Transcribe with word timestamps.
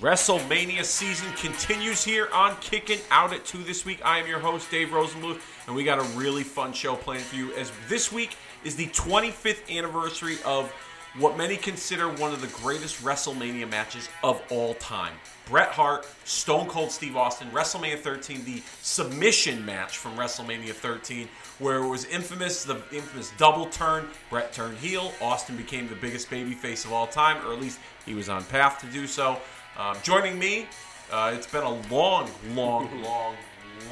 WrestleMania 0.00 0.82
season 0.82 1.30
continues 1.32 2.02
here 2.02 2.30
on 2.32 2.56
Kicking 2.62 3.00
Out 3.10 3.34
at 3.34 3.44
2 3.44 3.64
this 3.64 3.84
week. 3.84 4.00
I 4.02 4.18
am 4.18 4.26
your 4.26 4.38
host, 4.38 4.70
Dave 4.70 4.88
Rosenbluth, 4.88 5.42
and 5.66 5.76
we 5.76 5.84
got 5.84 5.98
a 5.98 6.18
really 6.18 6.42
fun 6.42 6.72
show 6.72 6.96
planned 6.96 7.22
for 7.22 7.36
you 7.36 7.52
as 7.52 7.70
this 7.86 8.10
week 8.10 8.34
is 8.64 8.76
the 8.76 8.86
25th 8.86 9.70
anniversary 9.70 10.38
of 10.46 10.72
what 11.18 11.36
many 11.36 11.54
consider 11.54 12.08
one 12.08 12.32
of 12.32 12.40
the 12.40 12.46
greatest 12.62 13.04
WrestleMania 13.04 13.68
matches 13.68 14.08
of 14.24 14.42
all 14.50 14.72
time. 14.74 15.12
Bret 15.44 15.68
Hart, 15.68 16.06
Stone 16.24 16.68
Cold 16.68 16.90
Steve 16.90 17.16
Austin, 17.16 17.50
WrestleMania 17.50 17.98
13, 17.98 18.42
the 18.44 18.62
submission 18.80 19.62
match 19.66 19.98
from 19.98 20.16
WrestleMania 20.16 20.72
13, 20.72 21.28
where 21.58 21.82
it 21.82 21.88
was 21.88 22.06
infamous, 22.06 22.64
the 22.64 22.80
infamous 22.90 23.32
double 23.36 23.66
turn. 23.66 24.06
Bret 24.30 24.52
turned 24.54 24.78
heel. 24.78 25.12
Austin 25.20 25.56
became 25.56 25.88
the 25.88 25.96
biggest 25.96 26.30
babyface 26.30 26.86
of 26.86 26.92
all 26.92 27.06
time, 27.06 27.44
or 27.46 27.52
at 27.52 27.60
least 27.60 27.80
he 28.06 28.14
was 28.14 28.30
on 28.30 28.44
path 28.44 28.80
to 28.80 28.86
do 28.86 29.06
so. 29.06 29.38
Um, 29.78 29.96
joining 30.02 30.38
me, 30.38 30.66
uh, 31.10 31.32
it's 31.34 31.46
been 31.46 31.62
a 31.62 31.92
long, 31.92 32.30
long, 32.54 33.02
long, 33.02 33.34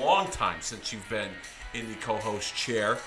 long 0.00 0.30
time 0.30 0.60
since 0.60 0.92
you've 0.92 1.08
been 1.08 1.30
in 1.74 1.88
the 1.88 1.94
co-host 1.96 2.54
chair, 2.54 2.98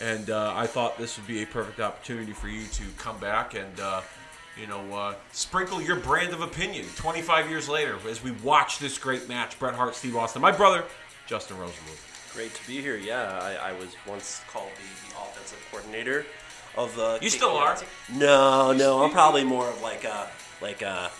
and 0.00 0.30
uh, 0.30 0.52
I 0.54 0.66
thought 0.66 0.98
this 0.98 1.16
would 1.18 1.26
be 1.26 1.42
a 1.42 1.46
perfect 1.46 1.80
opportunity 1.80 2.32
for 2.32 2.48
you 2.48 2.66
to 2.66 2.84
come 2.96 3.18
back 3.18 3.54
and. 3.54 3.80
Uh, 3.80 4.02
you 4.60 4.66
know, 4.66 4.94
uh, 4.94 5.14
sprinkle 5.32 5.80
your 5.80 5.96
brand 5.96 6.34
of 6.34 6.42
opinion 6.42 6.84
25 6.96 7.48
years 7.48 7.68
later 7.68 7.96
as 8.08 8.22
we 8.22 8.32
watch 8.42 8.78
this 8.78 8.98
great 8.98 9.26
match 9.28 9.58
Bret 9.58 9.74
Hart, 9.74 9.94
Steve 9.94 10.16
Austin. 10.16 10.42
My 10.42 10.52
brother, 10.52 10.84
Justin 11.26 11.56
Rosenbluth. 11.56 12.34
Great 12.34 12.52
to 12.54 12.66
be 12.66 12.80
here. 12.80 12.96
Yeah, 12.96 13.38
I, 13.40 13.70
I 13.70 13.72
was 13.72 13.88
once 14.06 14.42
called 14.52 14.68
the, 14.76 15.08
the 15.08 15.20
offensive 15.20 15.58
coordinator 15.70 16.26
of 16.76 16.94
the. 16.94 17.18
You 17.22 17.30
still 17.30 17.56
are? 17.56 17.78
No, 18.12 18.72
no. 18.72 19.02
I'm 19.02 19.10
probably 19.10 19.44
more 19.44 19.68
of 19.68 19.80
like 19.82 20.04
a 20.04 20.28
like 20.60 20.82
a 20.82 21.10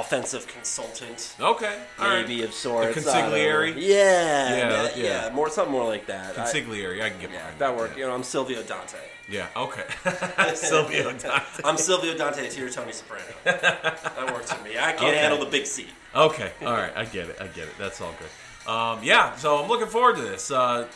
offensive 0.00 0.46
consultant. 0.48 1.36
Okay, 1.40 1.78
all 1.98 2.08
right. 2.08 2.20
maybe 2.26 2.42
of 2.42 2.52
sorts. 2.52 2.94
The 2.94 3.00
consigliere? 3.10 3.74
I. 3.74 3.78
Yeah, 3.78 4.56
Yeah, 4.56 4.68
that- 4.82 4.96
yeah. 4.96 5.30
more 5.32 5.48
something 5.50 5.72
more 5.72 5.86
like 5.86 6.06
that. 6.06 6.34
Consigliere, 6.34 7.00
I 7.02 7.10
can 7.10 7.20
get 7.20 7.30
yeah, 7.32 7.50
that 7.58 7.76
worked. 7.76 7.96
You 7.96 8.06
know, 8.06 8.14
I'm 8.14 8.22
Silvio 8.22 8.62
Dante. 8.62 8.98
Yeah, 9.28 9.46
okay. 9.56 9.84
Silvio 10.54 11.04
Dante. 11.12 11.30
I'm 11.64 11.76
Silvio 11.78 12.16
Dante 12.16 12.48
to 12.48 12.60
your 12.60 12.70
Tony 12.70 12.92
Soprano. 12.92 13.24
that 13.44 14.30
works 14.32 14.52
for 14.52 14.62
me. 14.64 14.72
I 14.78 14.92
can't 14.92 15.04
Okay. 15.04 15.16
handle 15.16 15.38
the 15.38 15.50
big 15.50 15.66
C. 15.66 15.86
Okay, 16.14 16.52
all 16.64 16.72
right, 16.72 16.92
I 16.96 17.04
get 17.06 17.28
it, 17.28 17.36
I 17.40 17.46
get 17.48 17.64
it. 17.68 17.74
That's 17.78 18.00
all 18.00 18.12
good. 18.18 18.70
Um, 18.70 19.00
yeah, 19.02 19.34
so 19.36 19.62
I'm 19.62 19.68
looking 19.68 19.88
forward 19.88 20.16
to 20.16 20.22
this. 20.22 20.50
Uh, 20.50 20.86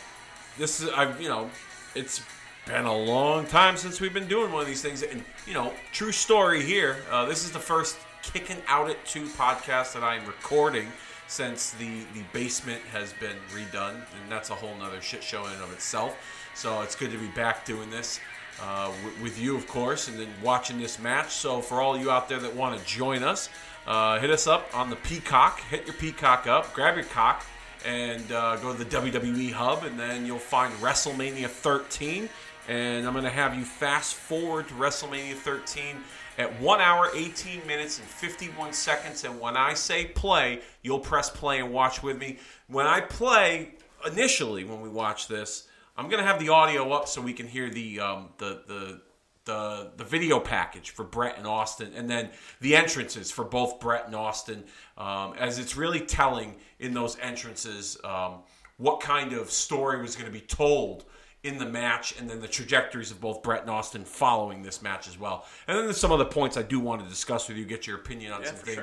this 0.57 0.81
is, 0.81 0.89
I, 0.89 1.17
you 1.19 1.27
know, 1.29 1.49
it's 1.95 2.21
been 2.65 2.85
a 2.85 2.95
long 2.95 3.45
time 3.47 3.77
since 3.77 3.99
we've 4.01 4.13
been 4.13 4.27
doing 4.27 4.51
one 4.51 4.61
of 4.61 4.67
these 4.67 4.81
things, 4.81 5.03
and 5.03 5.23
you 5.47 5.53
know, 5.53 5.73
true 5.91 6.11
story 6.11 6.63
here. 6.63 6.97
Uh, 7.11 7.25
this 7.25 7.43
is 7.43 7.51
the 7.51 7.59
first 7.59 7.97
kicking 8.21 8.61
out 8.67 8.89
at 8.89 9.03
two 9.05 9.25
podcast 9.27 9.93
that 9.93 10.03
I'm 10.03 10.25
recording 10.25 10.87
since 11.27 11.71
the 11.71 12.03
the 12.13 12.23
basement 12.33 12.81
has 12.91 13.13
been 13.13 13.35
redone, 13.53 13.95
and 13.95 14.31
that's 14.31 14.49
a 14.49 14.55
whole 14.55 14.75
nother 14.77 15.01
shit 15.01 15.23
show 15.23 15.45
in 15.45 15.53
and 15.53 15.61
of 15.63 15.71
itself. 15.73 16.17
So 16.55 16.81
it's 16.81 16.95
good 16.95 17.11
to 17.11 17.17
be 17.17 17.27
back 17.27 17.65
doing 17.65 17.89
this. 17.89 18.19
uh, 18.61 18.91
w- 19.03 19.23
with 19.23 19.39
you, 19.39 19.55
of 19.55 19.67
course, 19.67 20.07
and 20.09 20.19
then 20.19 20.27
watching 20.43 20.77
this 20.79 20.99
match. 20.99 21.29
So 21.31 21.61
for 21.61 21.81
all 21.81 21.97
you 21.97 22.11
out 22.11 22.27
there 22.27 22.39
that 22.39 22.53
want 22.55 22.77
to 22.77 22.85
join 22.85 23.23
us, 23.23 23.49
uh, 23.87 24.19
hit 24.19 24.29
us 24.31 24.47
up 24.47 24.69
on 24.73 24.89
the 24.89 24.97
Peacock. 24.97 25.61
Hit 25.61 25.85
your 25.85 25.95
Peacock 25.95 26.45
up, 26.47 26.73
grab 26.73 26.95
your 26.95 27.05
cock, 27.05 27.45
and 27.85 28.29
uh, 28.33 28.57
go 28.57 28.75
to 28.75 28.83
the 28.83 28.89
WWE 28.97 29.53
hub, 29.53 29.83
and 29.85 29.97
then 29.97 30.25
you'll 30.25 30.39
find 30.39 30.73
WrestleMania 30.75 31.47
13. 31.47 32.27
And 32.67 33.07
I'm 33.07 33.13
going 33.13 33.23
to 33.23 33.29
have 33.31 33.55
you 33.55 33.63
fast 33.63 34.15
forward 34.15 34.67
to 34.67 34.73
WrestleMania 34.73 35.35
13 35.35 35.95
at 36.39 36.59
1 36.61 36.81
hour, 36.81 37.09
18 37.13 37.67
minutes, 37.67 37.99
and 37.99 38.07
51 38.07 38.71
seconds. 38.71 39.25
And 39.25 39.39
when 39.39 39.57
I 39.57 39.73
say 39.73 40.05
play, 40.05 40.61
you'll 40.81 40.99
press 40.99 41.29
play 41.29 41.59
and 41.59 41.71
watch 41.71 42.01
with 42.01 42.17
me. 42.17 42.39
When 42.67 42.87
I 42.87 43.01
play, 43.01 43.73
initially, 44.07 44.63
when 44.63 44.79
we 44.79 44.89
watch 44.89 45.27
this, 45.27 45.67
I'm 45.97 46.07
gonna 46.09 46.23
have 46.23 46.39
the 46.39 46.47
audio 46.47 46.93
up 46.93 47.09
so 47.09 47.21
we 47.21 47.33
can 47.33 47.45
hear 47.45 47.69
the 47.69 47.99
um, 47.99 48.29
the 48.37 48.61
the 48.65 49.01
the 49.43 49.91
the 49.97 50.03
video 50.05 50.39
package 50.39 50.91
for 50.91 51.03
Bret 51.03 51.37
and 51.37 51.45
Austin, 51.45 51.91
and 51.93 52.09
then 52.09 52.29
the 52.61 52.77
entrances 52.77 53.31
for 53.31 53.43
both 53.43 53.81
Bret 53.81 54.05
and 54.05 54.15
Austin, 54.15 54.63
um, 54.97 55.33
as 55.37 55.59
it's 55.59 55.75
really 55.75 55.99
telling 55.99 56.55
in 56.79 56.93
those 56.93 57.17
entrances 57.19 57.97
um, 58.05 58.43
what 58.77 59.01
kind 59.01 59.33
of 59.33 59.51
story 59.51 60.01
was 60.01 60.15
going 60.15 60.31
to 60.31 60.39
be 60.39 60.45
told 60.45 61.03
in 61.43 61.57
the 61.57 61.65
match, 61.65 62.19
and 62.19 62.29
then 62.29 62.41
the 62.41 62.47
trajectories 62.47 63.11
of 63.11 63.21
both 63.21 63.41
Bret 63.41 63.61
and 63.61 63.69
Austin 63.69 64.03
following 64.03 64.61
this 64.61 64.81
match 64.81 65.07
as 65.07 65.17
well. 65.17 65.45
And 65.67 65.77
then 65.77 65.85
there's 65.85 65.99
some 65.99 66.11
other 66.11 66.25
points 66.25 66.57
I 66.57 66.63
do 66.63 66.79
want 66.79 67.01
to 67.01 67.07
discuss 67.07 67.47
with 67.47 67.57
you, 67.57 67.65
get 67.65 67.87
your 67.87 67.97
opinion 67.97 68.33
on 68.33 68.41
Yeah, 68.41 68.47
some 68.47 68.55
things. 68.57 68.75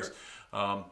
sure. 0.53 0.59
Um, 0.59 0.84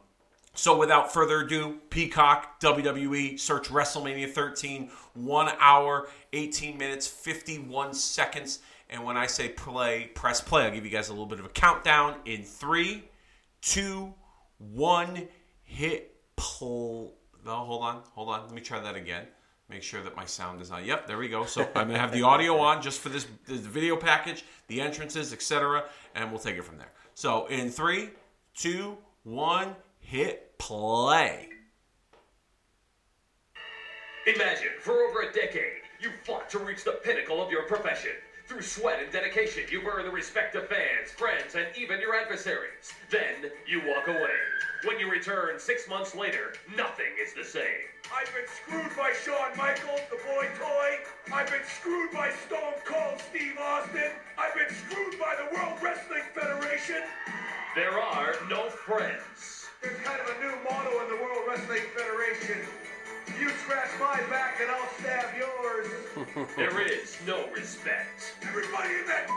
so 0.53 0.77
without 0.77 1.11
further 1.11 1.41
ado, 1.41 1.79
Peacock, 1.89 2.61
WWE, 2.61 3.39
search 3.39 3.69
WrestleMania 3.69 4.31
13, 4.31 4.89
1 5.15 5.51
hour, 5.59 6.07
18 6.33 6.77
minutes, 6.77 7.07
51 7.07 7.93
seconds. 7.93 8.59
And 8.89 9.03
when 9.03 9.17
I 9.17 9.25
say 9.25 9.49
play, 9.49 10.11
press 10.13 10.39
play, 10.41 10.65
I'll 10.65 10.71
give 10.71 10.85
you 10.85 10.91
guys 10.91 11.09
a 11.09 11.11
little 11.11 11.25
bit 11.25 11.39
of 11.39 11.45
a 11.45 11.49
countdown 11.49 12.15
in 12.25 12.43
three, 12.43 13.03
two, 13.61 14.13
one, 14.59 15.27
hit 15.63 16.15
pull. 16.35 17.15
No, 17.43 17.55
hold 17.55 17.83
on, 17.83 18.03
hold 18.13 18.29
on. 18.29 18.45
Let 18.45 18.53
me 18.53 18.61
try 18.61 18.79
that 18.79 18.95
again. 18.95 19.25
Make 19.69 19.81
sure 19.81 20.03
that 20.03 20.15
my 20.15 20.25
sound 20.25 20.61
is 20.61 20.69
on. 20.69 20.85
Yep, 20.85 21.07
there 21.07 21.17
we 21.17 21.27
go. 21.27 21.45
So 21.45 21.67
I'm 21.75 21.87
gonna 21.87 21.97
have 21.97 22.11
the 22.11 22.21
audio 22.21 22.57
on 22.59 22.81
just 22.81 22.99
for 22.99 23.09
this, 23.09 23.25
this 23.47 23.61
video 23.61 23.95
package, 23.95 24.45
the 24.67 24.79
entrances, 24.79 25.33
etc., 25.33 25.85
and 26.13 26.29
we'll 26.29 26.39
take 26.39 26.57
it 26.57 26.63
from 26.63 26.77
there. 26.77 26.91
So 27.15 27.47
in 27.47 27.69
three, 27.69 28.09
two, 28.53 28.97
one, 29.23 29.75
hit 29.99 30.57
play. 30.59 31.49
Imagine, 34.27 34.69
for 34.79 34.93
over 35.03 35.21
a 35.21 35.33
decade, 35.33 35.81
you 35.99 36.09
fought 36.23 36.49
to 36.49 36.59
reach 36.59 36.83
the 36.83 36.99
pinnacle 37.03 37.43
of 37.43 37.51
your 37.51 37.63
profession. 37.63 38.11
Through 38.47 38.61
sweat 38.61 39.01
and 39.01 39.11
dedication, 39.11 39.63
you've 39.71 39.87
earned 39.87 40.05
the 40.05 40.11
respect 40.11 40.53
of 40.53 40.67
fans, 40.67 41.09
friends, 41.17 41.55
and 41.55 41.65
even 41.75 41.99
your 41.99 42.13
adversaries. 42.13 42.93
Then, 43.09 43.49
you 43.65 43.81
walk 43.87 44.07
away. 44.07 44.37
When 44.83 44.99
you 44.99 45.09
return 45.09 45.57
six 45.57 45.87
months 45.89 46.13
later, 46.13 46.53
nothing 46.77 47.09
is 47.19 47.33
the 47.33 47.43
same. 47.43 47.89
I've 48.13 48.31
been 48.35 48.45
screwed 48.45 48.95
by 48.95 49.13
Shawn 49.13 49.57
Michaels, 49.57 50.01
the 50.11 50.17
boy 50.17 50.47
toy. 50.59 50.99
I've 51.33 51.49
been 51.49 51.65
screwed 51.65 52.11
by 52.11 52.31
Stone 52.45 52.75
Cold 52.85 53.19
Steve 53.29 53.57
Austin. 53.59 54.11
I've 54.37 54.53
been 54.53 54.69
screwed 54.69 55.19
by 55.19 55.35
the 55.41 55.55
World 55.55 55.79
Wrestling 55.81 56.23
Federation. 56.35 57.01
There 57.73 57.99
are 57.99 58.35
no 58.47 58.69
friends. 58.69 59.65
There's 59.81 59.99
kind 60.01 60.21
of 60.21 60.29
a 60.29 60.39
new 60.39 60.53
motto 60.63 61.01
in 61.01 61.09
the 61.09 61.23
World 61.23 61.45
Wrestling 61.47 61.81
Federation. 61.97 62.61
You 63.27 63.49
scratch 63.49 63.89
my 63.99 64.21
back 64.29 64.59
and 64.61 64.69
I'll 64.69 64.89
stab 64.99 65.33
yours. 65.37 65.87
There 66.55 66.81
is 66.81 67.17
no 67.25 67.49
respect. 67.51 68.35
Everybody 68.43 68.93
in 69.01 69.07
that 69.07 69.27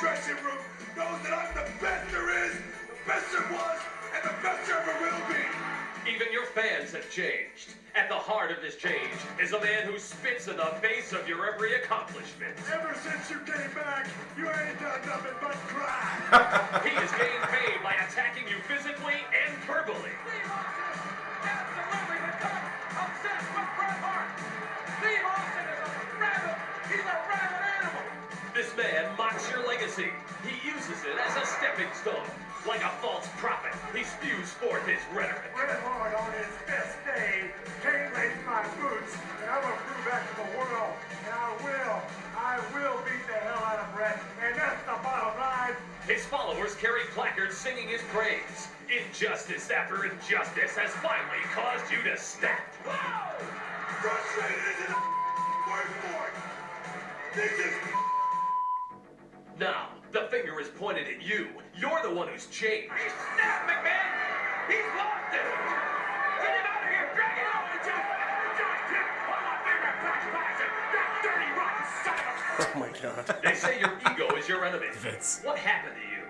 dressing 0.00 0.36
room 0.44 0.58
knows 0.96 1.22
that 1.22 1.32
I'm 1.32 1.54
the 1.54 1.64
best 1.80 2.10
there 2.10 2.46
is, 2.46 2.52
the 2.52 2.98
best 3.06 3.30
there 3.32 3.46
was, 3.52 3.78
and 4.14 4.24
the 4.24 4.34
best 4.42 4.66
there 4.66 4.80
ever 4.80 4.94
will 5.00 5.22
be. 5.32 6.12
Even 6.12 6.32
your 6.32 6.46
fans 6.46 6.92
have 6.92 7.08
changed. 7.10 7.74
At 7.94 8.08
the 8.08 8.14
heart 8.14 8.50
of 8.50 8.60
this 8.60 8.76
change 8.76 9.16
is 9.40 9.52
a 9.52 9.60
man 9.60 9.86
who 9.86 9.98
spits 9.98 10.48
in 10.48 10.56
the 10.56 10.70
face 10.82 11.12
of 11.12 11.26
your 11.28 11.46
every 11.52 11.74
accomplishment. 11.76 12.54
Ever 12.72 12.94
since 13.02 13.30
you 13.30 13.38
came 13.46 13.72
back, 13.74 14.06
you 14.36 14.44
ain't 14.44 14.78
done 14.78 15.00
nothing 15.06 15.36
but 15.40 15.56
cry. 15.72 16.82
He 16.84 16.92
is 16.92 17.10
getting 17.12 17.42
paid 17.48 17.82
by 17.82 17.94
attacking 17.94 18.46
you 18.48 18.58
physically 18.68 19.20
and 19.32 19.56
verbally. 19.64 20.12
Mocks 29.26 29.50
your 29.50 29.66
legacy. 29.66 30.06
He 30.46 30.54
uses 30.62 31.02
it 31.02 31.18
as 31.18 31.34
a 31.34 31.44
stepping 31.58 31.90
stone. 31.98 32.22
Like 32.62 32.82
a 32.82 32.94
false 33.02 33.26
prophet, 33.42 33.74
he 33.90 34.06
spews 34.06 34.54
forth 34.54 34.86
his 34.86 35.02
rhetoric. 35.10 35.50
Bret 35.54 35.82
Hart 35.82 36.14
on 36.14 36.30
his 36.38 36.46
best 36.66 36.94
day 37.02 37.50
can't 37.82 38.14
lace 38.14 38.38
my 38.46 38.62
boots, 38.78 39.18
and 39.42 39.50
I'm 39.50 39.62
gonna 39.62 39.82
prove 39.82 40.04
that 40.06 40.22
to 40.30 40.34
the 40.46 40.50
world. 40.54 40.94
And 41.26 41.34
I 41.34 41.50
will, 41.58 41.98
I 42.38 42.54
will 42.70 43.02
beat 43.02 43.26
the 43.26 43.38
hell 43.42 43.62
out 43.66 43.82
of 43.82 43.94
Bret, 43.98 44.18
and 44.46 44.54
that's 44.54 44.82
the 44.86 44.94
bottom 45.02 45.34
line. 45.42 45.74
His 46.06 46.24
followers 46.26 46.76
carry 46.76 47.02
placards 47.10 47.56
singing 47.56 47.88
his 47.88 48.02
praise. 48.14 48.70
Injustice 48.86 49.70
after 49.70 50.06
injustice 50.06 50.78
has 50.78 50.94
finally 51.02 51.42
caused 51.50 51.90
you 51.90 51.98
to 52.06 52.14
snap. 52.16 52.62
Frustrated 54.02 54.62
isn't 54.70 54.94
a 54.94 55.02
word 55.66 55.90
for 56.06 56.30
it. 56.30 56.34
This 57.34 57.58
is 57.58 57.95
pointed 60.76 61.08
at 61.08 61.22
you. 61.24 61.48
You're 61.76 62.00
the 62.02 62.12
one 62.12 62.28
who's 62.28 62.46
changed. 62.46 62.92
He's 62.92 63.12
snapped, 63.34 63.68
McMahon. 63.68 64.12
He's 64.68 64.84
lost 64.96 65.32
it. 65.32 65.40
Get 65.40 66.52
him 66.52 66.66
out 66.68 66.82
of 66.84 66.88
here. 66.92 67.08
Drag 67.16 67.36
it 67.40 67.48
out. 67.48 67.64
Just, 67.80 68.04
just 68.60 68.82
hit 68.92 69.06
on 69.32 69.40
my 69.40 69.56
favorite 69.64 69.96
black 70.04 70.22
classic. 70.30 70.70
That 70.92 71.08
dirty, 71.24 71.48
rotten 71.56 71.86
son 72.04 72.16
of 72.20 72.28
a... 72.28 72.68
Oh 72.68 72.76
my 72.78 72.92
god. 73.00 73.24
They 73.42 73.54
say 73.54 73.80
your 73.80 73.96
ego 74.12 74.36
is 74.36 74.48
your 74.48 74.64
enemy. 74.64 74.88
Vince. 74.94 75.40
What 75.42 75.58
happened 75.58 75.96
to 75.96 76.06
you? 76.12 76.24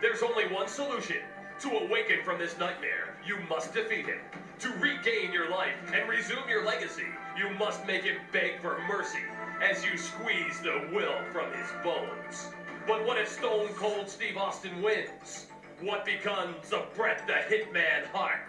There's 0.00 0.22
only 0.22 0.46
one 0.46 0.68
solution. 0.68 1.18
To 1.60 1.70
awaken 1.70 2.22
from 2.24 2.38
this 2.38 2.56
nightmare, 2.56 3.16
you 3.26 3.36
must 3.48 3.74
defeat 3.74 4.06
him. 4.06 4.20
To 4.60 4.68
regain 4.78 5.32
your 5.32 5.50
life 5.50 5.74
and 5.92 6.08
resume 6.08 6.48
your 6.48 6.64
legacy, 6.64 7.06
you 7.36 7.50
must 7.58 7.84
make 7.84 8.04
him 8.04 8.16
beg 8.32 8.60
for 8.60 8.78
mercy 8.86 9.18
as 9.60 9.84
you 9.84 9.98
squeeze 9.98 10.60
the 10.60 10.88
will 10.92 11.18
from 11.32 11.52
his 11.52 11.68
bones. 11.82 12.46
But 12.88 13.04
what 13.04 13.18
if 13.18 13.28
Stone 13.28 13.68
Cold 13.74 14.08
Steve 14.08 14.38
Austin 14.38 14.80
wins? 14.80 15.48
What 15.82 16.06
becomes 16.06 16.72
of 16.72 16.86
Bret 16.94 17.26
the 17.26 17.34
Hitman 17.34 18.06
Hart 18.06 18.40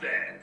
then? 0.00 0.38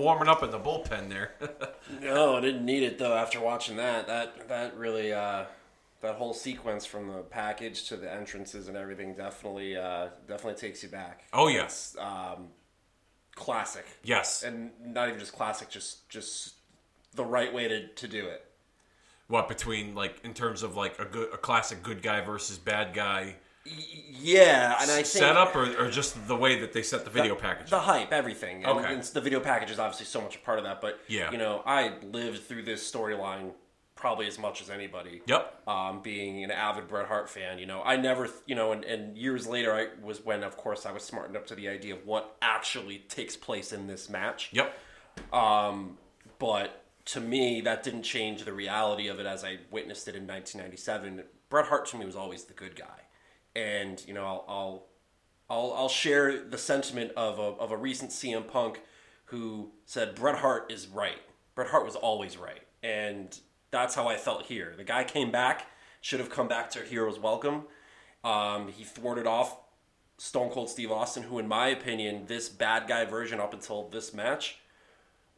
Warming 0.00 0.28
up 0.28 0.42
in 0.42 0.50
the 0.50 0.58
bullpen 0.58 1.08
there. 1.08 1.32
No, 2.00 2.36
I 2.36 2.40
didn't 2.40 2.64
need 2.64 2.82
it 2.84 2.98
though. 2.98 3.14
After 3.16 3.40
watching 3.40 3.76
that, 3.76 4.06
that 4.06 4.48
that 4.48 4.76
really 4.76 5.12
uh, 5.12 5.44
that 6.02 6.14
whole 6.14 6.32
sequence 6.32 6.86
from 6.86 7.08
the 7.08 7.18
package 7.22 7.88
to 7.88 7.96
the 7.96 8.10
entrances 8.10 8.68
and 8.68 8.76
everything 8.76 9.14
definitely 9.14 9.76
uh, 9.76 10.08
definitely 10.28 10.58
takes 10.60 10.82
you 10.84 10.88
back. 10.88 11.24
oh 11.32 11.48
yes, 11.48 11.96
Um, 11.98 12.48
classic, 13.34 13.86
yes. 14.04 14.42
and 14.44 14.70
not 14.84 15.08
even 15.08 15.18
just 15.20 15.32
classic, 15.32 15.68
just 15.68 16.08
just 16.08 16.54
the 17.14 17.24
right 17.24 17.52
way 17.52 17.66
to, 17.68 17.88
to 17.88 18.06
do 18.08 18.26
it. 18.26 18.44
What 19.26 19.48
between 19.48 19.94
like 19.96 20.20
in 20.24 20.32
terms 20.32 20.62
of 20.62 20.76
like 20.76 20.98
a 20.98 21.04
good, 21.04 21.32
a 21.34 21.36
classic 21.36 21.82
good 21.82 22.02
guy 22.02 22.20
versus 22.20 22.56
bad 22.58 22.94
guy 22.94 23.36
Yeah, 23.64 24.76
and 24.80 24.90
I 24.90 24.94
think 24.96 25.06
setup, 25.06 25.54
or, 25.54 25.86
or 25.86 25.90
just 25.90 26.26
the 26.28 26.36
way 26.36 26.60
that 26.60 26.72
they 26.72 26.82
set 26.82 27.04
the 27.04 27.10
video 27.10 27.34
package? 27.34 27.70
the 27.70 27.76
up? 27.76 27.82
hype, 27.84 28.12
everything. 28.12 28.64
And, 28.64 28.78
Okay. 28.78 28.94
and 28.94 29.02
the 29.02 29.20
video 29.20 29.40
package 29.40 29.70
is 29.70 29.78
obviously 29.78 30.06
so 30.06 30.20
much 30.20 30.36
a 30.36 30.38
part 30.40 30.58
of 30.58 30.64
that. 30.64 30.80
But 30.80 31.00
Yeah. 31.08 31.30
you 31.30 31.38
know, 31.38 31.62
I 31.66 31.92
lived 32.02 32.42
through 32.44 32.62
this 32.62 32.90
storyline 32.90 33.52
probably 33.96 34.26
as 34.26 34.38
much 34.38 34.62
as 34.62 34.70
anybody. 34.70 35.20
Yep. 35.26 35.68
Um, 35.68 36.00
being 36.00 36.42
an 36.42 36.50
avid 36.50 36.88
Bret 36.88 37.06
Hart 37.06 37.28
fan, 37.28 37.58
you 37.58 37.66
know, 37.66 37.82
I 37.82 37.96
never, 37.96 38.24
th- 38.28 38.38
you 38.46 38.54
know, 38.54 38.72
and, 38.72 38.82
and 38.84 39.16
years 39.16 39.46
later, 39.46 39.74
I 39.74 39.88
was 40.02 40.24
when, 40.24 40.42
of 40.42 40.56
course, 40.56 40.86
I 40.86 40.92
was 40.92 41.02
smartened 41.02 41.36
up 41.36 41.46
to 41.48 41.54
the 41.54 41.68
idea 41.68 41.94
of 41.94 42.06
what 42.06 42.34
actually 42.40 42.98
takes 43.10 43.36
place 43.36 43.72
in 43.74 43.86
this 43.88 44.08
match. 44.08 44.48
Yep. 44.52 44.74
Um, 45.34 45.98
but 46.38 46.82
to 47.06 47.20
me, 47.20 47.60
that 47.62 47.82
didn't 47.82 48.04
change 48.04 48.44
the 48.44 48.54
reality 48.54 49.08
of 49.08 49.20
it 49.20 49.26
as 49.26 49.44
I 49.44 49.58
witnessed 49.70 50.08
it 50.08 50.14
in 50.16 50.26
1997. 50.26 51.22
Bret 51.50 51.66
Hart 51.66 51.84
to 51.88 51.98
me 51.98 52.06
was 52.06 52.16
always 52.16 52.44
the 52.44 52.54
good 52.54 52.76
guy, 52.76 53.02
and 53.54 54.02
you 54.06 54.14
know, 54.14 54.24
I'll 54.24 54.44
I'll 54.48 54.86
I'll, 55.48 55.72
I'll 55.76 55.88
share 55.88 56.44
the 56.44 56.58
sentiment 56.58 57.12
of 57.16 57.38
a, 57.38 57.42
of 57.42 57.72
a 57.72 57.76
recent 57.76 58.12
CM 58.12 58.46
Punk 58.46 58.80
who 59.26 59.72
said 59.84 60.14
Bret 60.14 60.36
Hart 60.36 60.70
is 60.70 60.86
right. 60.86 61.20
Bret 61.54 61.68
Hart 61.68 61.84
was 61.84 61.96
always 61.96 62.36
right, 62.36 62.62
and 62.82 63.38
that's 63.70 63.94
how 63.94 64.08
I 64.08 64.16
felt 64.16 64.46
here. 64.46 64.74
The 64.76 64.84
guy 64.84 65.04
came 65.04 65.30
back, 65.30 65.66
should 66.00 66.20
have 66.20 66.30
come 66.30 66.48
back 66.48 66.70
to 66.70 66.80
Heroes 66.80 67.18
Welcome. 67.18 67.64
Um, 68.22 68.68
he 68.68 68.84
thwarted 68.84 69.26
off 69.26 69.56
Stone 70.18 70.50
Cold 70.50 70.68
Steve 70.68 70.92
Austin, 70.92 71.24
who, 71.24 71.38
in 71.38 71.48
my 71.48 71.68
opinion, 71.68 72.24
this 72.26 72.48
bad 72.48 72.86
guy 72.86 73.04
version 73.04 73.40
up 73.40 73.54
until 73.54 73.88
this 73.88 74.12
match 74.12 74.58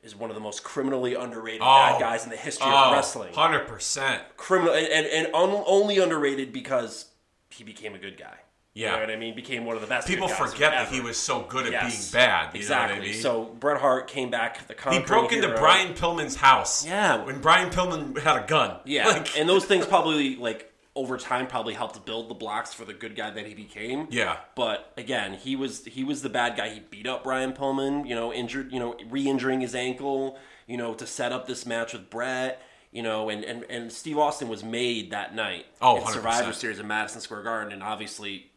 is 0.02 0.16
one 0.16 0.30
of 0.30 0.34
the 0.34 0.40
most 0.40 0.64
criminally 0.64 1.14
underrated 1.14 1.60
bad 1.60 2.00
guys 2.00 2.24
in 2.24 2.30
the 2.30 2.36
history 2.36 2.66
oh, 2.68 2.86
of 2.86 2.92
wrestling. 2.92 3.32
Hundred 3.32 3.66
percent. 3.68 4.22
Criminal 4.36 4.74
and, 4.74 4.86
and, 4.88 5.06
and 5.06 5.26
un, 5.34 5.62
only 5.66 5.98
underrated 5.98 6.52
because 6.52 7.11
he 7.52 7.64
became 7.64 7.94
a 7.94 7.98
good 7.98 8.18
guy. 8.18 8.38
Yeah. 8.74 8.86
you 8.86 8.96
know 8.96 9.00
what 9.02 9.10
I 9.10 9.16
mean. 9.16 9.34
Became 9.34 9.66
one 9.66 9.76
of 9.76 9.82
the 9.82 9.88
best. 9.88 10.08
People 10.08 10.28
forget 10.28 10.72
that 10.72 10.88
he 10.88 11.00
was 11.00 11.18
so 11.18 11.42
good 11.42 11.66
at 11.66 11.72
Yes, 11.72 12.10
being 12.10 12.24
bad. 12.24 12.54
You 12.54 12.60
exactly. 12.60 12.94
Know 12.94 13.00
what 13.00 13.08
I 13.08 13.12
mean? 13.12 13.22
So 13.22 13.44
Bret 13.44 13.80
Hart 13.80 14.08
came 14.08 14.30
back. 14.30 14.66
The 14.66 14.90
he 14.90 15.00
broke 15.00 15.32
into. 15.32 15.48
Brian 15.48 15.92
Pillman's 15.92 16.36
house. 16.36 16.86
Yeah. 16.86 17.22
When 17.22 17.40
Brian 17.40 17.68
Pillman 17.70 18.18
had 18.18 18.44
a 18.44 18.46
gun. 18.46 18.78
Yeah, 18.86 19.08
Like, 19.08 19.38
and 19.38 19.46
those 19.46 19.66
things 19.66 19.84
probably 19.94 20.36
like 20.36 20.72
over 20.94 21.16
time 21.16 21.46
probably 21.46 21.74
helped 21.74 22.04
build 22.06 22.28
the 22.28 22.34
blocks 22.34 22.72
for 22.72 22.84
the 22.84 22.92
good 22.94 23.14
guy 23.14 23.30
that 23.30 23.46
he 23.46 23.54
became. 23.54 24.08
Yeah. 24.10 24.38
But 24.54 24.92
again, 24.96 25.34
he 25.34 25.54
was 25.54 25.84
he 25.84 26.02
was 26.04 26.22
the 26.22 26.30
bad 26.30 26.56
guy. 26.56 26.70
He 26.70 26.80
beat 26.80 27.06
up 27.06 27.24
Brian 27.24 27.52
Pillman, 27.52 28.08
you 28.08 28.14
know, 28.14 28.32
injured, 28.32 28.72
you 28.72 28.78
know, 28.78 28.96
re-injuring 29.10 29.60
his 29.60 29.74
ankle, 29.74 30.38
you 30.66 30.76
know, 30.78 30.94
to 30.94 31.06
set 31.06 31.32
up 31.32 31.46
this 31.46 31.66
match 31.66 31.92
with 31.92 32.08
Bret, 32.08 32.62
you 32.92 33.02
know, 33.02 33.28
and 33.30 33.42
and, 33.44 33.64
and 33.64 33.90
Steve 33.92 34.18
Austin 34.18 34.48
was 34.48 34.62
made 34.62 35.10
that 35.10 35.34
night 35.34 35.66
Oh, 35.80 35.96
in 35.96 36.02
100%. 36.04 36.12
Survivor 36.12 36.52
Series 36.52 36.78
in 36.78 36.86
Madison 36.86 37.20
Square 37.20 37.42
Garden, 37.42 37.72
and 37.72 37.82
obviously 37.82 38.50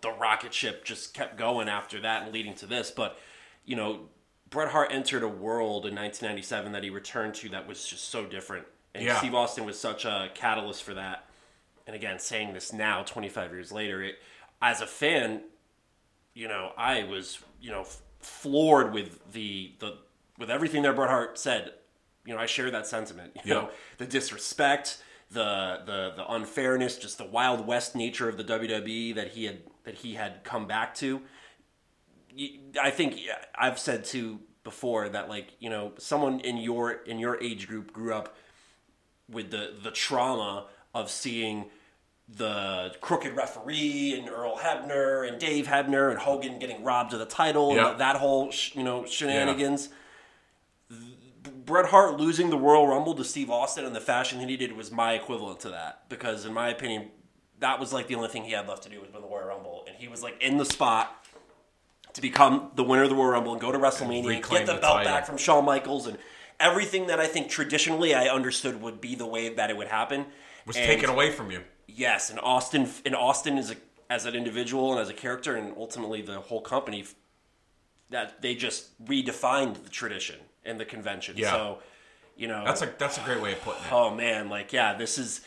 the 0.00 0.10
rocket 0.12 0.52
ship 0.52 0.84
just 0.84 1.14
kept 1.14 1.36
going 1.38 1.68
after 1.68 2.00
that 2.00 2.22
and 2.24 2.32
leading 2.32 2.54
to 2.56 2.66
this. 2.66 2.90
But 2.90 3.18
you 3.64 3.76
know, 3.76 4.00
Bret 4.50 4.68
Hart 4.70 4.90
entered 4.92 5.22
a 5.22 5.28
world 5.28 5.86
in 5.86 5.94
1997 5.94 6.72
that 6.72 6.82
he 6.82 6.90
returned 6.90 7.34
to 7.36 7.48
that 7.50 7.66
was 7.66 7.86
just 7.86 8.08
so 8.10 8.26
different, 8.26 8.66
and 8.94 9.04
Yeah. 9.04 9.16
Steve 9.18 9.34
Austin 9.34 9.64
was 9.64 9.78
such 9.78 10.04
a 10.04 10.30
catalyst 10.34 10.82
for 10.82 10.94
that. 10.94 11.24
And 11.86 11.96
again, 11.96 12.18
saying 12.18 12.52
this 12.52 12.72
now, 12.72 13.02
25 13.02 13.50
years 13.52 13.72
later, 13.72 14.02
it 14.02 14.16
as 14.60 14.80
a 14.82 14.86
fan, 14.86 15.42
you 16.34 16.46
know, 16.48 16.72
I 16.76 17.04
was 17.04 17.38
you 17.60 17.70
know 17.70 17.80
f- 17.82 18.02
floored 18.20 18.92
with 18.92 19.32
the 19.32 19.72
the 19.78 19.96
with 20.38 20.50
everything 20.50 20.82
that 20.82 20.94
Bret 20.96 21.08
Hart 21.10 21.38
said. 21.38 21.72
You 22.28 22.34
know, 22.34 22.40
I 22.40 22.46
share 22.46 22.70
that 22.70 22.86
sentiment. 22.86 23.32
You 23.36 23.40
Yeah. 23.46 23.54
know, 23.54 23.70
the 23.96 24.04
disrespect, 24.06 25.02
the 25.30 25.80
the 25.86 26.12
the 26.14 26.30
unfairness, 26.30 26.98
just 26.98 27.16
the 27.16 27.24
wild 27.24 27.66
west 27.66 27.96
nature 27.96 28.28
of 28.28 28.36
the 28.36 28.44
WWE 28.44 29.14
that 29.14 29.28
he 29.28 29.46
had 29.46 29.60
that 29.84 29.94
he 29.94 30.14
had 30.14 30.44
come 30.44 30.66
back 30.66 30.94
to. 30.96 31.22
I 32.80 32.90
think 32.90 33.18
I've 33.54 33.78
said 33.78 34.04
too 34.04 34.40
before 34.62 35.08
that 35.08 35.30
like 35.30 35.52
you 35.58 35.70
know 35.70 35.92
someone 35.98 36.40
in 36.40 36.58
your 36.58 36.90
in 36.92 37.18
your 37.18 37.40
age 37.42 37.66
group 37.66 37.92
grew 37.94 38.12
up 38.14 38.36
with 39.28 39.50
the 39.50 39.74
the 39.82 39.90
trauma 39.90 40.66
of 40.94 41.10
seeing 41.10 41.70
the 42.28 42.94
crooked 43.00 43.34
referee 43.34 44.14
and 44.18 44.28
Earl 44.28 44.58
Hebner 44.58 45.26
and 45.26 45.38
Dave 45.40 45.66
Hebner 45.66 46.10
and 46.10 46.18
Hogan 46.18 46.58
getting 46.58 46.84
robbed 46.84 47.14
of 47.14 47.20
the 47.20 47.24
title 47.26 47.74
Yeah. 47.74 47.92
and 47.92 48.00
that 48.00 48.16
whole 48.16 48.50
sh- 48.50 48.74
you 48.74 48.82
know 48.84 49.06
shenanigans. 49.06 49.88
Bret 51.68 51.90
Hart 51.90 52.16
losing 52.18 52.48
the 52.48 52.56
Royal 52.56 52.86
Rumble 52.88 53.14
to 53.14 53.22
Steve 53.22 53.50
Austin 53.50 53.84
in 53.84 53.92
the 53.92 54.00
fashion 54.00 54.38
that 54.38 54.48
he 54.48 54.56
did 54.56 54.72
was 54.72 54.90
my 54.90 55.12
equivalent 55.12 55.60
to 55.60 55.68
that 55.68 56.08
because 56.08 56.46
in 56.46 56.54
my 56.54 56.70
opinion 56.70 57.10
that 57.60 57.78
was 57.78 57.92
like 57.92 58.06
the 58.06 58.14
only 58.14 58.28
thing 58.28 58.44
he 58.44 58.52
had 58.52 58.66
left 58.66 58.84
to 58.84 58.88
do 58.88 59.00
was 59.02 59.12
win 59.12 59.20
the 59.20 59.28
Royal 59.28 59.46
Rumble 59.48 59.84
and 59.86 59.94
he 59.94 60.08
was 60.08 60.22
like 60.22 60.40
in 60.40 60.56
the 60.56 60.64
spot 60.64 61.26
to 62.14 62.22
become 62.22 62.70
the 62.74 62.82
winner 62.82 63.02
of 63.02 63.10
the 63.10 63.14
Royal 63.14 63.32
Rumble 63.32 63.52
and 63.52 63.60
go 63.60 63.70
to 63.70 63.78
WrestleMania 63.78 64.36
and 64.36 64.48
get 64.48 64.64
the, 64.66 64.72
the 64.74 64.80
belt 64.80 64.96
title. 64.96 65.12
back 65.12 65.26
from 65.26 65.36
Shawn 65.36 65.66
Michaels 65.66 66.06
and 66.06 66.16
everything 66.58 67.08
that 67.08 67.20
I 67.20 67.26
think 67.26 67.50
traditionally 67.50 68.14
I 68.14 68.28
understood 68.28 68.80
would 68.80 68.98
be 68.98 69.14
the 69.14 69.26
way 69.26 69.52
that 69.54 69.68
it 69.68 69.76
would 69.76 69.88
happen 69.88 70.24
was 70.66 70.76
And- 70.76 70.86
taken 70.86 71.10
away 71.10 71.30
from 71.30 71.50
you. 71.50 71.64
Yes, 71.86 72.30
and 72.30 72.40
Austin 72.40 72.88
and 73.04 73.14
Austin 73.14 73.58
as 73.58 73.70
a 73.70 73.76
as 74.10 74.24
an 74.24 74.34
individual 74.34 74.92
and 74.92 75.00
as 75.02 75.10
a 75.10 75.14
character, 75.14 75.54
and 75.54 75.74
ultimately 75.76 76.22
the 76.22 76.40
whole 76.40 76.62
company, 76.62 77.04
that 78.08 78.40
they 78.40 78.54
just 78.54 79.04
redefined 79.04 79.82
the 79.84 79.90
tradition 79.90 80.36
and 80.64 80.78
the 80.78 80.84
convention. 80.84 81.34
Yeah. 81.36 81.52
So, 81.52 81.78
you 82.36 82.48
know, 82.48 82.62
That's 82.64 82.82
a 82.82 82.92
that's 82.98 83.18
a 83.18 83.22
great 83.22 83.40
way 83.40 83.52
of 83.52 83.62
putting 83.62 83.82
it. 83.82 83.92
oh 83.92 84.14
man, 84.14 84.48
like 84.48 84.72
yeah, 84.72 84.94
this 84.94 85.18
is 85.18 85.40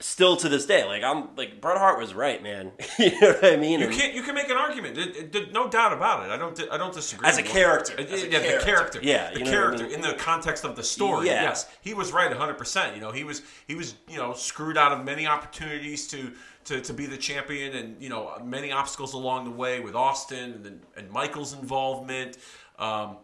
still 0.00 0.36
to 0.36 0.48
this 0.48 0.66
day. 0.66 0.84
Like 0.84 1.02
I'm 1.02 1.34
like 1.34 1.60
Bret 1.60 1.76
Hart 1.76 1.98
was 1.98 2.14
right, 2.14 2.40
man. 2.40 2.70
you 2.98 3.20
know 3.20 3.32
what 3.32 3.44
I 3.44 3.56
mean? 3.56 3.80
You 3.80 3.88
can't. 3.88 4.14
You 4.14 4.22
can 4.22 4.36
make 4.36 4.48
an 4.48 4.56
argument. 4.56 4.96
It- 4.96 5.34
it- 5.34 5.52
no 5.52 5.68
doubt 5.68 5.92
about 5.92 6.24
it. 6.24 6.30
I 6.30 6.36
don't. 6.36 6.60
I 6.70 6.76
don't 6.76 6.94
disagree. 6.94 7.28
As 7.28 7.38
a 7.38 7.42
character. 7.42 7.98
As 7.98 8.22
a 8.22 8.30
yeah, 8.30 8.38
the 8.38 8.44
character. 8.46 8.64
character. 8.66 9.00
Yeah, 9.02 9.32
the 9.32 9.40
what 9.40 9.48
I 9.48 9.50
character 9.50 9.84
mean? 9.84 9.94
in 9.94 10.00
the 10.02 10.12
context 10.14 10.64
of 10.64 10.76
the 10.76 10.84
story. 10.84 11.26
Yeah. 11.26 11.42
Yes, 11.42 11.66
he 11.80 11.94
was 11.94 12.12
right 12.12 12.28
100. 12.30 12.54
percent 12.56 12.94
You 12.94 13.00
know, 13.00 13.10
he 13.10 13.24
was 13.24 13.42
he 13.66 13.74
was 13.74 13.94
you 14.08 14.18
know 14.18 14.32
screwed 14.34 14.76
out 14.78 14.92
of 14.92 15.04
many 15.04 15.26
opportunities 15.26 16.06
to. 16.08 16.32
To, 16.64 16.82
to 16.82 16.92
be 16.92 17.06
the 17.06 17.16
champion 17.16 17.74
and 17.74 18.02
you 18.02 18.10
know 18.10 18.38
many 18.44 18.72
obstacles 18.72 19.14
along 19.14 19.46
the 19.46 19.50
way 19.50 19.80
with 19.80 19.94
Austin 19.94 20.62
and, 20.66 20.82
and 20.98 21.10
Michael's 21.10 21.54
involvement, 21.54 22.36
um, 22.78 23.16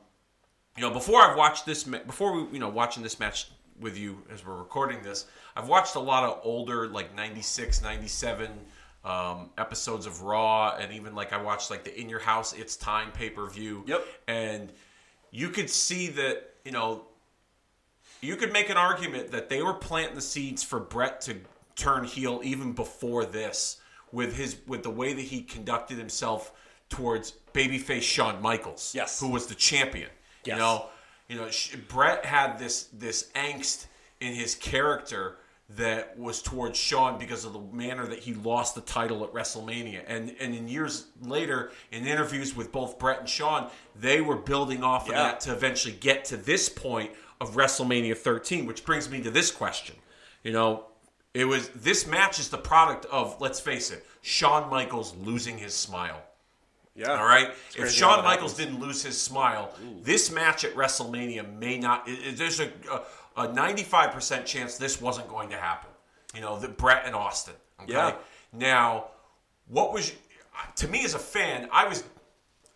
you 0.76 0.82
know 0.82 0.90
before 0.90 1.20
I've 1.20 1.36
watched 1.36 1.66
this 1.66 1.84
before 1.84 2.32
we 2.32 2.52
you 2.54 2.58
know 2.58 2.68
watching 2.68 3.02
this 3.02 3.18
match 3.20 3.48
with 3.80 3.98
you 3.98 4.18
as 4.32 4.44
we're 4.46 4.56
recording 4.56 5.02
this 5.02 5.26
I've 5.56 5.68
watched 5.68 5.94
a 5.96 6.00
lot 6.00 6.24
of 6.24 6.40
older 6.44 6.88
like 6.88 7.14
96 7.14 7.82
97 7.82 8.50
um, 9.04 9.50
episodes 9.58 10.06
of 10.06 10.22
Raw 10.22 10.76
and 10.78 10.92
even 10.92 11.14
like 11.14 11.32
I 11.32 11.42
watched 11.42 11.70
like 11.70 11.84
the 11.84 11.98
In 12.00 12.08
Your 12.08 12.20
House 12.20 12.52
It's 12.54 12.76
Time 12.76 13.12
pay-per-view 13.12 13.84
Yep. 13.86 14.06
and 14.28 14.72
you 15.30 15.48
could 15.50 15.68
see 15.68 16.08
that 16.08 16.54
you 16.64 16.72
know 16.72 17.04
you 18.20 18.36
could 18.36 18.52
make 18.52 18.70
an 18.70 18.76
argument 18.78 19.30
that 19.32 19.48
they 19.50 19.60
were 19.62 19.74
planting 19.74 20.14
the 20.14 20.22
seeds 20.22 20.62
for 20.62 20.80
Bret 20.80 21.20
to 21.22 21.36
turn 21.76 22.04
heel 22.04 22.40
even 22.44 22.72
before 22.72 23.26
this 23.26 23.78
with 24.12 24.36
his 24.36 24.56
with 24.66 24.82
the 24.82 24.90
way 24.90 25.12
that 25.12 25.20
he 25.22 25.42
conducted 25.42 25.98
himself 25.98 26.52
towards 26.88 27.34
babyface 27.52 28.02
Shawn 28.02 28.40
Michaels, 28.40 28.92
Yes. 28.94 29.18
who 29.20 29.28
was 29.28 29.46
the 29.46 29.54
champion. 29.54 30.08
You 30.54 30.58
know, 30.58 30.86
you 31.28 31.36
know, 31.36 31.50
Sh- 31.50 31.76
Bret 31.88 32.24
had 32.24 32.58
this 32.58 32.84
this 32.92 33.30
angst 33.34 33.86
in 34.20 34.34
his 34.34 34.54
character 34.54 35.36
that 35.70 36.18
was 36.18 36.42
towards 36.42 36.78
Shawn 36.78 37.18
because 37.18 37.44
of 37.44 37.54
the 37.54 37.60
manner 37.74 38.06
that 38.06 38.18
he 38.18 38.34
lost 38.34 38.74
the 38.74 38.82
title 38.82 39.24
at 39.24 39.32
WrestleMania. 39.32 40.04
And 40.06 40.34
and 40.38 40.54
in 40.54 40.68
years 40.68 41.06
later, 41.22 41.72
in 41.90 42.06
interviews 42.06 42.54
with 42.54 42.70
both 42.70 42.98
Bret 42.98 43.20
and 43.20 43.28
Shawn, 43.28 43.70
they 43.98 44.20
were 44.20 44.36
building 44.36 44.82
off 44.82 45.08
of 45.08 45.14
that 45.14 45.40
to 45.40 45.52
eventually 45.52 45.94
get 45.94 46.24
to 46.26 46.36
this 46.36 46.68
point 46.68 47.12
of 47.40 47.54
WrestleMania 47.54 48.16
13, 48.16 48.66
which 48.66 48.84
brings 48.84 49.10
me 49.10 49.22
to 49.22 49.30
this 49.30 49.50
question. 49.50 49.96
You 50.42 50.52
know, 50.52 50.84
it 51.32 51.46
was 51.46 51.68
this 51.70 52.06
match 52.06 52.38
is 52.38 52.48
the 52.48 52.58
product 52.58 53.06
of, 53.06 53.40
let's 53.40 53.58
face 53.58 53.90
it, 53.90 54.06
Shawn 54.22 54.70
Michaels 54.70 55.16
losing 55.16 55.58
his 55.58 55.74
smile. 55.74 56.22
Yeah. 56.96 57.12
All 57.18 57.26
right. 57.26 57.48
If 57.70 57.76
crazy 57.76 57.96
Shawn 57.96 58.22
Michaels 58.24 58.54
didn't 58.54 58.78
lose 58.80 59.02
his 59.02 59.20
smile, 59.20 59.72
this 60.02 60.30
match 60.30 60.64
at 60.64 60.74
WrestleMania 60.74 61.58
may 61.58 61.78
not. 61.78 62.08
it- 62.08 62.26
it- 62.26 62.36
there's 62.36 62.60
a 62.60 62.70
a 63.36 63.52
ninety-five 63.52 64.12
percent 64.12 64.46
chance 64.46 64.76
this 64.78 65.00
wasn't 65.00 65.28
going 65.28 65.48
to 65.50 65.56
happen. 65.56 65.90
You 66.34 66.40
know, 66.40 66.58
the 66.58 66.68
Bret 66.68 67.02
and 67.04 67.14
Austin. 67.16 67.54
Okay. 67.82 67.92
Yeah. 67.92 68.14
Now, 68.52 69.06
what 69.66 69.92
was 69.92 70.12
to 70.76 70.86
me 70.88 71.04
as 71.04 71.14
a 71.14 71.18
fan? 71.18 71.68
I 71.72 71.88
was 71.88 72.04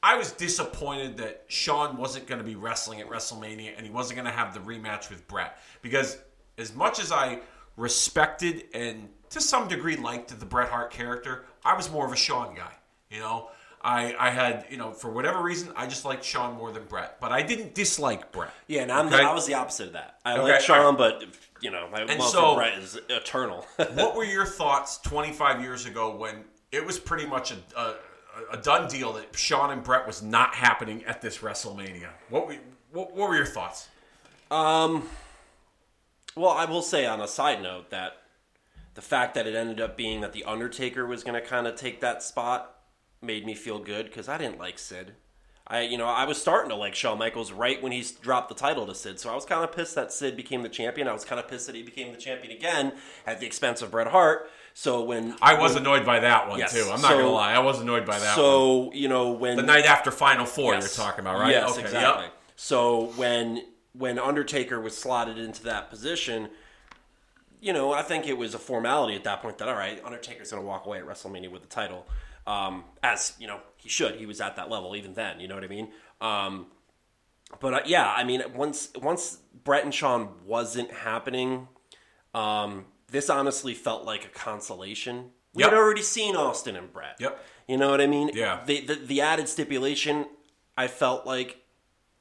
I 0.03 0.17
was 0.17 0.33
disappointed 0.33 1.17
that 1.19 1.45
Shawn 1.49 1.97
wasn't 1.97 2.27
going 2.27 2.39
to 2.39 2.45
be 2.45 2.57
wrestling 2.57 3.01
at 3.01 3.09
WrestleMania 3.09 3.75
and 3.77 3.87
he 3.87 3.93
wasn't 3.93 4.17
going 4.17 4.27
to 4.27 4.37
have 4.37 4.53
the 4.55 4.61
rematch 4.61 5.11
with 5.11 5.27
Bret 5.29 5.59
because 5.83 6.19
as 6.57 6.75
much 6.75 6.99
as 6.99 7.13
I 7.13 7.41
respected 7.77 8.65
and 8.75 9.09
to 9.31 9.41
some 9.41 9.69
degree 9.69 9.97
liked 9.97 10.37
the 10.39 10.47
Bret 10.47 10.69
Hart 10.69 10.91
character, 10.91 11.45
I 11.65 11.75
was 11.75 11.89
more 11.91 12.05
of 12.07 12.13
a 12.13 12.17
Shawn 12.17 12.55
guy. 12.57 12.73
You 13.11 13.21
know, 13.21 13.51
I 13.83 14.15
I 14.19 14.31
had 14.31 14.67
you 14.71 14.77
know 14.77 14.93
for 14.93 15.11
whatever 15.11 15.43
reason 15.43 15.71
I 15.77 15.87
just 15.87 16.05
liked 16.05 16.25
Shawn 16.25 16.57
more 16.57 16.73
than 16.73 16.85
Bret, 16.85 17.21
but 17.21 17.31
I 17.33 17.43
didn't 17.43 17.75
dislike 17.75 18.33
Bret. 18.33 18.53
Yeah, 18.67 18.83
and 18.83 18.93
I'm 18.93 19.07
Okay? 19.07 19.23
I 19.25 19.33
was 19.33 19.47
the 19.47 19.55
opposite 19.55 19.89
of 19.89 19.93
that. 19.95 20.19
I 20.25 20.35
Okay, 20.35 20.43
like 20.53 20.61
Shawn, 20.61 20.97
alright. 20.97 21.21
but 21.21 21.25
you 21.61 21.71
know 21.71 21.89
my 21.91 22.01
And 22.01 22.19
love 22.19 22.31
so- 22.31 22.55
for 22.55 22.61
Bret 22.61 22.79
is 22.79 22.99
eternal. 23.09 23.67
what 23.95 24.15
were 24.17 24.25
your 24.25 24.47
thoughts 24.47 24.99
25 24.99 25.61
years 25.63 25.87
ago 25.87 26.15
when 26.17 26.45
it 26.73 26.85
was 26.85 26.99
pretty 26.99 27.27
much 27.27 27.53
a, 27.53 27.57
a, 27.81 27.95
a 28.53 28.57
done 28.59 28.89
deal 28.89 29.13
that 29.15 29.37
Shawn 29.37 29.71
and 29.71 29.83
Bret 29.83 30.07
was 30.07 30.23
not 30.23 30.55
happening 30.55 31.05
at 31.05 31.21
this 31.23 31.39
WrestleMania? 31.39 32.09
What 32.31 32.47
were, 32.49 32.57
what, 32.93 33.15
what 33.15 33.29
were 33.31 33.37
your 33.37 33.47
thoughts? 33.47 33.89
Um, 34.51 35.09
Well, 36.37 36.51
I 36.53 36.65
will 36.67 36.83
say 36.83 37.07
on 37.07 37.21
a 37.21 37.29
side 37.29 37.63
note 37.63 37.91
that 37.91 38.19
the 38.95 39.03
fact 39.03 39.35
that 39.35 39.47
it 39.47 39.55
ended 39.55 39.81
up 39.81 39.97
being 39.97 40.21
that 40.23 40.33
the 40.33 40.45
Undertaker 40.45 41.07
was 41.07 41.23
going 41.25 41.41
to 41.41 41.47
kind 41.47 41.67
of 41.67 41.75
take 41.77 42.01
that 42.01 42.23
spot 42.23 42.75
made 43.21 43.45
me 43.47 43.55
feel 43.55 43.79
good 43.79 44.07
because 44.07 44.29
I 44.29 44.39
didn't 44.39 44.59
like 44.59 44.79
Sid. 44.79 45.13
I, 45.71 45.83
you 45.83 45.99
know, 45.99 46.07
I 46.07 46.25
was 46.25 46.41
starting 46.41 46.71
to 46.71 46.77
like 46.77 46.95
Shawn 46.95 47.19
Michaels 47.19 47.53
right 47.53 47.83
when 47.83 47.93
he 47.93 48.03
dropped 48.23 48.49
the 48.49 48.55
title 48.55 48.87
to 48.87 48.95
Sid, 48.95 49.21
so 49.21 49.31
I 49.31 49.35
was 49.35 49.45
kind 49.45 49.63
of 49.63 49.71
pissed 49.71 49.95
that 49.97 50.11
Sid 50.13 50.35
became 50.35 50.63
the 50.63 50.69
champion. 50.71 51.07
I 51.09 51.13
was 51.13 51.27
kind 51.27 51.39
of 51.39 51.47
pissed 51.47 51.67
that 51.67 51.75
he 51.75 51.83
became 51.83 52.11
the 52.13 52.19
champion 52.19 52.57
again 52.57 52.95
at 53.27 53.39
the 53.41 53.47
expense 53.47 53.83
of 53.83 53.91
Bret 53.91 54.07
Hart. 54.07 54.51
So 54.73 55.03
when 55.03 55.37
I 55.43 55.55
was 55.61 55.77
annoyed 55.77 56.07
by 56.07 56.21
that 56.21 56.49
one 56.49 56.59
Yes. 56.59 56.73
too. 56.73 56.85
I'm 56.91 57.03
not 57.03 57.11
So- 57.11 57.19
gonna 57.19 57.31
lie, 57.31 57.53
I 57.53 57.59
was 57.59 57.81
annoyed 57.81 58.07
by 58.07 58.19
that 58.19 58.29
one. 58.29 58.35
so 58.37 58.91
you 58.95 59.09
know 59.09 59.33
when 59.33 59.57
The 59.57 59.63
night 59.63 59.85
after 59.85 60.11
Final 60.11 60.47
Four, 60.47 60.73
Yes. 60.75 60.97
you're 60.97 61.05
talking 61.05 61.21
about, 61.21 61.39
right? 61.39 61.51
Yes, 61.51 61.73
Okay, 61.73 61.83
exactly. 61.83 62.25
yep. 62.25 62.33
So 62.57 63.07
when 63.17 63.67
when 63.93 64.19
Undertaker 64.19 64.81
was 64.81 64.97
slotted 64.97 65.37
into 65.39 65.65
that 65.65 65.91
position, 65.91 66.49
you 67.61 67.73
know, 67.73 67.93
I 67.93 68.03
think 68.03 68.27
it 68.29 68.39
was 68.39 68.55
a 68.55 68.59
formality 68.59 69.17
at 69.17 69.25
that 69.25 69.43
point 69.43 69.59
that 69.59 69.69
all 69.69 69.75
right, 69.75 70.01
Undertaker's 70.05 70.51
going 70.53 70.63
to 70.63 70.67
walk 70.67 70.87
away 70.87 70.99
at 70.99 71.05
WrestleMania 71.05 71.51
with 71.51 71.63
the 71.63 71.69
title, 71.69 72.07
um, 72.49 72.85
as 73.03 73.35
you 73.39 73.47
know 73.47 73.61
he 73.77 73.89
should. 73.89 74.17
He 74.17 74.27
was 74.27 74.41
at 74.41 74.57
that 74.57 74.71
level 74.71 74.97
even 74.97 75.13
then. 75.15 75.39
You 75.41 75.47
know 75.49 75.55
what 75.55 75.65
I 75.65 75.69
mean? 75.69 75.89
Um, 76.21 76.67
but 77.61 77.75
uh, 77.75 77.81
yeah, 77.87 78.13
I 78.13 78.25
mean, 78.25 78.43
once 78.55 78.91
once 79.01 79.39
Bret 79.65 79.85
and 79.85 79.95
Shawn 79.95 80.31
wasn't 80.45 80.91
happening, 80.93 81.69
um, 82.35 82.87
this 83.11 83.31
honestly 83.31 83.75
felt 83.75 84.05
like 84.05 84.25
a 84.25 84.29
consolation. 84.29 85.31
We 85.55 85.63
Yep. 85.63 85.71
had 85.73 85.79
already 85.79 86.03
seen 86.03 86.37
Austin 86.37 86.77
and 86.77 86.93
Bret. 86.93 87.17
Yep. 87.21 87.45
You 87.69 87.77
know 87.79 87.91
what 87.91 88.01
I 88.01 88.07
mean? 88.07 88.31
Yeah. 88.35 88.63
The, 88.67 88.81
the 88.87 88.95
the 88.95 89.21
added 89.21 89.49
stipulation, 89.49 90.27
I 90.77 90.87
felt 90.89 91.27
like, 91.27 91.63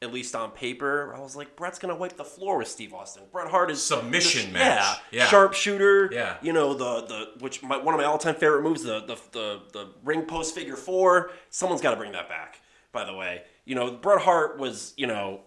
at 0.02 0.14
least 0.14 0.36
on 0.36 0.52
paper, 0.52 1.14
I 1.16 1.20
was 1.20 1.36
like, 1.36 1.56
Bret's 1.56 1.80
gonna 1.80 1.96
wipe 1.96 2.18
the 2.18 2.24
floor 2.24 2.58
with 2.60 2.68
Steve 2.68 2.94
Austin. 2.94 3.24
Bret 3.32 3.48
Hart 3.50 3.72
is 3.72 3.82
Submission 3.84 4.54
the- 4.54 4.60
match. 4.60 5.00
Yeah. 5.12 5.20
Yeah. 5.20 5.26
Sharpshooter. 5.28 6.10
Yeah. 6.12 6.38
You 6.42 6.54
know 6.54 6.74
the 6.76 7.02
the 7.08 7.30
which 7.40 7.64
my, 7.64 7.78
one 7.78 7.96
of 7.96 8.00
my 8.00 8.06
all 8.06 8.18
time 8.20 8.36
favorite 8.36 8.62
moves, 8.62 8.84
the, 8.84 9.00
the 9.02 9.16
the 9.32 9.62
the 9.74 9.88
ring 10.04 10.24
post 10.24 10.54
figure 10.54 10.76
four. 10.76 11.32
Someone's 11.50 11.82
got 11.82 11.92
to 11.92 11.98
bring 11.98 12.12
that 12.12 12.30
back. 12.30 12.62
By 12.92 13.06
the 13.06 13.14
way, 13.16 13.42
you 13.66 13.74
know 13.76 13.92
Bret 13.92 14.22
Hart 14.22 14.60
was 14.60 14.94
you 14.98 15.08
know 15.08 15.42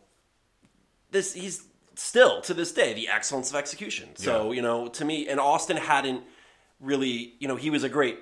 this 1.11 1.33
he's 1.33 1.65
still 1.95 2.41
to 2.43 2.55
this 2.55 2.73
day 2.73 2.93
the 2.95 3.09
excellence 3.09 3.51
of 3.51 3.57
execution. 3.57 4.11
So 4.17 4.47
Yeah. 4.51 4.57
you 4.57 4.63
know 4.63 4.89
to 4.89 5.05
me, 5.05 5.29
and 5.29 5.39
Austin 5.39 5.77
hadn't 5.77 6.25
really 6.81 7.35
you 7.39 7.47
know 7.47 7.57
he 7.57 7.71
was 7.71 7.85
a 7.85 7.89
great 7.89 8.19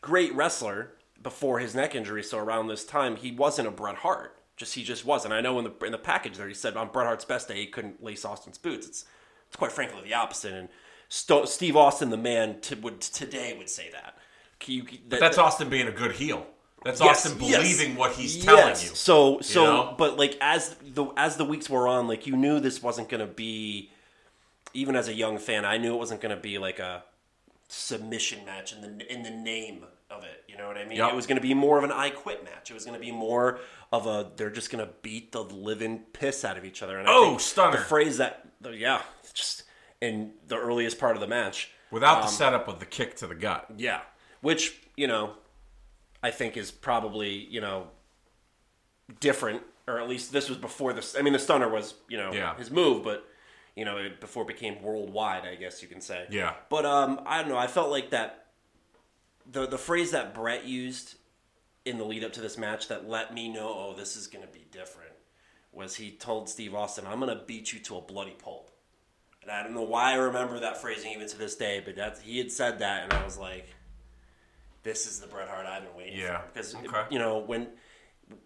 great 0.00 0.34
wrestler 0.34 0.94
before 1.22 1.60
his 1.60 1.74
neck 1.76 1.94
injury. 1.94 2.24
So 2.24 2.38
around 2.38 2.66
this 2.66 2.84
time, 2.84 3.14
he 3.14 3.30
wasn't 3.30 3.68
a 3.68 3.70
Bret 3.70 3.96
Hart. 3.96 4.36
Just 4.62 4.76
he 4.76 4.84
just 4.84 5.04
wasn't. 5.04 5.34
I 5.34 5.40
know 5.40 5.58
in 5.58 5.64
the 5.64 5.84
in 5.86 5.90
the 5.90 5.98
package 5.98 6.36
there 6.36 6.46
he 6.46 6.54
said 6.54 6.76
on 6.76 6.86
Bret 6.92 7.04
Hart's 7.04 7.24
best 7.24 7.48
day 7.48 7.56
he 7.56 7.66
couldn't 7.66 8.00
lace 8.00 8.24
Austin's 8.24 8.58
boots. 8.58 8.86
It's 8.86 9.04
it's 9.48 9.56
quite 9.56 9.72
frankly 9.72 10.00
the 10.04 10.14
opposite. 10.14 10.52
And 10.54 10.68
Steve 11.08 11.76
Austin, 11.76 12.10
the 12.10 12.16
man, 12.16 12.60
to, 12.60 12.76
would 12.76 13.00
today 13.00 13.56
would 13.58 13.68
say 13.68 13.90
that. 13.90 14.16
You- 14.64 14.84
that- 15.08 15.18
That's 15.18 15.34
that- 15.36 15.42
Austin 15.42 15.68
being 15.68 15.88
a 15.88 15.90
good 15.90 16.12
heel. 16.12 16.46
That's 16.84 17.00
Yes, 17.00 17.26
Austin 17.26 17.42
yes. 17.42 17.56
believing 17.60 17.96
what 17.96 18.12
he's 18.12 18.36
Yes. 18.36 18.44
telling 18.44 18.68
you. 18.70 18.94
So 18.94 19.40
so 19.40 19.64
know? 19.64 19.94
but 19.98 20.16
like 20.16 20.38
as 20.40 20.76
the 20.80 21.06
as 21.16 21.36
the 21.38 21.44
weeks 21.44 21.68
wore 21.68 21.88
on, 21.88 22.06
like 22.06 22.28
you 22.28 22.36
knew 22.36 22.60
this 22.60 22.80
wasn't 22.80 23.08
gonna 23.08 23.26
be 23.26 23.90
even 24.74 24.94
as 24.94 25.08
a 25.08 25.12
young 25.14 25.38
fan, 25.38 25.64
I 25.64 25.76
knew 25.76 25.92
it 25.92 25.98
wasn't 25.98 26.20
gonna 26.20 26.36
be 26.36 26.58
like 26.58 26.78
a 26.78 27.02
submission 27.68 28.44
match 28.44 28.72
in 28.72 28.80
the 28.80 29.12
in 29.12 29.22
the 29.24 29.30
name 29.30 29.86
of 30.16 30.24
it. 30.24 30.44
You 30.48 30.56
know 30.56 30.66
what 30.68 30.76
I 30.76 30.84
mean? 30.84 30.98
Yep. 30.98 31.10
It 31.12 31.16
was 31.16 31.26
gonna 31.26 31.40
be 31.40 31.54
more 31.54 31.78
of 31.78 31.84
an 31.84 31.92
I 31.92 32.10
quit 32.10 32.44
match. 32.44 32.70
It 32.70 32.74
was 32.74 32.84
gonna 32.84 32.98
be 32.98 33.10
more 33.12 33.58
of 33.92 34.06
a 34.06 34.30
they're 34.36 34.50
just 34.50 34.70
gonna 34.70 34.90
beat 35.02 35.32
the 35.32 35.42
living 35.42 36.00
piss 36.12 36.44
out 36.44 36.56
of 36.56 36.64
each 36.64 36.82
other. 36.82 36.98
And 36.98 37.08
Oh, 37.08 37.38
stunner. 37.38 37.78
The 37.78 37.84
phrase 37.84 38.18
that 38.18 38.46
yeah, 38.72 39.02
just 39.34 39.64
in 40.00 40.32
the 40.46 40.56
earliest 40.56 40.98
part 40.98 41.16
of 41.16 41.20
the 41.20 41.26
match. 41.28 41.70
Without 41.90 42.22
the 42.22 42.28
setup 42.28 42.68
of 42.68 42.78
the 42.80 42.86
kick 42.86 43.16
to 43.16 43.26
the 43.26 43.34
gut. 43.34 43.66
Yeah, 43.76 44.00
which 44.40 44.74
you 44.96 45.06
know, 45.06 45.34
I 46.22 46.30
think 46.30 46.56
is 46.56 46.70
probably 46.70 47.30
you 47.30 47.60
know 47.60 47.88
different, 49.20 49.62
or 49.86 50.00
at 50.00 50.08
least 50.08 50.32
this 50.32 50.48
was 50.48 50.58
before 50.58 50.92
this. 50.92 51.16
I 51.18 51.22
mean, 51.22 51.32
the 51.32 51.38
stunner 51.38 51.68
was 51.68 51.94
you 52.08 52.16
know 52.16 52.32
Yeah. 52.32 52.56
his 52.56 52.70
move, 52.70 53.04
but 53.04 53.26
you 53.76 53.84
know 53.84 54.08
before 54.20 54.42
it 54.44 54.48
became 54.48 54.82
worldwide, 54.82 55.44
I 55.46 55.54
guess 55.56 55.82
you 55.82 55.88
can 55.88 56.00
say. 56.00 56.26
Yeah. 56.30 56.54
But 56.70 56.86
um, 56.86 57.20
I 57.26 57.40
don't 57.40 57.50
know. 57.50 57.58
I 57.58 57.66
felt 57.66 57.90
like 57.90 58.10
that 58.10 58.41
the 59.50 59.66
the 59.66 59.78
phrase 59.78 60.10
that 60.12 60.34
Bret 60.34 60.64
used 60.64 61.16
in 61.84 61.98
the 61.98 62.04
lead 62.04 62.24
up 62.24 62.32
to 62.34 62.40
this 62.40 62.56
match 62.56 62.88
that 62.88 63.08
let 63.08 63.34
me 63.34 63.48
know, 63.48 63.68
oh, 63.68 63.94
this 63.96 64.16
is 64.16 64.26
going 64.26 64.46
to 64.46 64.52
be 64.52 64.64
different, 64.70 65.12
was 65.72 65.96
he 65.96 66.10
told 66.12 66.48
Steve 66.48 66.74
Austin, 66.74 67.06
"I'm 67.06 67.20
going 67.20 67.36
to 67.36 67.44
beat 67.44 67.72
you 67.72 67.80
to 67.80 67.96
a 67.96 68.00
bloody 68.00 68.36
pulp." 68.42 68.70
And 69.42 69.50
I 69.50 69.62
don't 69.62 69.74
know 69.74 69.82
why 69.82 70.12
I 70.12 70.14
remember 70.14 70.60
that 70.60 70.80
phrasing 70.80 71.12
even 71.12 71.28
to 71.28 71.38
this 71.38 71.56
day, 71.56 71.82
but 71.84 71.96
that's 71.96 72.20
he 72.20 72.38
had 72.38 72.52
said 72.52 72.78
that, 72.78 73.04
and 73.04 73.12
I 73.12 73.24
was 73.24 73.38
like, 73.38 73.74
"This 74.82 75.06
is 75.06 75.20
the 75.20 75.26
Bret 75.26 75.48
Hart 75.48 75.66
I've 75.66 75.82
been 75.82 75.96
waiting 75.96 76.18
Yeah, 76.18 76.38
for." 76.38 76.46
Because 76.52 76.74
okay. 76.76 77.04
you 77.10 77.18
know 77.18 77.38
when 77.38 77.68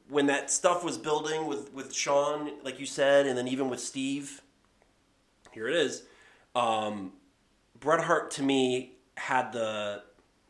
when 0.08 0.26
that 0.26 0.50
stuff 0.50 0.82
was 0.82 0.96
building 0.96 1.46
with 1.46 1.72
with 1.72 1.92
Shawn, 1.92 2.52
like 2.62 2.80
you 2.80 2.86
said, 2.86 3.26
and 3.26 3.36
then 3.36 3.48
even 3.48 3.68
with 3.68 3.80
Steve, 3.80 4.40
here 5.52 5.68
it 5.68 5.76
is. 5.76 6.04
Um, 6.54 7.12
Bret 7.78 8.00
Hart 8.00 8.30
to 8.32 8.42
me 8.42 8.92
had 9.16 9.52
the 9.52 10.02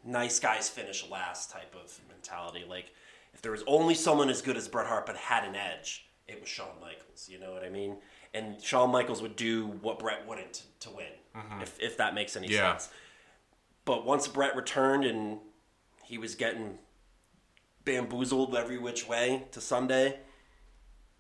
nice 0.07 0.39
guys 0.41 0.69
finish 0.69 1.09
last 1.11 1.51
type 1.51 1.75
of 1.75 1.99
mentality. 2.09 2.65
Like 2.69 2.93
if 3.35 3.43
there 3.43 3.53
was 3.53 3.65
only 3.67 3.95
someone 3.95 4.31
as 4.31 4.41
good 4.43 4.57
as 4.57 4.69
Bret 4.69 4.87
Hart 4.87 5.07
but 5.07 5.17
had 5.17 5.45
an 5.45 5.55
edge, 5.57 6.09
it 6.29 6.41
was 6.41 6.49
Shawn 6.49 6.69
Michaels. 6.81 7.29
You 7.29 7.39
know 7.39 7.53
what 7.53 7.65
I 7.65 7.69
mean? 7.69 7.97
And 8.35 8.61
Shawn 8.63 8.91
Michaels 8.91 9.23
would 9.23 9.37
do 9.37 9.67
what 9.83 9.99
Bret 9.99 10.27
wouldn't 10.27 10.63
to, 10.81 10.91
win, 10.91 11.07
mm-hmm. 11.37 11.63
if 11.63 11.79
if 11.81 11.97
that 11.99 12.15
makes 12.15 12.37
any 12.37 12.49
Yeah. 12.49 12.73
sense. 12.73 12.91
But 13.85 14.05
once 14.05 14.27
Bret 14.29 14.57
returned 14.57 15.05
and 15.05 15.39
he 16.05 16.19
was 16.19 16.35
getting 16.35 16.79
bamboozled 17.85 18.57
every 18.57 18.79
which 18.79 19.07
way 19.09 19.47
to 19.53 19.61
Sunday, 19.61 20.19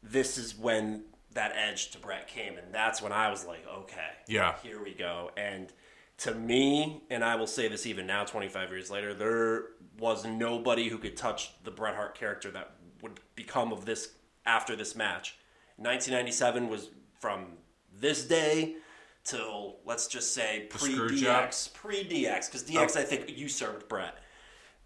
this 0.03 0.37
is 0.37 0.57
when 0.57 1.05
that 1.33 1.53
edge 1.55 1.91
to 1.93 1.99
Bret 1.99 2.27
came, 2.29 2.57
and 2.59 2.75
that's 2.75 3.01
when 3.03 3.13
I 3.13 3.31
was 3.31 3.45
like, 3.47 3.65
okay, 3.69 4.11
Yeah. 4.27 4.57
here 4.63 4.83
we 4.83 4.95
go. 4.95 5.31
And 5.37 5.73
to 6.19 6.35
me, 6.35 7.03
and 7.11 7.23
I 7.23 7.37
will 7.37 7.47
say 7.47 7.69
this 7.69 7.87
even 7.87 8.07
now, 8.07 8.25
25 8.25 8.71
years 8.71 8.91
later, 8.91 9.13
there 9.13 9.65
was 9.99 10.25
nobody 10.25 10.89
who 10.89 10.99
could 10.99 11.17
touch 11.17 11.53
the 11.65 11.71
Bret 11.71 11.95
Hart 11.95 12.19
character 12.19 12.51
that 12.53 12.73
would 13.03 13.21
become 13.35 13.73
of 13.73 13.85
this 13.85 14.13
after 14.47 14.77
this 14.77 14.97
match. 14.97 15.37
1997 15.77 16.69
was 16.69 16.91
from 17.21 17.47
this 17.93 18.25
day 18.25 18.77
till 19.25 19.77
let's 19.85 20.07
just 20.07 20.33
say 20.33 20.67
pre 20.71 20.95
DX, 20.95 21.75
pre 21.75 22.05
DX, 22.05 22.47
because 22.47 22.65
DX 22.65 22.97
I 22.97 23.03
think 23.03 23.37
usurped 23.37 23.89
Bret. 23.89 24.15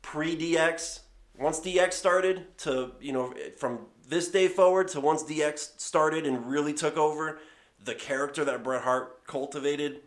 Pre 0.02 0.36
DX, 0.36 1.00
once 1.38 1.60
DX 1.60 1.92
started 1.92 2.58
to 2.58 2.92
you 3.00 3.12
know 3.12 3.34
from 3.56 3.86
this 4.08 4.28
day 4.28 4.48
forward 4.48 4.88
to 4.88 5.00
once 5.00 5.22
DX 5.22 5.80
started 5.80 6.26
and 6.26 6.46
really 6.46 6.72
took 6.72 6.96
over, 6.96 7.38
the 7.84 7.94
character 7.94 8.44
that 8.44 8.64
Bret 8.64 8.82
Hart 8.82 9.26
cultivated 9.26 10.00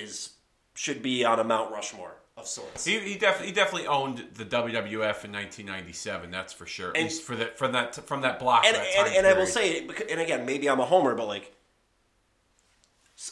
is 0.00 0.30
should 0.74 1.02
be 1.02 1.24
on 1.24 1.38
a 1.38 1.44
Mount 1.44 1.70
Rushmore 1.70 2.14
of 2.36 2.46
sorts. 2.46 2.84
He, 2.86 2.98
he, 3.00 3.18
def- 3.18 3.40
he 3.42 3.52
definitely 3.52 3.86
owned 3.86 4.24
the 4.34 4.44
WWF 4.46 5.24
in 5.24 5.32
1997. 5.32 6.30
That's 6.30 6.52
for 6.52 6.66
sure. 6.66 6.90
At 6.90 6.96
And- 6.96 7.04
least 7.04 7.22
for 7.22 7.36
that 7.36 7.58
from 7.58 7.72
that 7.72 7.94
from 8.06 8.22
that 8.22 8.38
block. 8.38 8.64
and 8.64 8.74
that 8.76 8.86
and, 8.98 9.16
and 9.16 9.26
I 9.26 9.34
will 9.34 9.46
say, 9.46 9.86
and 10.10 10.20
again, 10.20 10.46
maybe 10.46 10.68
I'm 10.70 10.80
a 10.80 10.86
homer, 10.86 11.14
but 11.14 11.26
like, 11.28 11.52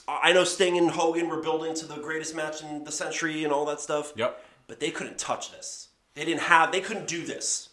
I 0.07 0.33
know 0.33 0.44
Sting 0.44 0.77
and 0.79 0.90
Hogan 0.90 1.29
were 1.29 1.40
building 1.42 1.75
to 1.75 1.87
the 1.87 1.96
greatest 1.96 2.37
match 2.37 2.62
in 2.62 2.85
the 2.85 2.92
century 2.92 3.42
and 3.44 3.53
all 3.53 3.64
that 3.66 3.81
stuff. 3.81 4.12
Yep. 4.16 4.44
But 4.68 4.79
they 4.81 4.90
couldn't 4.90 5.18
touch 5.18 5.51
this. 5.51 5.88
They 6.14 6.25
didn't 6.25 6.42
have. 6.42 6.70
They 6.70 6.81
couldn't 6.81 7.09
do 7.09 7.25
this. 7.25 7.70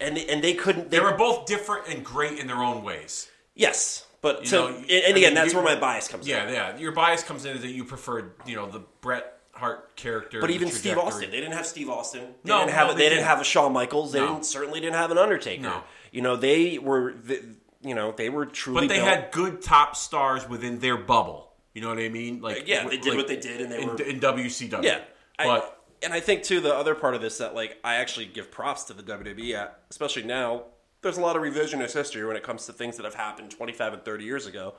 And 0.00 0.16
they, 0.16 0.26
and 0.28 0.42
they 0.42 0.54
couldn't. 0.54 0.90
They, 0.90 0.98
They 0.98 1.02
were 1.04 1.16
both 1.16 1.46
different 1.46 1.86
and 1.88 2.04
great 2.04 2.38
in 2.38 2.46
their 2.46 2.62
own 2.62 2.82
ways. 2.82 3.28
yes, 3.54 4.06
but 4.22 4.44
You 4.44 4.50
to, 4.50 4.54
know, 4.56 4.66
and, 4.68 4.76
I 4.76 4.78
and 4.78 4.86
again, 4.88 5.14
mean, 5.14 5.34
that's 5.34 5.54
where 5.54 5.62
my 5.64 5.76
bias 5.76 6.08
comes 6.08 6.26
Yeah, 6.28 6.46
in. 6.46 6.54
yeah. 6.54 6.70
Yeah. 6.72 6.78
Your 6.78 6.92
bias 6.92 7.22
comes 7.22 7.44
in 7.44 7.60
that 7.60 7.66
you 7.68 7.84
preferred, 7.84 8.32
you 8.46 8.56
know, 8.56 8.68
the 8.70 8.80
Bret 9.00 9.38
Hart 9.52 9.94
character. 9.96 10.40
But 10.40 10.50
even 10.50 10.68
Steve. 10.70 10.96
Austin, 10.98 11.30
they 11.30 11.36
didn't 11.40 11.52
have 11.52 11.66
Steve 11.66 11.90
Austin. 11.90 12.22
They 12.44 12.48
No, 12.50 12.60
didn't 12.60 12.72
have. 12.72 12.86
no, 12.88 12.92
a- 12.92 12.96
they 12.96 13.02
they, 13.04 13.08
didn't 13.10 13.24
have 13.24 13.40
a 13.40 13.44
Shawn 13.44 13.72
Michaels. 13.72 14.12
They 14.12 14.20
No. 14.20 14.28
didn't, 14.34 14.46
certainly 14.46 14.80
didn't 14.80 14.96
have 14.96 15.10
an 15.10 15.18
Undertaker. 15.18 15.62
No. 15.62 15.82
You 16.12 16.22
know, 16.22 16.36
they 16.36 16.78
were. 16.78 17.12
The, 17.12 17.42
you 17.82 17.94
know, 17.94 18.12
they 18.12 18.28
were 18.28 18.44
truly. 18.46 18.82
But 18.86 18.88
they 18.94 19.00
built- 19.00 19.08
had 19.08 19.30
good 19.32 19.62
top 19.62 19.96
stars 19.96 20.48
within 20.48 20.78
their 20.80 20.96
bubble. 20.98 21.52
You 21.74 21.80
know 21.82 21.88
what 21.88 21.98
I 21.98 22.08
mean? 22.08 22.40
Like 22.42 22.58
uh, 22.58 22.62
Yeah, 22.66 22.88
they 22.88 22.96
did 22.96 23.06
like, 23.10 23.16
what 23.16 23.28
they 23.28 23.36
did, 23.36 23.60
and 23.60 23.70
they 23.72 23.82
in, 23.82 23.88
were- 23.88 24.02
in 24.02 24.20
WCW. 24.20 24.82
Yeah, 24.82 25.00
I- 25.38 25.46
but 25.46 25.82
and 26.02 26.12
I 26.12 26.20
think 26.20 26.42
too 26.42 26.60
the 26.60 26.74
other 26.74 26.94
part 26.94 27.14
of 27.14 27.20
this 27.22 27.38
that 27.38 27.54
like 27.54 27.78
I 27.84 27.96
actually 27.96 28.26
give 28.26 28.50
props 28.50 28.84
to 28.84 28.92
the 28.94 29.02
WWE 29.02 29.54
uh, 29.54 29.68
especially 29.90 30.22
now. 30.24 30.64
There's 31.02 31.16
a 31.16 31.20
lot 31.20 31.36
of 31.36 31.42
revisionist 31.42 31.94
history 31.94 32.24
when 32.26 32.36
it 32.36 32.42
comes 32.42 32.66
to 32.66 32.72
things 32.72 32.96
that 32.96 33.04
have 33.04 33.14
happened 33.14 33.50
25 33.50 33.92
and 33.94 34.04
30 34.04 34.24
years 34.24 34.46
ago. 34.46 34.74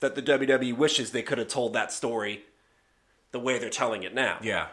That 0.00 0.14
the 0.16 0.22
WWE 0.22 0.76
wishes 0.76 1.12
they 1.12 1.22
could 1.22 1.38
have 1.38 1.48
told 1.48 1.72
that 1.74 1.92
story 1.92 2.42
the 3.30 3.38
way 3.38 3.58
they're 3.58 3.70
telling 3.70 4.02
it 4.02 4.12
now. 4.14 4.38
yeah, 4.42 4.66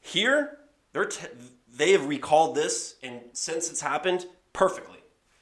Here, 0.00 0.58
they're 0.92 1.06
t- 1.06 1.26
they 1.74 1.92
have 1.92 2.06
recalled 2.06 2.54
this, 2.54 2.94
and 3.02 3.20
since 3.32 3.68
it's 3.70 3.80
happened, 3.80 4.26
perfectly. 4.52 4.98